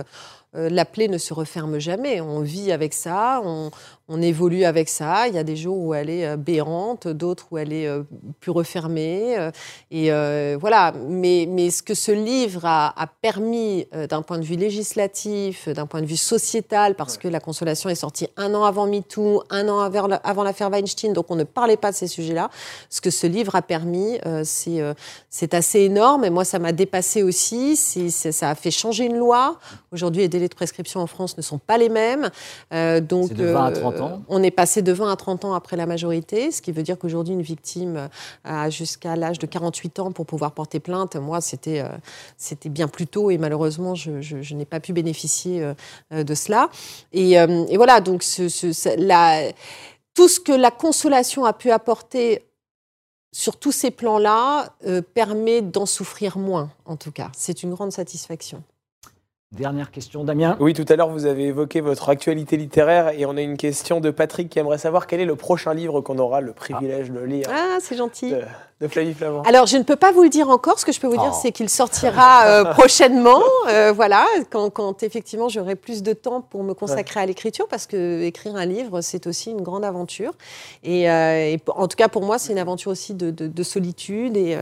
la 0.54 0.86
plaie 0.86 1.08
ne 1.08 1.18
se 1.18 1.34
referme 1.34 1.80
jamais. 1.80 2.22
On 2.22 2.42
vit 2.42 2.72
avec 2.72 2.94
ça, 2.94 3.42
on, 3.44 3.72
on 4.12 4.22
évolue 4.22 4.66
avec 4.66 4.90
ça. 4.90 5.28
Il 5.30 5.36
y 5.36 5.38
a 5.38 5.44
des 5.44 5.56
jours 5.56 5.78
où 5.78 5.94
elle 5.94 6.10
est 6.10 6.28
euh, 6.28 6.36
béante, 6.36 7.08
d'autres 7.08 7.48
où 7.50 7.58
elle 7.58 7.72
est 7.72 7.88
euh, 7.88 8.04
plus 8.42 8.52
refermée. 8.52 9.38
Euh, 9.38 9.52
et 9.90 10.12
voilà. 10.58 10.94
Mais, 11.08 11.48
mais 11.50 11.70
ce 11.70 11.82
que 11.82 11.94
ce 11.94 12.12
livre 12.12 12.66
a, 12.66 12.94
permis 13.22 13.88
d'un 14.10 14.22
point 14.22 14.38
de 14.40 14.44
vue 14.44 14.56
législatif, 14.56 15.70
d'un 15.70 15.86
point 15.86 16.02
de 16.02 16.06
vue 16.06 16.18
sociétal, 16.18 16.96
parce 16.96 17.18
que 17.18 17.28
la 17.28 17.40
consolation 17.40 17.90
est 17.90 17.96
sortie 17.96 18.28
un 18.36 18.54
an 18.54 18.64
avant 18.64 18.88
MeToo, 18.88 19.44
un 19.50 19.70
an 19.70 19.80
avant 19.80 20.44
l'affaire 20.44 20.70
Weinstein, 20.70 21.14
donc 21.14 21.28
on 21.30 21.36
ne 21.36 21.44
parlait 21.44 21.78
pas 21.78 21.92
de 21.92 21.96
ces 21.96 22.08
sujets-là. 22.08 22.50
Ce 22.90 23.00
que 23.00 23.10
ce 23.10 23.28
livre 23.28 23.56
a 23.56 23.62
permis, 23.62 24.20
c'est 24.44 25.54
assez 25.54 25.80
énorme. 25.82 26.26
Et 26.26 26.30
moi, 26.30 26.44
ça 26.44 26.60
m'a 26.60 26.72
dépassé 26.72 27.24
aussi. 27.24 27.78
ça 27.78 28.50
a 28.50 28.56
fait 28.56 28.72
changer 28.72 29.06
une 29.06 29.18
loi. 29.18 29.58
Aujourd'hui, 29.92 30.24
les 30.24 30.30
délais 30.30 30.50
de 30.50 30.56
prescription 30.56 31.00
en 31.00 31.08
France 31.08 31.38
ne 31.38 31.42
sont 31.42 31.60
pas 31.60 31.78
les 31.78 31.90
mêmes. 31.90 32.30
donc, 33.02 33.30
c'est 33.30 33.38
de 33.38 33.46
20 33.46 33.66
à 33.66 33.72
30 33.72 34.01
ans 34.02 34.24
on 34.28 34.44
est 34.44 34.52
passé 34.52 34.82
de 34.82 34.92
20 34.92 35.12
à 35.12 35.16
30 35.16 35.46
ans 35.46 35.54
après 35.54 35.76
la 35.76 35.86
majorité, 35.86 36.52
ce 36.52 36.62
qui 36.62 36.72
veut 36.72 36.84
dire 36.84 36.98
qu'aujourd'hui, 36.98 37.34
une 37.34 37.42
victime 37.42 38.10
a 38.44 38.70
jusqu'à 38.70 39.16
l'âge 39.16 39.40
de 39.40 39.46
48 39.46 40.00
ans 40.00 40.12
pour 40.12 40.26
pouvoir 40.26 40.54
porter 40.54 40.80
plainte. 40.80 41.16
Moi, 41.16 41.42
c'était 41.42 41.82
euh, 41.82 42.70
bien 42.70 42.88
plus 42.88 43.08
tôt 43.08 43.32
et 43.32 43.38
malheureusement, 43.38 43.96
je, 43.96 44.54
n'ai 44.54 44.66
pas 44.66 44.80
pu 44.80 44.94
bénéficier 44.94 45.74
euh, 46.12 46.24
de 46.24 46.36
cela. 46.36 46.70
Et, 47.12 47.40
euh, 47.40 47.66
voilà, 47.76 48.02
donc 48.02 48.24
tout 48.24 50.28
ce 50.28 50.40
que 50.40 50.52
la 50.52 50.72
consolation 50.72 51.46
a 51.46 51.54
pu 51.54 51.72
apporter 51.72 52.46
sur 53.34 53.58
tous 53.58 53.72
ces 53.72 53.92
plans-là 53.92 54.76
permet 55.14 55.62
d'en 55.62 55.86
souffrir 55.86 56.38
moins, 56.38 56.70
en 56.86 56.98
tout 56.98 57.12
cas. 57.12 57.32
C'est 57.34 57.64
une 57.64 57.74
grande 57.74 57.94
satisfaction. 57.94 58.62
Dernière 59.52 59.92
question, 59.92 60.24
Damien. 60.24 60.56
Oui, 60.62 60.74
tout 60.74 60.86
à 60.88 60.96
l'heure, 60.96 61.10
vous 61.10 61.26
avez 61.26 61.48
évoqué 61.48 61.82
votre 61.82 62.08
actualité 62.08 62.56
littéraire 62.56 63.10
et 63.10 63.26
on 63.26 63.36
a 63.36 63.42
une 63.42 63.58
question 63.58 64.00
de 64.00 64.10
Patrick 64.10 64.50
qui 64.50 64.60
aimerait 64.60 64.78
savoir 64.78 65.08
quel 65.08 65.20
est 65.20 65.26
le 65.26 65.36
prochain 65.36 65.74
livre 65.74 66.00
qu'on 66.00 66.20
aura 66.20 66.40
le 66.40 66.54
privilège 66.54 67.12
de 67.12 67.20
lire. 67.20 67.48
Ah, 67.52 67.78
c'est 67.82 67.98
gentil 67.98 68.32
de 68.32 68.42
Flavie 68.88 69.14
Flamand 69.14 69.44
Alors, 69.44 69.66
je 69.68 69.78
ne 69.78 69.84
peux 69.84 69.96
pas 69.96 70.12
vous 70.12 70.24
le 70.24 70.30
dire 70.30 70.50
encore. 70.50 70.80
Ce 70.80 70.86
que 70.86 70.92
je 70.92 71.00
peux 71.00 71.08
vous 71.08 71.18
dire, 71.18 71.32
oh. 71.34 71.40
c'est 71.42 71.52
qu'il 71.52 71.70
sortira 71.70 72.46
euh, 72.46 72.64
prochainement. 72.74 73.42
Euh, 73.70 73.92
voilà, 73.92 74.26
quand, 74.50 75.04
effectivement 75.04 75.50
j'aurai 75.50 75.76
plus 75.76 76.04
de 76.04 76.14
temps 76.14 76.42
pour 76.42 76.64
me 76.64 76.74
consacrer 76.74 77.20
à 77.20 77.26
l'écriture, 77.26 77.68
parce 77.68 77.88
que 77.88 78.24
écrire 78.24 78.56
un 78.56 78.66
livre, 78.66 79.02
c'est 79.02 79.28
aussi 79.28 79.52
une 79.52 79.62
grande 79.62 79.86
aventure. 79.86 80.34
Et, 80.84 81.10
euh, 81.10 81.58
en 81.76 81.88
tout 81.88 81.96
cas, 81.96 82.08
pour 82.08 82.24
moi, 82.24 82.40
c'est 82.40 82.52
une 82.52 82.60
aventure 82.60 82.92
aussi 82.92 83.14
de, 83.14 83.64
solitude. 83.64 84.38
Et, 84.38 84.58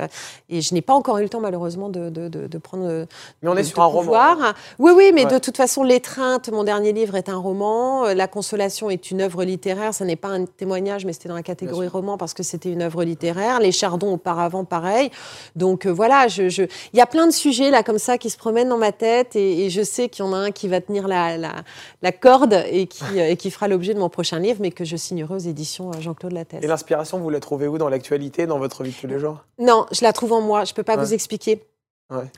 et 0.49 0.62
je 0.62 0.73
n'ai 0.73 0.82
pas 0.82 0.93
encore 0.93 1.17
eu 1.19 1.23
le 1.23 1.29
temps, 1.29 1.39
malheureusement, 1.39 1.89
de, 1.89 2.58
prendre. 2.58 3.05
Mais 3.41 3.49
on 3.49 3.55
est 3.55 3.63
sur 3.63 3.82
un 3.82 3.86
roman. 3.86 4.36
Oui, 4.79 4.91
oui, 4.95 5.12
mais 5.13 5.25
de 5.25 5.38
toute 5.38 5.58
façon, 5.58 5.84
L'étreinte, 5.89 6.49
mon 6.49 6.63
dernier 6.63 6.93
livre, 6.93 7.15
est 7.15 7.29
un 7.29 7.38
roman. 7.38 8.13
La 8.13 8.27
Consolation 8.27 8.89
est 8.89 9.12
une 9.12 9.21
œuvre 9.21 9.43
littéraire. 9.43 9.93
Ce 9.93 10.03
n'est 10.03 10.15
pas 10.15 10.27
un 10.27 10.45
témoignage, 10.45 11.05
mais 11.05 11.13
c'était 11.13 11.29
dans 11.29 11.36
la 11.36 11.43
catégorie 11.43 11.88
roman 11.88 12.17
parce 12.17 12.34
que 12.34 12.43
c'était 12.43 12.71
une 12.71 12.82
œuvre 12.82 13.03
littéraire. 13.03 13.60
Les 13.60 13.71
Chardons 13.71 14.08
auparavant, 14.13 14.65
pareil. 14.65 15.11
Donc 15.55 15.85
euh, 15.85 15.89
voilà, 15.89 16.27
il 16.27 16.49
je, 16.49 16.63
y 16.93 17.01
a 17.01 17.05
plein 17.05 17.27
de 17.27 17.31
sujets 17.31 17.71
là 17.71 17.83
comme 17.83 17.99
ça 17.99 18.17
qui 18.17 18.29
se 18.29 18.37
promènent 18.37 18.69
dans 18.69 18.77
ma 18.77 18.91
tête 18.91 19.35
et, 19.35 19.69
je 19.69 19.83
sais 19.83 20.09
qu'il 20.09 20.25
y 20.25 20.27
en 20.27 20.33
a 20.33 20.37
un 20.37 20.51
qui 20.51 20.67
va 20.67 20.81
tenir 20.81 21.07
la, 21.07 21.37
la, 21.37 22.11
corde 22.11 22.63
et 22.71 22.87
qui, 22.87 23.03
euh, 23.17 23.29
et 23.29 23.37
qui 23.37 23.51
fera 23.51 23.67
l'objet 23.67 23.93
de 23.93 23.99
mon 23.99 24.09
prochain 24.09 24.39
livre, 24.39 24.59
mais 24.61 24.71
que 24.71 24.85
je 24.85 24.95
signerai 24.95 25.33
aux 25.33 25.37
éditions 25.37 25.91
euh, 25.91 26.01
Jean-Claude 26.01 26.33
Lattès. 26.33 26.59
Et 26.63 26.67
l'inspiration, 26.67 27.19
vous 27.19 27.29
la 27.29 27.39
trouvez 27.39 27.67
où 27.67 27.77
dans 27.77 27.89
l'actualité, 27.89 28.47
dans 28.47 28.59
votre 28.59 28.83
vie 28.83 28.91
de 28.91 28.95
tous 28.95 29.07
les 29.07 29.19
jours? 29.19 29.43
Non, 29.59 29.85
je 29.91 30.03
la 30.03 30.13
trouve 30.13 30.33
en 30.33 30.41
moi. 30.41 30.65
Je 30.65 30.71
ne 30.71 30.75
peux 30.75 30.83
pas 30.83 30.97
vous 30.97 31.13
expliquer. 31.13 31.61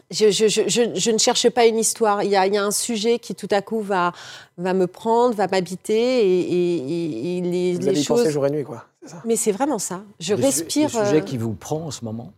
Je, 0.10 0.32
je, 0.32 0.48
je, 0.48 0.62
je, 0.68 1.12
ne 1.12 1.18
cherche 1.18 1.50
pas 1.50 1.66
une 1.66 1.80
histoire. 1.80 2.24
Il 2.24 2.30
y, 2.30 2.36
a, 2.36 2.46
il 2.46 2.54
y, 2.54 2.58
a, 2.58 2.64
un 2.64 2.72
sujet 2.72 3.20
qui 3.20 3.36
tout 3.36 3.48
à 3.52 3.62
coup 3.62 3.80
va, 3.80 4.12
va 4.58 4.74
me 4.74 4.86
prendre, 4.86 5.34
va 5.34 5.48
m'habiter 5.48 5.94
et, 5.96 6.42
et, 6.42 7.38
et, 7.38 7.42
les, 7.42 7.74
vous 7.76 7.80
les 7.80 8.04
choses. 8.04 8.28
jour 8.30 8.46
et 8.48 8.50
nuit, 8.50 8.66
quoi. 8.66 8.86
Mais 9.26 9.36
c'est 9.36 9.54
vraiment 9.54 9.80
ça. 9.80 10.02
Je 10.20 10.34
respire. 10.34 10.90
Le 10.94 11.06
sujet 11.06 11.22
euh, 11.22 11.22
qui 11.22 11.38
vous 11.38 11.54
prend 11.54 11.86
en 11.86 11.92
ce 11.92 12.04
moment? 12.04 12.34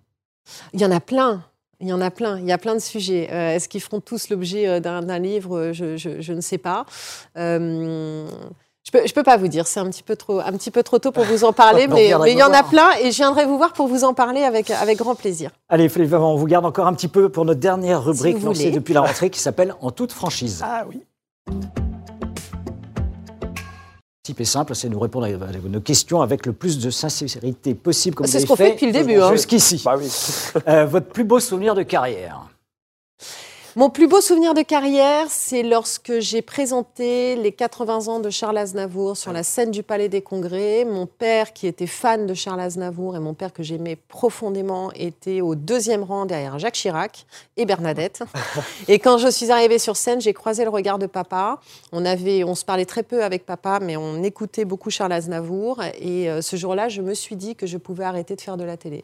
Il 0.74 0.82
y 0.82 0.86
en 0.86 0.92
a 0.92 1.00
plein. 1.00 1.44
Il 1.80 1.88
y 1.90 1.94
en 1.94 2.00
a 2.00 2.12
plein, 2.12 2.40
il 2.40 2.46
y 2.46 2.52
a 2.54 2.58
plein 2.58 2.76
de 2.76 2.80
sujets. 2.80 3.28
Euh, 3.30 3.56
est-ce 3.56 3.68
qu'ils 3.68 3.82
feront 3.82 4.00
tous 4.00 4.30
l'objet 4.30 4.68
euh, 4.68 4.80
d'un 4.80 5.20
livre? 5.20 5.72
Je, 5.74 5.98
je, 5.98 6.32
ne 6.32 6.40
sais 6.40 6.58
pas. 6.58 6.86
Je 8.84 8.92
peux, 8.92 9.08
je 9.08 9.14
peux 9.14 9.24
pas 9.24 9.38
vous 9.38 9.48
dire, 9.48 9.66
c'est 9.66 9.80
un 9.80 9.90
petit 9.90 10.04
peu 10.04 10.16
trop, 10.16 10.40
un 10.40 10.52
petit 10.54 10.72
peu 10.72 10.84
trop 10.84 11.00
tôt 11.00 11.12
pour 11.12 11.24
vous 11.24 11.44
en 11.44 11.54
parler, 11.54 11.88
mais, 11.90 12.08
il 12.28 12.38
y 12.38 12.44
en 12.44 12.54
a 12.54 12.64
plein 12.64 12.90
et 13.02 13.12
je 13.12 13.18
viendrai 13.18 13.46
vous 13.46 13.58
voir 13.58 13.74
pour 13.74 13.88
vous 13.88 14.04
en 14.04 14.14
parler 14.14 14.44
avec, 14.44 14.72
avec 14.72 14.98
grand 14.98 15.16
plaisir. 15.16 15.52
Allez, 15.70 15.90
on 16.14 16.36
vous 16.36 16.48
garde 16.48 16.66
encore 16.66 16.88
un 16.88 16.94
petit 16.94 17.08
peu 17.08 17.30
pour 17.30 17.46
notre 17.46 17.60
dernière 17.60 18.04
rubrique 18.04 18.42
lancée 18.44 18.72
depuis 18.72 18.94
la 18.94 19.02
rentrée 19.02 19.30
qui 19.30 19.40
s'appelle 19.40 19.76
En 19.82 19.92
toute 19.92 20.12
franchise. 20.12 20.62
Ah 20.64 20.84
oui 20.90 21.02
et 24.40 24.46
simple, 24.46 24.74
c'est 24.74 24.88
nous 24.88 25.00
répondre 25.00 25.26
à 25.26 25.70
nos 25.70 25.82
questions 25.82 26.22
avec 26.22 26.46
le 26.46 26.54
plus 26.54 26.80
de 26.80 26.90
sincérité 26.90 27.74
possible, 27.74 28.16
comme 28.16 28.26
C'est 28.26 28.40
ce 28.40 28.46
qu'on 28.46 28.56
fait 28.56 28.72
depuis 28.72 28.86
le 28.86 28.94
début. 28.94 29.20
Hein. 29.20 29.32
Jusqu'ici. 29.34 29.82
Bah 29.84 29.96
oui. 29.98 30.10
euh, 30.68 30.86
votre 30.86 31.08
plus 31.08 31.26
beau 31.26 31.42
souvenir 31.42 31.76
de 31.76 31.84
carrière 31.84 32.48
mon 33.76 33.90
plus 33.90 34.08
beau 34.08 34.22
souvenir 34.22 34.54
de 34.54 34.62
carrière, 34.62 35.26
c'est 35.30 35.64
lorsque 35.64 36.20
j'ai 36.20 36.44
présenté 36.44 37.36
les 37.36 37.52
80 37.52 38.08
ans 38.08 38.20
de 38.20 38.30
Charles 38.30 38.60
Aznavour 38.60 39.18
sur 39.18 39.34
la 39.34 39.42
scène 39.42 39.72
du 39.72 39.82
Palais 39.82 40.10
des 40.10 40.22
Congrès. 40.22 40.86
Mon 40.86 41.08
père, 41.08 41.54
qui 41.54 41.66
était 41.66 41.88
fan 41.88 42.28
de 42.28 42.36
Charles 42.36 42.60
Aznavour, 42.60 43.16
et 43.16 43.20
mon 43.20 43.34
père 43.34 43.52
que 43.52 43.64
j'aimais 43.64 43.96
profondément, 43.96 44.92
était 44.94 45.42
au 45.42 45.56
deuxième 45.56 46.04
rang 46.04 46.28
derrière 46.28 46.60
Jacques 46.60 46.76
Chirac 46.76 47.26
et 47.58 47.66
Bernadette. 47.66 48.24
et 48.88 49.00
quand 49.00 49.18
je 49.18 49.30
suis 49.30 49.50
arrivée 49.50 49.80
sur 49.80 49.98
scène, 49.98 50.22
j'ai 50.22 50.34
croisé 50.34 50.66
le 50.66 50.70
regard 50.70 51.00
de 51.00 51.08
papa. 51.08 51.60
On, 51.92 52.06
avait, 52.06 52.44
on 52.44 52.54
se 52.54 52.66
parlait 52.66 52.86
très 52.86 53.02
peu 53.02 53.24
avec 53.24 53.44
papa, 53.44 53.80
mais 53.82 53.98
on 53.98 54.22
écoutait 54.22 54.66
beaucoup 54.66 54.92
Charles 54.92 55.14
Aznavour. 55.14 55.82
Et 56.00 56.30
euh, 56.30 56.42
ce 56.42 56.58
jour-là, 56.58 56.90
je 56.90 57.02
me 57.02 57.16
suis 57.16 57.36
dit 57.36 57.56
que 57.56 57.66
je 57.66 57.78
pouvais 57.78 58.04
arrêter 58.04 58.36
de 58.36 58.42
faire 58.42 58.58
de 58.58 58.66
la 58.66 58.78
télé 58.78 59.04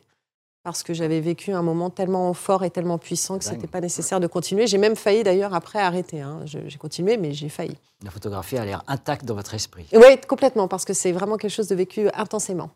parce 0.71 0.83
que 0.83 0.93
j'avais 0.93 1.19
vécu 1.19 1.51
un 1.51 1.61
moment 1.61 1.89
tellement 1.89 2.33
fort 2.33 2.63
et 2.63 2.69
tellement 2.69 2.97
puissant 2.97 3.37
que 3.37 3.43
ce 3.43 3.51
n'était 3.51 3.67
pas 3.67 3.81
nécessaire 3.81 4.19
de 4.19 4.27
continuer. 4.27 4.67
J'ai 4.67 4.77
même 4.77 4.95
failli 4.95 5.23
d'ailleurs 5.23 5.53
après 5.53 5.79
arrêter. 5.79 6.21
Hein. 6.21 6.41
J'ai 6.45 6.77
continué, 6.77 7.17
mais 7.17 7.33
j'ai 7.33 7.49
failli. 7.49 7.75
La 8.03 8.11
photographie 8.11 8.57
a 8.57 8.65
l'air 8.65 8.83
intacte 8.87 9.25
dans 9.25 9.35
votre 9.35 9.53
esprit. 9.53 9.87
Oui, 9.93 10.19
complètement, 10.27 10.67
parce 10.67 10.85
que 10.85 10.93
c'est 10.93 11.11
vraiment 11.11 11.37
quelque 11.37 11.51
chose 11.51 11.67
de 11.67 11.75
vécu 11.75 12.07
intensément. 12.13 12.69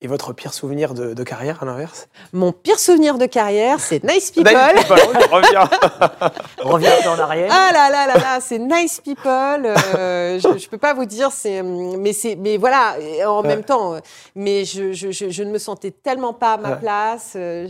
Et 0.00 0.06
votre 0.06 0.32
pire 0.32 0.54
souvenir 0.54 0.94
de, 0.94 1.24
carrière, 1.24 1.60
à 1.60 1.66
l'inverse? 1.66 2.06
Mon 2.32 2.52
pire 2.52 2.78
souvenir 2.78 3.18
de 3.18 3.26
carrière, 3.26 3.80
c'est 3.80 4.04
Nice 4.04 4.30
People. 4.30 4.52
Nice 4.52 4.84
People, 4.84 4.96
reviens. 5.32 5.68
reviens 6.62 6.92
en 7.10 7.18
arrière. 7.18 7.50
Ah 7.50 7.70
là 7.72 7.90
là 7.90 8.06
là 8.06 8.14
là, 8.14 8.38
c'est 8.40 8.60
Nice 8.60 9.00
People. 9.00 9.66
Euh, 9.96 10.38
je 10.40 10.46
ne 10.46 10.68
peux 10.68 10.78
pas 10.78 10.94
vous 10.94 11.04
dire, 11.04 11.32
c'est, 11.32 11.64
mais, 11.64 12.12
c'est, 12.12 12.36
mais 12.36 12.58
voilà, 12.58 12.94
en 13.26 13.42
même 13.42 13.64
temps, 13.64 13.96
mais 14.36 14.64
je, 14.64 14.92
je, 14.92 15.10
je, 15.10 15.42
ne 15.42 15.50
me 15.50 15.58
sentais 15.58 15.90
tellement 15.90 16.32
pas 16.32 16.52
à 16.52 16.56
ma 16.58 16.76
place. 16.76 17.32
Euh, 17.34 17.66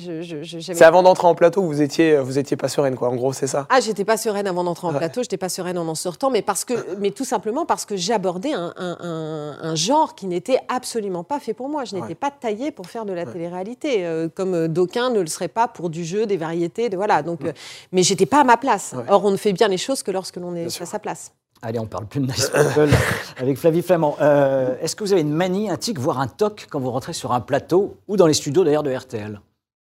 c'est 0.60 0.84
avant 0.84 1.02
d'entrer 1.02 1.28
en 1.28 1.34
plateau, 1.34 1.62
vous 1.62 1.80
étiez, 1.80 2.18
vous 2.18 2.38
étiez 2.38 2.58
pas 2.58 2.68
sereine, 2.68 2.94
quoi. 2.94 3.08
En 3.08 3.16
gros, 3.16 3.32
c'est 3.32 3.46
ça? 3.46 3.66
Ah, 3.70 3.80
j'étais 3.80 4.04
pas 4.04 4.18
sereine 4.18 4.46
avant 4.46 4.64
d'entrer 4.64 4.86
en 4.86 4.92
plateau, 4.92 5.22
j'étais 5.22 5.38
pas 5.38 5.48
sereine 5.48 5.78
en 5.78 5.88
en 5.88 5.94
sortant, 5.94 6.28
mais, 6.28 6.42
parce 6.42 6.66
que, 6.66 6.74
mais 6.98 7.10
tout 7.10 7.24
simplement 7.24 7.64
parce 7.64 7.86
que 7.86 7.96
j'abordais 7.96 8.52
un, 8.52 8.74
un, 8.76 9.56
un, 9.62 9.74
genre 9.74 10.14
qui 10.14 10.26
n'était 10.26 10.58
absolument 10.68 11.24
pas 11.24 11.40
fait 11.40 11.54
pour 11.54 11.70
moi. 11.70 11.86
Je 11.86 11.96
n'étais 11.96 12.17
pas 12.18 12.30
taillé 12.30 12.70
pour 12.70 12.86
faire 12.86 13.04
de 13.04 13.12
la 13.12 13.24
télé-réalité, 13.24 14.06
euh, 14.06 14.28
comme 14.28 14.54
euh, 14.54 14.68
d'aucuns 14.68 15.10
ne 15.10 15.20
le 15.20 15.26
seraient 15.26 15.48
pas 15.48 15.68
pour 15.68 15.90
du 15.90 16.04
jeu, 16.04 16.26
des 16.26 16.36
variétés, 16.36 16.88
de, 16.88 16.96
voilà. 16.96 17.22
Donc, 17.22 17.44
euh, 17.44 17.52
mais 17.92 18.02
j'étais 18.02 18.26
pas 18.26 18.40
à 18.40 18.44
ma 18.44 18.56
place. 18.56 18.94
Or, 19.08 19.24
on 19.24 19.30
ne 19.30 19.36
fait 19.36 19.52
bien 19.52 19.68
les 19.68 19.78
choses 19.78 20.02
que 20.02 20.10
lorsque 20.10 20.36
l'on 20.36 20.54
est 20.54 20.66
à 20.80 20.86
sa 20.86 20.98
place. 20.98 21.32
Allez, 21.62 21.78
on 21.78 21.86
parle 21.86 22.06
plus 22.06 22.20
de 22.20 22.26
Nice 22.30 22.50
People 22.50 22.90
avec 23.36 23.58
Flavie 23.58 23.82
Flamand. 23.82 24.16
Euh, 24.20 24.76
Est-ce 24.80 24.94
que 24.94 25.04
vous 25.04 25.12
avez 25.12 25.22
une 25.22 25.32
manie, 25.32 25.70
un 25.70 25.76
tic, 25.76 25.98
voire 25.98 26.20
un 26.20 26.28
toc 26.28 26.66
quand 26.70 26.80
vous 26.80 26.90
rentrez 26.90 27.12
sur 27.12 27.32
un 27.32 27.40
plateau 27.40 27.96
ou 28.06 28.16
dans 28.16 28.26
les 28.26 28.34
studios 28.34 28.64
d'ailleurs 28.64 28.82
de 28.82 28.94
RTL 28.94 29.40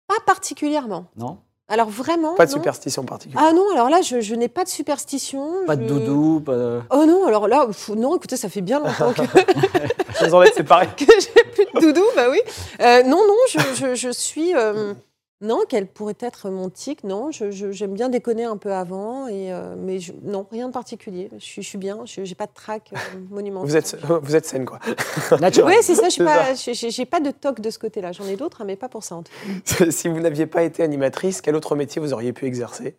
Pas 0.06 0.20
particulièrement. 0.24 1.06
Non? 1.16 1.38
Alors 1.68 1.88
vraiment. 1.90 2.34
Pas 2.36 2.46
de 2.46 2.50
non. 2.52 2.56
superstition 2.58 3.02
particulière. 3.04 3.42
Ah 3.44 3.52
non, 3.52 3.64
alors 3.72 3.90
là, 3.90 4.00
je, 4.00 4.20
je 4.20 4.34
n'ai 4.36 4.48
pas 4.48 4.62
de 4.62 4.68
superstition. 4.68 5.64
Pas 5.66 5.74
de 5.74 5.82
je- 5.82 5.88
doudou 5.88 6.40
pas 6.40 6.54
de- 6.54 6.80
Oh 6.90 7.04
non, 7.06 7.26
alors 7.26 7.48
là, 7.48 7.66
pff, 7.66 7.88
non, 7.88 8.16
écoutez, 8.16 8.36
ça 8.36 8.48
fait 8.48 8.60
bien 8.60 8.78
longtemps 8.78 9.12
que, 9.12 9.22
Vous 10.28 10.34
en 10.34 10.42
êtes 10.42 10.54
séparés. 10.54 10.88
que 10.96 11.04
j'ai 11.04 11.42
plus 11.52 11.64
de 11.74 11.80
doudou, 11.80 12.04
bah 12.14 12.26
oui. 12.30 12.40
Euh, 12.80 13.02
non, 13.02 13.20
non, 13.26 13.34
je, 13.50 13.58
je- 13.74 13.94
je 13.96 14.10
suis. 14.10 14.54
euh, 14.54 14.94
non, 15.42 15.60
quel 15.68 15.86
pourrait 15.86 16.16
être 16.20 16.48
mon 16.50 16.70
tic 16.70 17.04
Non, 17.04 17.30
j'aime 17.30 17.92
bien 17.92 18.08
déconner 18.08 18.44
un 18.44 18.56
peu 18.56 18.72
avant, 18.72 19.28
et, 19.28 19.52
euh, 19.52 19.74
mais 19.76 19.98
je- 19.98 20.12
non, 20.22 20.46
rien 20.50 20.68
de 20.68 20.72
particulier. 20.72 21.30
Je 21.38 21.44
suis, 21.44 21.62
je 21.62 21.68
suis 21.68 21.78
bien, 21.78 22.00
je 22.06 22.22
n'ai 22.22 22.34
pas 22.34 22.46
de 22.46 22.54
trac 22.54 22.90
euh, 22.92 22.96
monumental. 23.30 23.68
Vous 23.68 23.76
êtes, 23.76 23.96
vous 24.22 24.34
êtes 24.36 24.46
saine, 24.46 24.64
quoi. 24.64 24.78
Oui, 25.40 25.74
c'est 25.82 25.94
ça, 25.94 26.04
je 26.04 26.10
suis 26.10 26.94
C'est 26.94 27.04
pas- 27.04 27.18
pas 27.18 27.20
de 27.20 27.30
toc 27.30 27.60
de 27.60 27.70
ce 27.70 27.78
côté-là. 27.78 28.12
J'en 28.12 28.24
ai 28.26 28.36
d'autres, 28.36 28.62
hein, 28.62 28.64
mais 28.66 28.76
pas 28.76 28.88
pour 28.88 29.04
ça 29.04 29.16
en 29.16 29.22
tout 29.22 29.32
cas. 29.76 29.90
si 29.90 30.08
vous 30.08 30.20
n'aviez 30.20 30.46
pas 30.46 30.62
été 30.62 30.82
animatrice, 30.82 31.40
quel 31.40 31.54
autre 31.56 31.76
métier 31.76 32.00
vous 32.00 32.12
auriez 32.12 32.32
pu 32.32 32.46
exercer? 32.46 32.96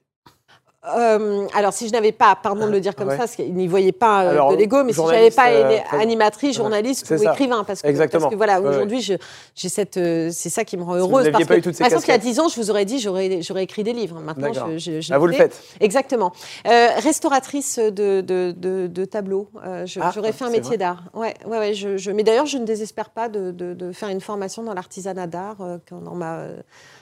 Euh, 0.96 1.48
alors, 1.54 1.74
si 1.74 1.88
je 1.88 1.94
n'avais 1.94 2.12
pas, 2.12 2.38
pardon 2.42 2.68
de 2.68 2.72
le 2.72 2.80
dire 2.80 2.96
comme 2.96 3.08
Ouais. 3.08 3.14
ça, 3.14 3.20
parce 3.20 3.36
qu'ils 3.36 3.54
n'y 3.54 3.68
voyaient 3.68 3.92
pas 3.92 4.24
euh, 4.24 4.30
Alors, 4.32 4.52
de 4.52 4.58
l'ego, 4.58 4.84
mais 4.84 4.94
si 4.94 5.00
je 5.02 5.06
n'avais 5.06 5.32
pas 5.32 5.50
euh, 5.50 5.78
animatrice, 5.92 6.56
journaliste 6.56 7.10
ou 7.12 7.18
ça. 7.18 7.32
écrivain, 7.34 7.64
parce 7.64 7.82
que, 7.82 7.88
Exactement. 7.88 8.22
parce 8.24 8.32
que 8.34 8.38
voilà, 8.38 8.62
Ouais, 8.62 8.70
aujourd'hui, 8.70 9.02
j'ai 9.02 9.70
cette, 9.70 9.96
c'est 9.96 10.50
ça 10.50 10.64
qui 10.64 10.78
me 10.78 10.84
rend 10.84 10.94
Si 10.94 11.00
vous 11.00 11.06
heureuse. 11.08 11.32
parce 11.32 11.46
pas 11.46 11.54
que, 11.56 11.60
eu 11.60 11.62
toutes 11.62 11.74
ces 11.76 11.80
par 11.80 11.88
exemple, 11.88 12.06
il 12.06 12.10
y 12.10 12.12
a 12.12 12.18
casquettes. 12.18 12.34
10 12.34 12.40
ans, 12.40 12.48
je 12.50 12.56
vous 12.60 12.70
aurais 12.72 12.86
dit, 12.86 13.00
j'aurais, 13.00 13.64
écrit 13.64 13.84
des 13.84 13.94
livres. 13.94 14.20
Maintenant, 14.20 14.52
je, 14.54 14.78
je, 14.78 15.02
je 15.02 15.14
Ah, 15.14 15.18
vous 15.18 15.28
le 15.28 15.34
faites 15.34 15.62
Exactement. 15.80 16.32
Restauratrice 16.66 17.80
de, 17.80 18.22
de, 18.22 18.54
de, 18.58 18.88
de 18.88 19.06
tableaux. 19.06 19.50
Ah, 19.64 19.86
j'aurais 19.86 20.32
fait 20.32 20.46
un 20.46 20.50
métier 20.50 20.78
d'art. 20.78 21.04
Ouais, 21.14 21.34
ouais, 21.46 21.58
ouais, 21.60 21.74
je, 21.74 22.12
mais 22.12 22.24
d'ailleurs, 22.24 22.46
je 22.46 22.58
ne 22.58 22.66
désespère 22.66 23.10
pas 23.10 23.30
de, 23.30 23.92
faire 23.94 24.10
une 24.10 24.22
formation 24.22 24.64
dans 24.64 24.74
l'artisanat 24.74 25.28
d'art 25.28 25.58
dans 25.92 26.16
ma 26.16 26.44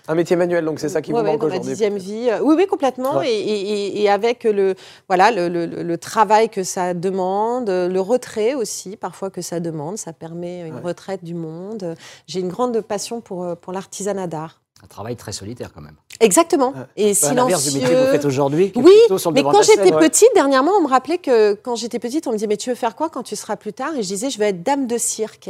Un 0.08 0.16
métier 0.16 0.36
manuel, 0.36 0.64
donc 0.66 0.80
c'est 0.80 0.90
ça 0.90 1.02
qui 1.02 1.12
Ouais, 1.12 1.20
vous 1.20 1.26
ouais, 1.26 1.32
manque 1.32 1.44
aujourd'hui. 1.44 1.70
dixième 1.72 1.98
vie. 1.98 2.30
Euh, 2.30 2.40
Oui, 2.42 2.54
oui, 2.58 2.68
complètement. 2.68 3.18
Ouais. 3.18 3.30
Et, 3.32 3.40
et- 3.40 3.72
et- 4.00 4.02
et 4.04 4.10
avec 4.10 4.44
le, 4.44 4.76
voilà, 5.08 5.32
le, 5.32 5.48
le- 5.48 5.98
travail 5.98 6.50
que 6.50 6.64
ça 6.64 6.94
demande, 6.94 7.70
le 7.70 8.00
retrait 8.00 8.54
aussi, 8.54 8.98
parfois 8.98 9.30
que 9.32 9.42
ça 9.42 9.60
demande, 9.60 9.98
ça 9.98 10.14
permet 10.14 10.68
une 10.68 10.78
retraite 10.78 11.24
du 11.24 11.34
monde. 11.34 11.96
J'ai 12.28 12.40
une 12.42 12.50
grande 12.50 12.80
passion 12.82 13.20
pour, 13.22 13.44
euh, 13.44 13.56
pour 13.56 13.74
l'artisanat 13.74 14.28
d'art. 14.28 14.62
Un 14.86 14.88
travail 14.88 15.16
très 15.16 15.32
solitaire 15.32 15.72
quand 15.74 15.82
même. 15.82 15.96
Exactement. 16.20 16.70
Ouais. 16.70 16.86
Et 16.96 17.14
À 17.26 17.34
l'inverse 17.34 17.64
du 17.64 17.80
métier 17.80 17.90
que 17.90 17.96
vous 17.96 18.12
faites 18.12 18.22
silencieux. 18.22 18.28
aujourd'hui. 18.28 18.72
Oui, 18.76 18.92
plutôt 19.08 19.18
sur 19.18 19.32
le 19.32 19.36
mais 19.36 19.42
quand 19.42 19.64
j'étais 19.64 19.92
petite, 19.92 20.30
dernièrement, 20.36 20.74
on 20.78 20.84
me 20.84 20.88
rappelait 20.88 21.18
que 21.18 21.54
quand 21.56 21.76
j'étais 21.76 21.98
petite, 21.98 22.28
on 22.28 22.32
me 22.32 22.36
disait 22.36 22.46
Mais 22.46 22.56
tu 22.58 22.70
veux 22.70 22.76
faire 22.76 22.96
quoi 22.96 23.10
quand 23.10 23.24
tu 23.24 23.36
seras 23.36 23.56
plus 23.56 23.74
tard? 23.74 23.96
Et 23.98 24.04
je 24.04 24.08
disais 24.08 24.30
Je 24.30 24.38
vais 24.38 24.50
être 24.50 24.62
dame 24.62 24.86
de 24.86 25.00
cirque. 25.00 25.50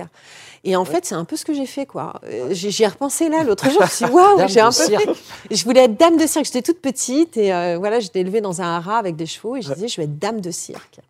Et 0.63 0.77
en 0.77 0.85
fait, 0.85 1.05
c'est 1.05 1.15
un 1.15 1.25
peu 1.25 1.35
ce 1.35 1.43
que 1.43 1.53
j'ai 1.53 1.65
fait, 1.65 1.85
quoi. 1.85 2.13
Euh, 2.23 2.47
J'y 2.51 2.83
ai 2.83 2.87
repensé 2.87 3.27
là 3.27 3.43
l'autre 3.43 3.65
jour. 3.69 3.81
Je 3.81 3.83
me 3.83 3.89
suis 3.89 4.05
dit, 4.05 4.11
waouh, 4.13 4.37
Dame 4.37 4.47
j'ai 4.49 4.61
un 4.61 4.69
de 4.69 4.75
peu 4.75 4.83
cirque. 4.85 5.03
fait. 5.13 5.55
Je 5.55 5.63
voulais 5.65 5.83
être 5.83 5.97
dame 5.99 6.15
de 6.17 6.25
cirque. 6.25 6.45
J'étais 6.45 6.61
toute 6.61 6.79
petite 6.79 7.35
et 7.35 7.53
euh, 7.53 7.75
voilà, 7.77 7.99
j'étais 7.99 8.21
élevée 8.21 8.39
dans 8.41 8.61
un 8.61 8.77
haras 8.77 8.97
avec 8.97 9.17
des 9.17 9.25
chevaux 9.25 9.57
et 9.57 9.61
je 9.61 9.73
disais, 9.73 9.89
je 9.89 9.97
vais 9.97 10.05
être 10.05 10.17
dame 10.17 10.39
de 10.39 10.49
cirque. 10.51 11.01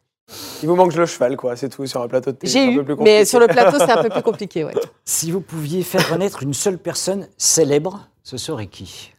Il 0.63 0.67
vous 0.69 0.75
manque 0.75 0.95
le 0.95 1.05
cheval, 1.05 1.38
quoi, 1.38 1.55
c'est 1.55 1.69
tout, 1.69 1.85
sur 1.85 2.01
un 2.01 2.07
plateau 2.07 2.31
de 2.31 2.38
télé. 2.38 2.51
J'ai 2.51 2.59
un 2.63 2.69
eu, 2.71 2.83
peu 2.83 2.95
plus 2.95 3.03
mais 3.03 3.25
sur 3.25 3.39
le 3.39 3.45
plateau, 3.45 3.77
c'est 3.77 3.91
un 3.91 4.01
peu 4.01 4.09
plus 4.17 4.23
compliqué, 4.23 4.63
ouais. 4.63 4.73
Si 5.05 5.29
vous 5.29 5.39
pouviez 5.39 5.83
faire 5.83 6.09
renaître 6.11 6.41
une 6.41 6.55
seule 6.55 6.79
personne 6.79 7.27
célèbre, 7.38 8.07
ce 8.25 8.35
serait 8.38 8.67
qui? 8.67 9.13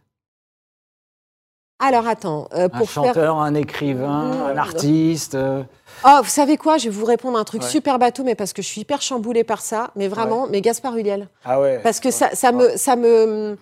Alors 1.79 2.07
attends, 2.07 2.47
euh, 2.53 2.65
Un 2.65 2.69
pour 2.69 2.89
faire. 2.89 3.05
chanteur, 3.05 3.37
un 3.39 3.53
écrivain, 3.53 4.33
Mmh. 4.33 4.41
un 4.51 4.57
artiste 4.57 5.35
euh, 5.35 5.63
Oh, 6.05 6.19
vous 6.23 6.29
savez 6.29 6.57
quoi? 6.57 6.77
Je 6.77 6.85
vais 6.89 6.95
vous 6.95 7.05
répondre 7.05 7.37
un 7.37 7.43
truc 7.43 7.61
Ouais. 7.61 7.67
super 7.69 7.97
bateau, 7.99 8.23
mais 8.23 8.35
parce 8.35 8.51
que 8.51 8.61
je 8.63 8.67
suis 8.67 8.81
hyper 8.81 9.01
chamboulée 9.01 9.43
par 9.43 9.61
ça, 9.61 9.91
mais 9.95 10.07
vraiment, 10.07 10.47
mais 10.49 10.61
Gaspard 10.61 10.95
Huliel. 10.97 11.27
Ah 11.45 11.59
ouais. 11.61 11.79
Parce 11.83 11.99
que 11.99 12.09
ça, 12.11 12.31
ça 12.35 12.51
me, 12.51 12.75
ça 12.77 12.95
me, 12.95 13.57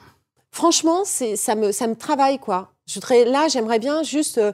franchement, 0.51 1.01
c'est, 1.05 1.36
ça 1.36 1.55
me, 1.55 1.71
ça 1.73 1.88
me 1.88 1.95
travaille 1.95 2.39
quoi. 2.39 2.69
Je 2.88 2.99
là, 3.29 3.47
j'aimerais 3.47 3.79
bien 3.79 4.03
juste 4.03 4.38
euh, 4.38 4.51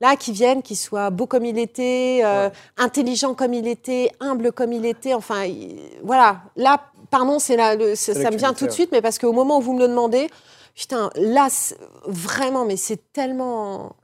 là 0.00 0.14
qu'il 0.16 0.34
vienne, 0.34 0.62
qu'il 0.62 0.76
soit 0.76 1.10
beau 1.10 1.26
comme 1.26 1.44
il 1.44 1.58
était, 1.58 2.22
intelligent 2.76 3.34
comme 3.34 3.52
il 3.54 3.66
était, 3.66 4.10
humble 4.20 4.52
comme 4.52 4.72
il 4.72 4.86
était. 4.86 5.14
Enfin, 5.14 5.44
il- 5.44 5.78
voilà. 6.04 6.42
Là, 6.56 6.80
pardon, 7.12 7.38
c'est 7.38 7.56
là, 7.56 7.76
le- 7.76 7.94
c'est- 7.94 8.14
C'est 8.14 8.22
ça 8.24 8.30
me 8.32 8.36
vient 8.36 8.52
tout 8.54 8.66
de 8.66 8.72
suite, 8.72 8.90
mais 8.90 9.00
parce 9.02 9.18
qu'au 9.20 9.32
moment 9.32 9.58
où 9.58 9.60
vous 9.60 9.74
me 9.74 9.78
le 9.80 9.86
demandez, 9.88 10.28
putain, 10.74 11.10
là, 11.14 11.46
vraiment, 12.06 12.64
mais 12.64 12.76
c'est 12.76 13.12
tellement 13.12 13.94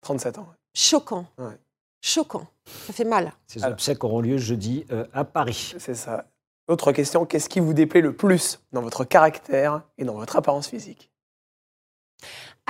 37 0.00 0.38
ans. 0.38 0.46
choquant, 0.72 1.26
Ouais. 1.36 1.58
choquant. 2.00 2.46
Ça 2.86 2.92
fait 2.94 3.04
mal. 3.04 3.32
Ces 3.48 3.62
obsèques 3.64 4.02
auront 4.04 4.20
lieu 4.20 4.38
jeudi 4.38 4.86
euh, 4.92 5.04
à 5.12 5.24
Paris. 5.24 5.74
C'est 5.78 5.94
ça. 5.94 6.24
Autre 6.68 6.92
question, 6.92 7.26
qu'est-ce 7.26 7.48
qui 7.48 7.58
vous 7.60 7.74
déplaît 7.74 8.00
le 8.00 8.14
plus 8.14 8.60
dans 8.72 8.80
votre 8.82 9.04
caractère 9.04 9.82
et 9.98 10.04
dans 10.04 10.14
votre 10.14 10.36
apparence 10.36 10.68
physique? 10.68 11.10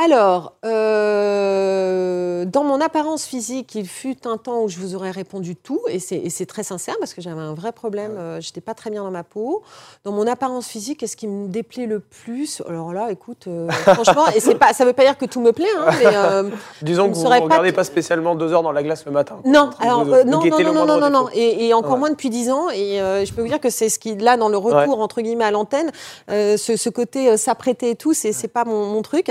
Alors, 0.03 0.55
euh, 0.65 2.47
dans 2.47 2.65
mon 2.65 2.81
apparence 2.81 3.25
physique, 3.27 3.75
il 3.75 3.87
fut 3.87 4.27
un 4.27 4.39
temps 4.39 4.63
où 4.63 4.69
je 4.69 4.79
vous 4.79 4.95
aurais 4.95 5.11
répondu 5.11 5.55
tout, 5.55 5.81
et 5.89 5.99
c'est 5.99 6.47
très 6.47 6.63
sincère 6.63 6.97
parce 6.99 7.13
que 7.13 7.21
j'avais 7.21 7.43
un 7.43 7.53
vrai 7.53 7.73
problème, 7.73 8.17
euh, 8.19 8.41
j'étais 8.41 8.63
pas 8.63 8.73
très 8.73 8.89
bien 8.89 9.03
dans 9.05 9.11
ma 9.11 9.23
peau. 9.23 9.63
Dans 10.05 10.13
mon 10.13 10.27
apparence 10.27 10.67
physique, 10.67 11.01
qu'est-ce 11.01 11.17
qui 11.17 11.29
me 11.29 11.47
déplaît 11.49 11.85
le 11.85 12.01
plus? 12.01 12.63
Alors 12.67 12.95
là, 12.95 13.09
écoute, 13.11 13.45
euh, 13.49 13.69
franchement, 13.71 14.27
et 14.35 14.41
c'est 14.41 14.55
pas, 14.55 14.73
ça 14.73 14.87
veut 14.87 14.95
pas 14.95 15.03
dire 15.05 15.19
que 15.19 15.27
tout 15.27 15.43
me 15.43 15.53
plaît, 15.53 15.67
hein, 15.79 15.91
mais 15.99 16.07
euh, 16.17 16.51
Disons 16.83 17.11
que 17.11 17.15
vous 17.15 17.25
ne 17.29 17.41
regardez 17.41 17.73
pas 17.73 17.85
spécialement 17.85 18.35
deux 18.35 18.51
heures 18.55 18.63
dans 18.63 18.73
la 18.73 18.83
glace 18.83 19.05
le 19.05 19.13
matin. 19.13 19.37
non, 19.45 19.71
alors 19.79 20.07
non, 20.07 20.25
non, 20.25 20.41
non, 20.73 20.87
non, 20.87 21.01
non, 21.01 21.11
non, 21.11 21.29
et, 21.35 21.67
et 21.67 21.75
encore 21.75 21.93
Ouais. 21.93 21.99
moins 21.99 22.11
depuis 22.11 22.31
10 22.31 22.51
ans. 22.51 22.71
Et 22.71 22.97
je 22.99 23.33
peux 23.35 23.43
vous 23.43 23.49
dire 23.49 23.61
que 23.61 23.69
c'est 23.69 23.91
ce 23.91 23.99
qui, 23.99 24.17
là, 24.17 24.39
dans 24.39 24.49
le 24.49 24.57
retour 24.57 25.01
entre 25.01 25.21
guillemets 25.21 25.45
à 25.45 25.51
l'antenne, 25.51 25.91
ce, 26.29 26.57
ce 26.57 26.89
côté 26.89 27.37
s'apprêter 27.37 27.91
et 27.91 27.97
tout, 27.97 28.15
c'est 28.15 28.33
c'est 28.33 28.49
pas 28.49 28.65
mon, 28.65 28.87
mon 28.87 29.03
truc. 29.03 29.31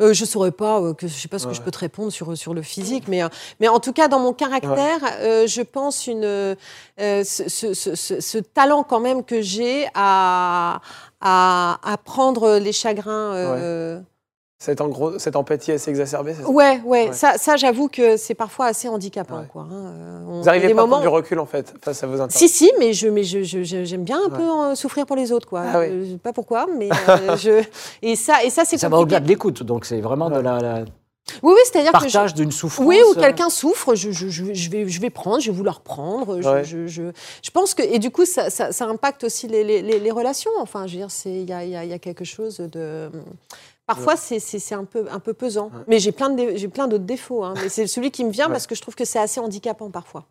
Euh, 0.00 0.12
je 0.14 0.24
saurais 0.24 0.50
pas 0.52 0.80
euh, 0.80 0.94
que 0.94 1.06
je 1.08 1.12
sais 1.14 1.28
pas 1.28 1.38
ce 1.38 1.46
que 1.46 1.54
je 1.54 1.60
peux 1.62 1.70
te 1.70 1.78
répondre 1.78 2.10
sur 2.10 2.36
sur 2.36 2.54
le 2.54 2.62
physique, 2.62 3.04
mais 3.08 3.22
euh, 3.22 3.28
mais 3.60 3.68
en 3.68 3.80
tout 3.80 3.92
cas 3.92 4.08
dans 4.08 4.18
mon 4.18 4.32
caractère, 4.32 4.98
euh, 5.20 5.46
je 5.46 5.62
pense 5.62 6.06
une 6.06 6.24
euh, 6.24 6.54
ce, 6.98 7.48
ce- 7.48 7.74
ce- 7.74 7.94
ce- 7.94 8.20
ce 8.20 8.38
talent 8.38 8.82
quand 8.82 9.00
même 9.00 9.24
que 9.24 9.40
j'ai 9.42 9.86
à, 9.94 10.80
à 11.20 11.78
à 11.82 11.96
prendre 11.98 12.56
les 12.58 12.72
chagrins. 12.72 13.34
euh, 13.34 14.00
Cette, 14.62 14.82
en 14.82 14.88
gros, 14.88 15.18
cette 15.18 15.36
empathie 15.36 15.72
assez 15.72 15.88
exacerbée, 15.88 16.34
c'est 16.36 16.42
ça? 16.42 16.50
Ouais, 16.50 16.82
ouais, 16.84 17.06
Ouais. 17.08 17.12
ça, 17.14 17.38
ça 17.38 17.56
j'avoue 17.56 17.88
que 17.88 18.18
c'est 18.18 18.34
parfois 18.34 18.66
assez 18.66 18.88
handicapant. 18.88 19.38
Ouais. 19.40 19.46
Quoi, 19.50 19.62
hein. 19.62 19.68
Euh, 19.72 20.20
on- 20.28 20.38
Vous 20.40 20.44
n'arrivez 20.44 20.66
pas 20.66 20.72
à 20.72 20.74
moments... 20.84 20.88
prendre 20.98 21.02
du 21.02 21.08
recul, 21.08 21.38
en 21.38 21.46
fait, 21.46 21.72
face 21.82 22.02
à 22.04 22.06
vos 22.06 22.12
interventions 22.20 22.46
Si, 22.46 22.48
si, 22.52 22.70
mais 22.78 22.92
je, 22.92 23.08
mais 23.08 23.24
je, 23.24 23.42
je- 23.42 23.62
je- 23.64 23.84
j'aime 23.84 24.04
bien 24.04 24.18
un 24.18 24.28
Ouais. 24.30 24.36
peu 24.36 24.42
euh, 24.42 24.74
souffrir 24.74 25.06
pour 25.06 25.16
les 25.16 25.32
autres, 25.32 25.48
quoi. 25.48 25.62
Ah 25.66 25.78
oui. 25.80 25.86
Euh, 25.86 26.04
je 26.04 26.10
sais 26.12 26.18
pas 26.18 26.34
pourquoi, 26.34 26.66
mais 26.76 26.90
euh, 27.08 27.36
je 27.38 27.64
et 28.02 28.16
ça, 28.16 28.44
et 28.44 28.50
ça 28.50 28.66
c'est 28.66 28.76
Ça 28.76 28.90
va 28.90 28.98
au-delà 28.98 29.20
de 29.20 29.28
l'écoute, 29.28 29.62
donc 29.62 29.86
c'est 29.86 30.02
vraiment 30.02 30.28
de 30.28 30.40
la, 30.40 30.58
la 30.58 30.80
Oui, 31.42 31.54
oui, 31.54 31.60
c'est-à-dire 31.64 31.92
que 31.92 31.98
je- 32.06 32.12
partage 32.12 32.34
d'une 32.34 32.52
souffrance. 32.52 32.86
oui, 32.86 33.00
ou 33.10 33.14
quelqu'un 33.18 33.48
souffre, 33.48 33.94
je, 33.94 34.10
je, 34.10 34.28
je, 34.28 34.52
je 34.52 34.70
vais, 34.70 34.86
je 34.86 35.00
vais 35.00 35.08
prendre, 35.08 35.40
je 35.40 35.50
vais 35.50 35.56
vouloir 35.56 35.80
prendre. 35.80 36.38
Je, 36.42 36.46
Ouais. 36.46 36.64
je, 36.64 36.86
je, 36.86 37.04
je 37.42 37.50
pense 37.50 37.72
que 37.72 37.82
et 37.82 37.98
du 37.98 38.10
coup 38.10 38.26
ça, 38.26 38.50
ça, 38.50 38.72
ça 38.72 38.84
impacte 38.84 39.24
aussi 39.24 39.48
les, 39.48 39.64
les, 39.80 40.10
relations. 40.10 40.50
Enfin, 40.60 40.86
je 40.86 40.92
veux 40.92 40.98
dire, 40.98 41.10
c'est 41.10 41.30
il 41.32 41.48
y 41.48 41.52
a, 41.54 41.64
il 41.64 41.70
y 41.70 41.76
a- 41.76 41.84
il 41.84 41.88
y 41.90 41.94
a 41.94 41.98
quelque 41.98 42.26
chose 42.26 42.58
de 42.58 43.10
Parfois, 43.94 44.16
c'est- 44.16 44.72
un 44.74 44.84
peu, 44.84 45.06
un 45.10 45.18
peu 45.20 45.34
pesant. 45.34 45.66
Ouais. 45.66 45.84
Mais 45.88 45.98
j'ai 45.98 46.12
plein 46.12 46.30
de 46.30 46.36
dé- 46.36 46.56
j'ai 46.58 46.68
plein 46.68 46.86
d'autres 46.88 47.04
défauts. 47.04 47.42
hein. 47.44 47.54
Mais 47.56 47.68
c'est 47.68 47.86
celui 47.86 48.10
qui 48.10 48.24
me 48.24 48.30
vient 48.30 48.46
Ouais. 48.46 48.52
parce 48.52 48.66
que 48.66 48.74
je 48.74 48.82
trouve 48.82 48.94
que 48.94 49.04
c'est 49.04 49.18
assez 49.18 49.40
handicapant 49.40 49.90
parfois. 49.90 50.26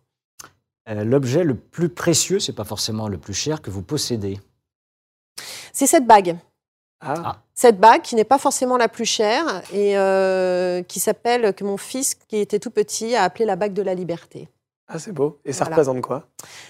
euh, 0.90 1.04
L'objet 1.04 1.44
le 1.44 1.56
plus 1.56 1.90
précieux, 1.90 2.40
c'est 2.40 2.54
pas 2.54 2.64
forcément 2.64 3.08
le 3.08 3.18
plus 3.18 3.34
cher 3.34 3.62
que 3.62 3.70
vous 3.70 3.84
possédez. 3.84 4.40
C'est 5.74 5.88
cette 5.88 6.06
bague. 6.08 6.38
Ah, 7.02 7.14
Ah. 7.26 7.42
Cette 7.54 7.80
bague 7.80 8.02
qui 8.02 8.16
n'est 8.16 8.24
pas 8.26 8.38
forcément 8.38 8.76
la 8.78 8.88
plus 8.90 9.06
chère 9.06 9.62
et 9.74 9.98
euh, 9.98 10.82
qui 10.84 11.00
s'appelle, 11.00 11.54
que 11.54 11.64
mon 11.64 11.78
fils, 11.78 12.16
qui 12.16 12.38
était 12.38 12.60
tout 12.60 12.72
petit, 12.72 13.16
a 13.16 13.24
appelé 13.24 13.46
la 13.46 13.56
bague 13.56 13.74
de 13.74 13.82
la 13.82 13.94
liberté. 13.94 14.50
ah, 14.92 14.98
c'est 15.00 15.12
beau. 15.12 15.40
Et 15.46 15.54
ça 15.54 15.66
Voilà. 15.66 15.76
représente 15.76 16.02
quoi? 16.02 16.28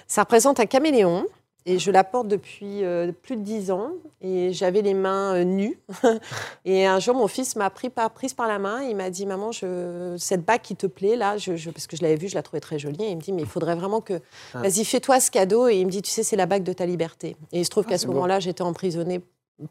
Ça 0.08 0.22
représente 0.24 0.60
un 0.60 0.66
caméléon 0.66 1.26
et 1.66 1.78
je 1.78 1.92
la 1.92 2.04
porte 2.04 2.28
depuis 2.28 2.84
euh, 2.84 3.12
plus 3.12 3.36
de 3.36 3.42
dix 3.42 3.70
ans 3.72 3.92
et 4.22 4.52
j'avais 4.54 4.82
les 4.82 4.94
mains 4.94 5.36
euh, 5.36 5.44
nues. 5.44 5.80
et 6.66 6.86
un 6.86 7.00
jour, 7.00 7.16
mon 7.16 7.28
fils 7.28 7.56
m'a 7.56 7.70
pris 7.70 7.90
par, 7.90 8.12
prise 8.12 8.34
par 8.34 8.48
la 8.48 8.60
main 8.60 8.82
et 8.84 8.90
il 8.90 8.96
m'a 8.96 9.10
dit 9.10 9.26
Maman, 9.26 9.52
je, 9.52 10.16
cette 10.18 10.46
bague 10.46 10.62
qui 10.62 10.76
te 10.76 10.88
plaît, 10.88 11.16
là, 11.16 11.38
je, 11.38 11.56
je- 11.56 11.70
parce 11.70 11.86
que 11.88 11.96
je 11.98 12.02
l'avais 12.02 12.16
vue, 12.16 12.28
je 12.30 12.36
la 12.36 12.42
trouvais 12.44 12.60
très 12.62 12.80
jolie. 12.80 13.04
Et 13.04 13.10
il 13.12 13.18
me 13.18 13.22
dit 13.22 13.32
Mais 13.34 13.42
il 13.44 13.48
faudrait 13.48 13.76
vraiment 13.76 14.02
que. 14.02 14.20
Ah. 14.54 14.60
Vas-y, 14.62 14.84
fais-toi 14.86 15.20
ce 15.20 15.30
cadeau. 15.32 15.68
Et 15.68 15.78
il 15.78 15.86
me 15.86 15.92
dit 15.92 16.02
Tu 16.02 16.10
sais, 16.12 16.24
c'est 16.24 16.36
la 16.38 16.46
bague 16.46 16.64
de 16.64 16.74
ta 16.74 16.86
liberté. 16.86 17.36
Et 17.52 17.60
il 17.60 17.66
se 17.66 17.70
trouve 17.70 17.84
Ah, 17.88 17.92
qu'à 17.92 17.98
ce 17.98 18.08
moment-là, 18.08 18.40
j'étais 18.40 18.64
emprisonnée 18.64 19.22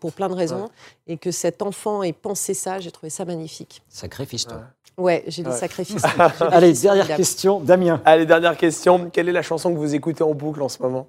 pour 0.01 0.13
plein 0.13 0.29
de 0.29 0.35
raisons 0.35 0.69
et 1.07 1.17
que 1.17 1.31
cet 1.31 1.63
enfant 1.63 2.03
ait 2.03 2.13
pensé 2.13 2.53
ça, 2.53 2.79
j'ai 2.79 2.91
trouvé 2.91 3.09
ça 3.09 3.25
magnifique. 3.25 3.83
Sacré 3.89 4.27
fiston. 4.27 4.57
Ouais. 4.57 4.63
Ouais, 4.99 5.25
j'ai 5.29 5.43
des 5.45 5.51
Ouais. 5.51 5.57
sacrifices. 5.57 6.03
Allez, 6.41 6.73
dernière 6.75 7.07
question, 7.17 7.61
Damien. 7.61 8.03
Allez, 8.05 8.27
dernière 8.27 8.57
question. 8.57 9.09
Quelle 9.11 9.29
est 9.29 9.33
la 9.33 9.43
chanson 9.43 9.73
que 9.73 9.79
vous 9.79 9.95
écoutez 9.95 10.23
en 10.25 10.35
boucle 10.35 10.61
en 10.61 10.69
ce 10.69 10.83
moment? 10.83 11.09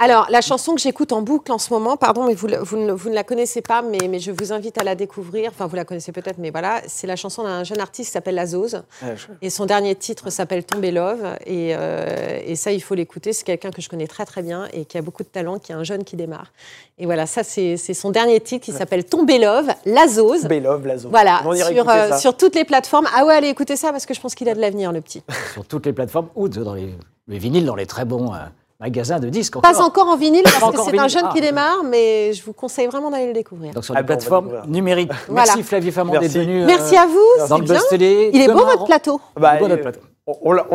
Alors, 0.00 0.28
la 0.30 0.40
chanson 0.40 0.76
que 0.76 0.80
j'écoute 0.80 1.10
en 1.10 1.22
boucle 1.22 1.50
en 1.50 1.58
ce 1.58 1.72
moment, 1.72 1.96
pardon, 1.96 2.24
mais 2.24 2.34
vous, 2.34 2.46
vous 2.62 2.76
ne, 2.76 2.92
vous 2.92 3.08
ne 3.10 3.16
la 3.16 3.24
connaissez 3.24 3.62
pas, 3.62 3.82
mais, 3.82 3.98
mais 4.08 4.20
je 4.20 4.30
vous 4.30 4.52
invite 4.52 4.78
à 4.78 4.84
la 4.84 4.94
découvrir. 4.94 5.50
Enfin, 5.52 5.66
vous 5.66 5.74
la 5.74 5.84
connaissez 5.84 6.12
peut-être, 6.12 6.38
mais 6.38 6.50
voilà, 6.50 6.82
c'est 6.86 7.08
la 7.08 7.16
chanson 7.16 7.42
d'un 7.42 7.64
jeune 7.64 7.80
artiste 7.80 8.10
qui 8.10 8.12
s'appelle 8.12 8.36
La 8.36 8.46
Zose. 8.46 8.84
Ouais, 9.02 9.16
je- 9.16 9.26
Et 9.42 9.50
son 9.50 9.66
dernier 9.66 9.96
titre 9.96 10.30
s'appelle 10.30 10.62
Tomber 10.62 10.92
Love. 10.92 11.24
Et, 11.46 11.74
euh, 11.74 12.38
et 12.46 12.54
ça, 12.54 12.70
il 12.70 12.80
faut 12.80 12.94
l'écouter. 12.94 13.32
C'est 13.32 13.42
quelqu'un 13.42 13.72
que 13.72 13.82
je 13.82 13.88
connais 13.88 14.06
très, 14.06 14.24
très 14.24 14.40
bien 14.40 14.68
et 14.72 14.84
qui 14.84 14.98
a 14.98 15.02
beaucoup 15.02 15.24
de 15.24 15.28
talent, 15.30 15.58
qui 15.58 15.72
est 15.72 15.74
un 15.74 15.82
jeune 15.82 16.04
qui 16.04 16.14
démarre. 16.14 16.52
Et 16.98 17.04
voilà, 17.04 17.26
ça, 17.26 17.42
c'est 17.42 17.76
c'est 17.76 17.92
son 17.94 18.10
dernier 18.12 18.38
titre 18.38 18.64
qui 18.66 18.70
s'appelle 18.70 19.04
Tomber 19.04 19.38
Love, 19.40 19.66
La 19.84 20.06
Zose. 20.06 20.44
Bélov, 20.44 20.86
Lazo. 20.86 21.08
Voilà, 21.08 21.40
sur, 21.42 21.88
euh, 21.88 22.08
ça. 22.10 22.18
sur 22.18 22.36
toutes 22.36 22.54
les 22.54 22.64
plateformes. 22.64 23.08
Ah 23.16 23.24
ouais, 23.26 23.34
allez 23.34 23.48
écouter 23.48 23.74
ça 23.74 23.90
parce 23.90 24.06
que 24.06 24.14
je 24.14 24.20
pense 24.20 24.36
qu'il 24.36 24.48
a 24.48 24.54
de 24.54 24.60
l'avenir, 24.60 24.92
le 24.92 25.00
petit. 25.00 25.24
Sur 25.54 25.64
toutes 25.66 25.86
les 25.86 25.92
plateformes 25.92 26.28
ou 26.36 26.48
dans 26.48 26.74
les, 26.74 26.94
les 27.26 27.38
vinyles 27.40 27.64
dans 27.66 27.74
les 27.74 27.86
très 27.86 28.04
bons 28.04 28.32
euh, 28.32 28.38
magasins 28.80 29.18
de 29.18 29.28
disques. 29.28 29.58
Pas 29.60 29.80
encore 29.82 30.08
en 30.08 30.16
vinyle 30.16 30.42
parce 30.44 30.72
que 30.74 30.82
c'est 30.90 30.98
un 30.98 31.08
jeune 31.08 31.24
Ah. 31.26 31.32
qui 31.34 31.40
démarre, 31.40 31.82
mais 31.84 32.32
je 32.32 32.42
vous 32.44 32.52
conseille 32.52 32.86
vraiment 32.86 33.10
d'aller 33.10 33.26
le 33.26 33.32
découvrir. 33.32 33.72
Donc 33.74 33.84
sur 33.84 33.94
découvrir. 33.94 34.66
numériques. 34.66 35.10
Voilà. 35.28 35.44
Merci 35.46 35.62
Flavie 35.62 35.90
Famand 35.92 36.12
d'être 36.18 36.32
venue. 36.32 36.62
euh, 36.62 36.66
Merci 36.66 36.96
à 36.96 37.06
vous, 37.06 37.18
dans 37.40 37.46
c'est 37.56 37.58
le 37.58 37.64
bien. 37.64 37.80
Télé. 37.90 38.30
Il 38.32 38.40
est 38.42 38.48
beau 38.48 38.64
votre 38.64 38.84
plateau. 38.84 39.20
Bah, 39.36 39.56
Bon, 39.58 39.64
euh, 39.64 39.68
notre 39.68 39.82
plateau. 39.82 40.00
On 40.42 40.52
l'a- 40.52 40.66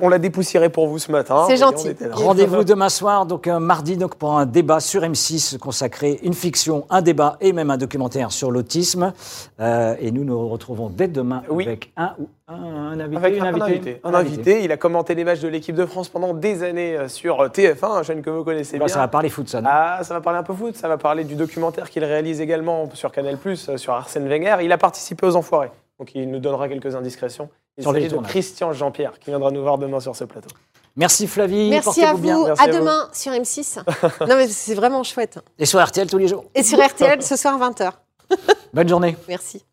on 0.00 0.18
dépoussiéré 0.18 0.68
pour 0.70 0.86
vous 0.88 0.98
ce 0.98 1.12
matin. 1.12 1.44
C'est 1.46 1.54
on 1.62 1.68
gentil. 1.70 1.94
Rendez-vous 2.12 2.64
demain 2.64 2.88
soir, 2.88 3.26
donc 3.26 3.46
un 3.46 3.60
mardi, 3.60 3.96
donc 3.96 4.14
pour 4.14 4.38
un 4.38 4.46
débat 4.46 4.80
sur 4.80 5.02
M6 5.02 5.58
consacré 5.58 6.18
une 6.22 6.34
fiction, 6.34 6.86
un 6.90 7.02
débat 7.02 7.36
et 7.40 7.52
même 7.52 7.70
un 7.70 7.76
documentaire 7.76 8.32
sur 8.32 8.50
l'autisme. 8.50 9.12
Euh, 9.60 9.94
et 10.00 10.10
nous 10.10 10.24
nous 10.24 10.48
retrouvons 10.48 10.88
dès 10.88 11.08
demain 11.08 11.42
Oui. 11.48 11.66
avec 11.66 11.92
un 11.96 12.14
ou 12.18 12.28
un, 12.48 12.54
un 12.54 13.00
invité, 13.00 13.16
Avec 13.16 13.40
un, 13.40 13.44
invité. 13.62 14.00
Un 14.04 14.14
invité. 14.14 14.64
Il 14.64 14.72
a 14.72 14.76
commenté 14.76 15.14
les 15.14 15.24
matchs 15.24 15.40
de 15.40 15.48
l'équipe 15.48 15.74
de 15.74 15.86
France 15.86 16.08
pendant 16.08 16.34
des 16.34 16.62
années 16.62 16.96
euh, 16.96 17.08
sur 17.08 17.40
euh, 17.40 17.48
TF1, 17.48 17.98
un 17.98 18.02
chaîne 18.02 18.22
que 18.22 18.30
vous 18.30 18.44
connaissez 18.44 18.78
Bah, 18.78 18.84
bien. 18.86 18.94
ça 18.94 19.00
va 19.00 19.08
parler 19.08 19.28
foot, 19.28 19.48
ça. 19.48 19.60
non? 19.60 19.68
Ah, 19.72 20.00
ça 20.02 20.14
va 20.14 20.20
parler 20.20 20.38
un 20.38 20.42
peu 20.42 20.54
foot, 20.54 20.76
ça 20.76 20.88
va 20.88 20.96
parler 20.98 21.24
du 21.24 21.34
documentaire 21.34 21.90
qu'il 21.90 22.04
réalise 22.04 22.40
également 22.40 22.88
sur 22.94 23.12
Canal+, 23.12 23.36
euh, 23.46 23.76
sur 23.76 23.92
Arsène 23.92 24.28
Wenger. 24.28 24.56
Il 24.62 24.72
a 24.72 24.78
participé 24.78 25.26
aux 25.26 25.36
Enfoirés, 25.36 25.70
donc 25.98 26.14
il 26.14 26.30
nous 26.30 26.38
donnera 26.38 26.68
quelques 26.68 26.94
indiscrétions. 26.94 27.48
Sur 27.80 27.92
les 27.92 28.08
de. 28.08 28.16
Christian 28.18 28.72
Jean-Pierre 28.72 29.18
qui 29.18 29.30
viendra 29.30 29.50
nous 29.50 29.62
voir 29.62 29.78
demain 29.78 30.00
sur 30.00 30.14
ce 30.14 30.24
plateau. 30.24 30.48
Merci 30.96 31.26
Flavie. 31.26 31.70
Merci 31.70 32.04
à 32.04 32.12
vous. 32.12 32.18
bien. 32.18 32.44
Merci 32.44 32.62
à 32.62 32.64
à 32.64 32.70
vous. 32.70 32.78
demain 32.78 33.08
sur 33.12 33.32
M6. 33.32 33.78
non, 34.28 34.36
mais 34.36 34.46
c'est 34.46 34.74
vraiment 34.74 35.02
chouette. 35.02 35.40
Et 35.58 35.66
sur 35.66 35.84
RTL 35.84 36.08
tous 36.08 36.18
les 36.18 36.28
jours. 36.28 36.44
Et 36.54 36.62
sur 36.62 36.78
RTL 36.84 37.20
ce 37.22 37.36
soir 37.36 37.58
20h. 37.58 37.92
Bonne 38.72 38.88
journée. 38.88 39.16
Merci. 39.28 39.64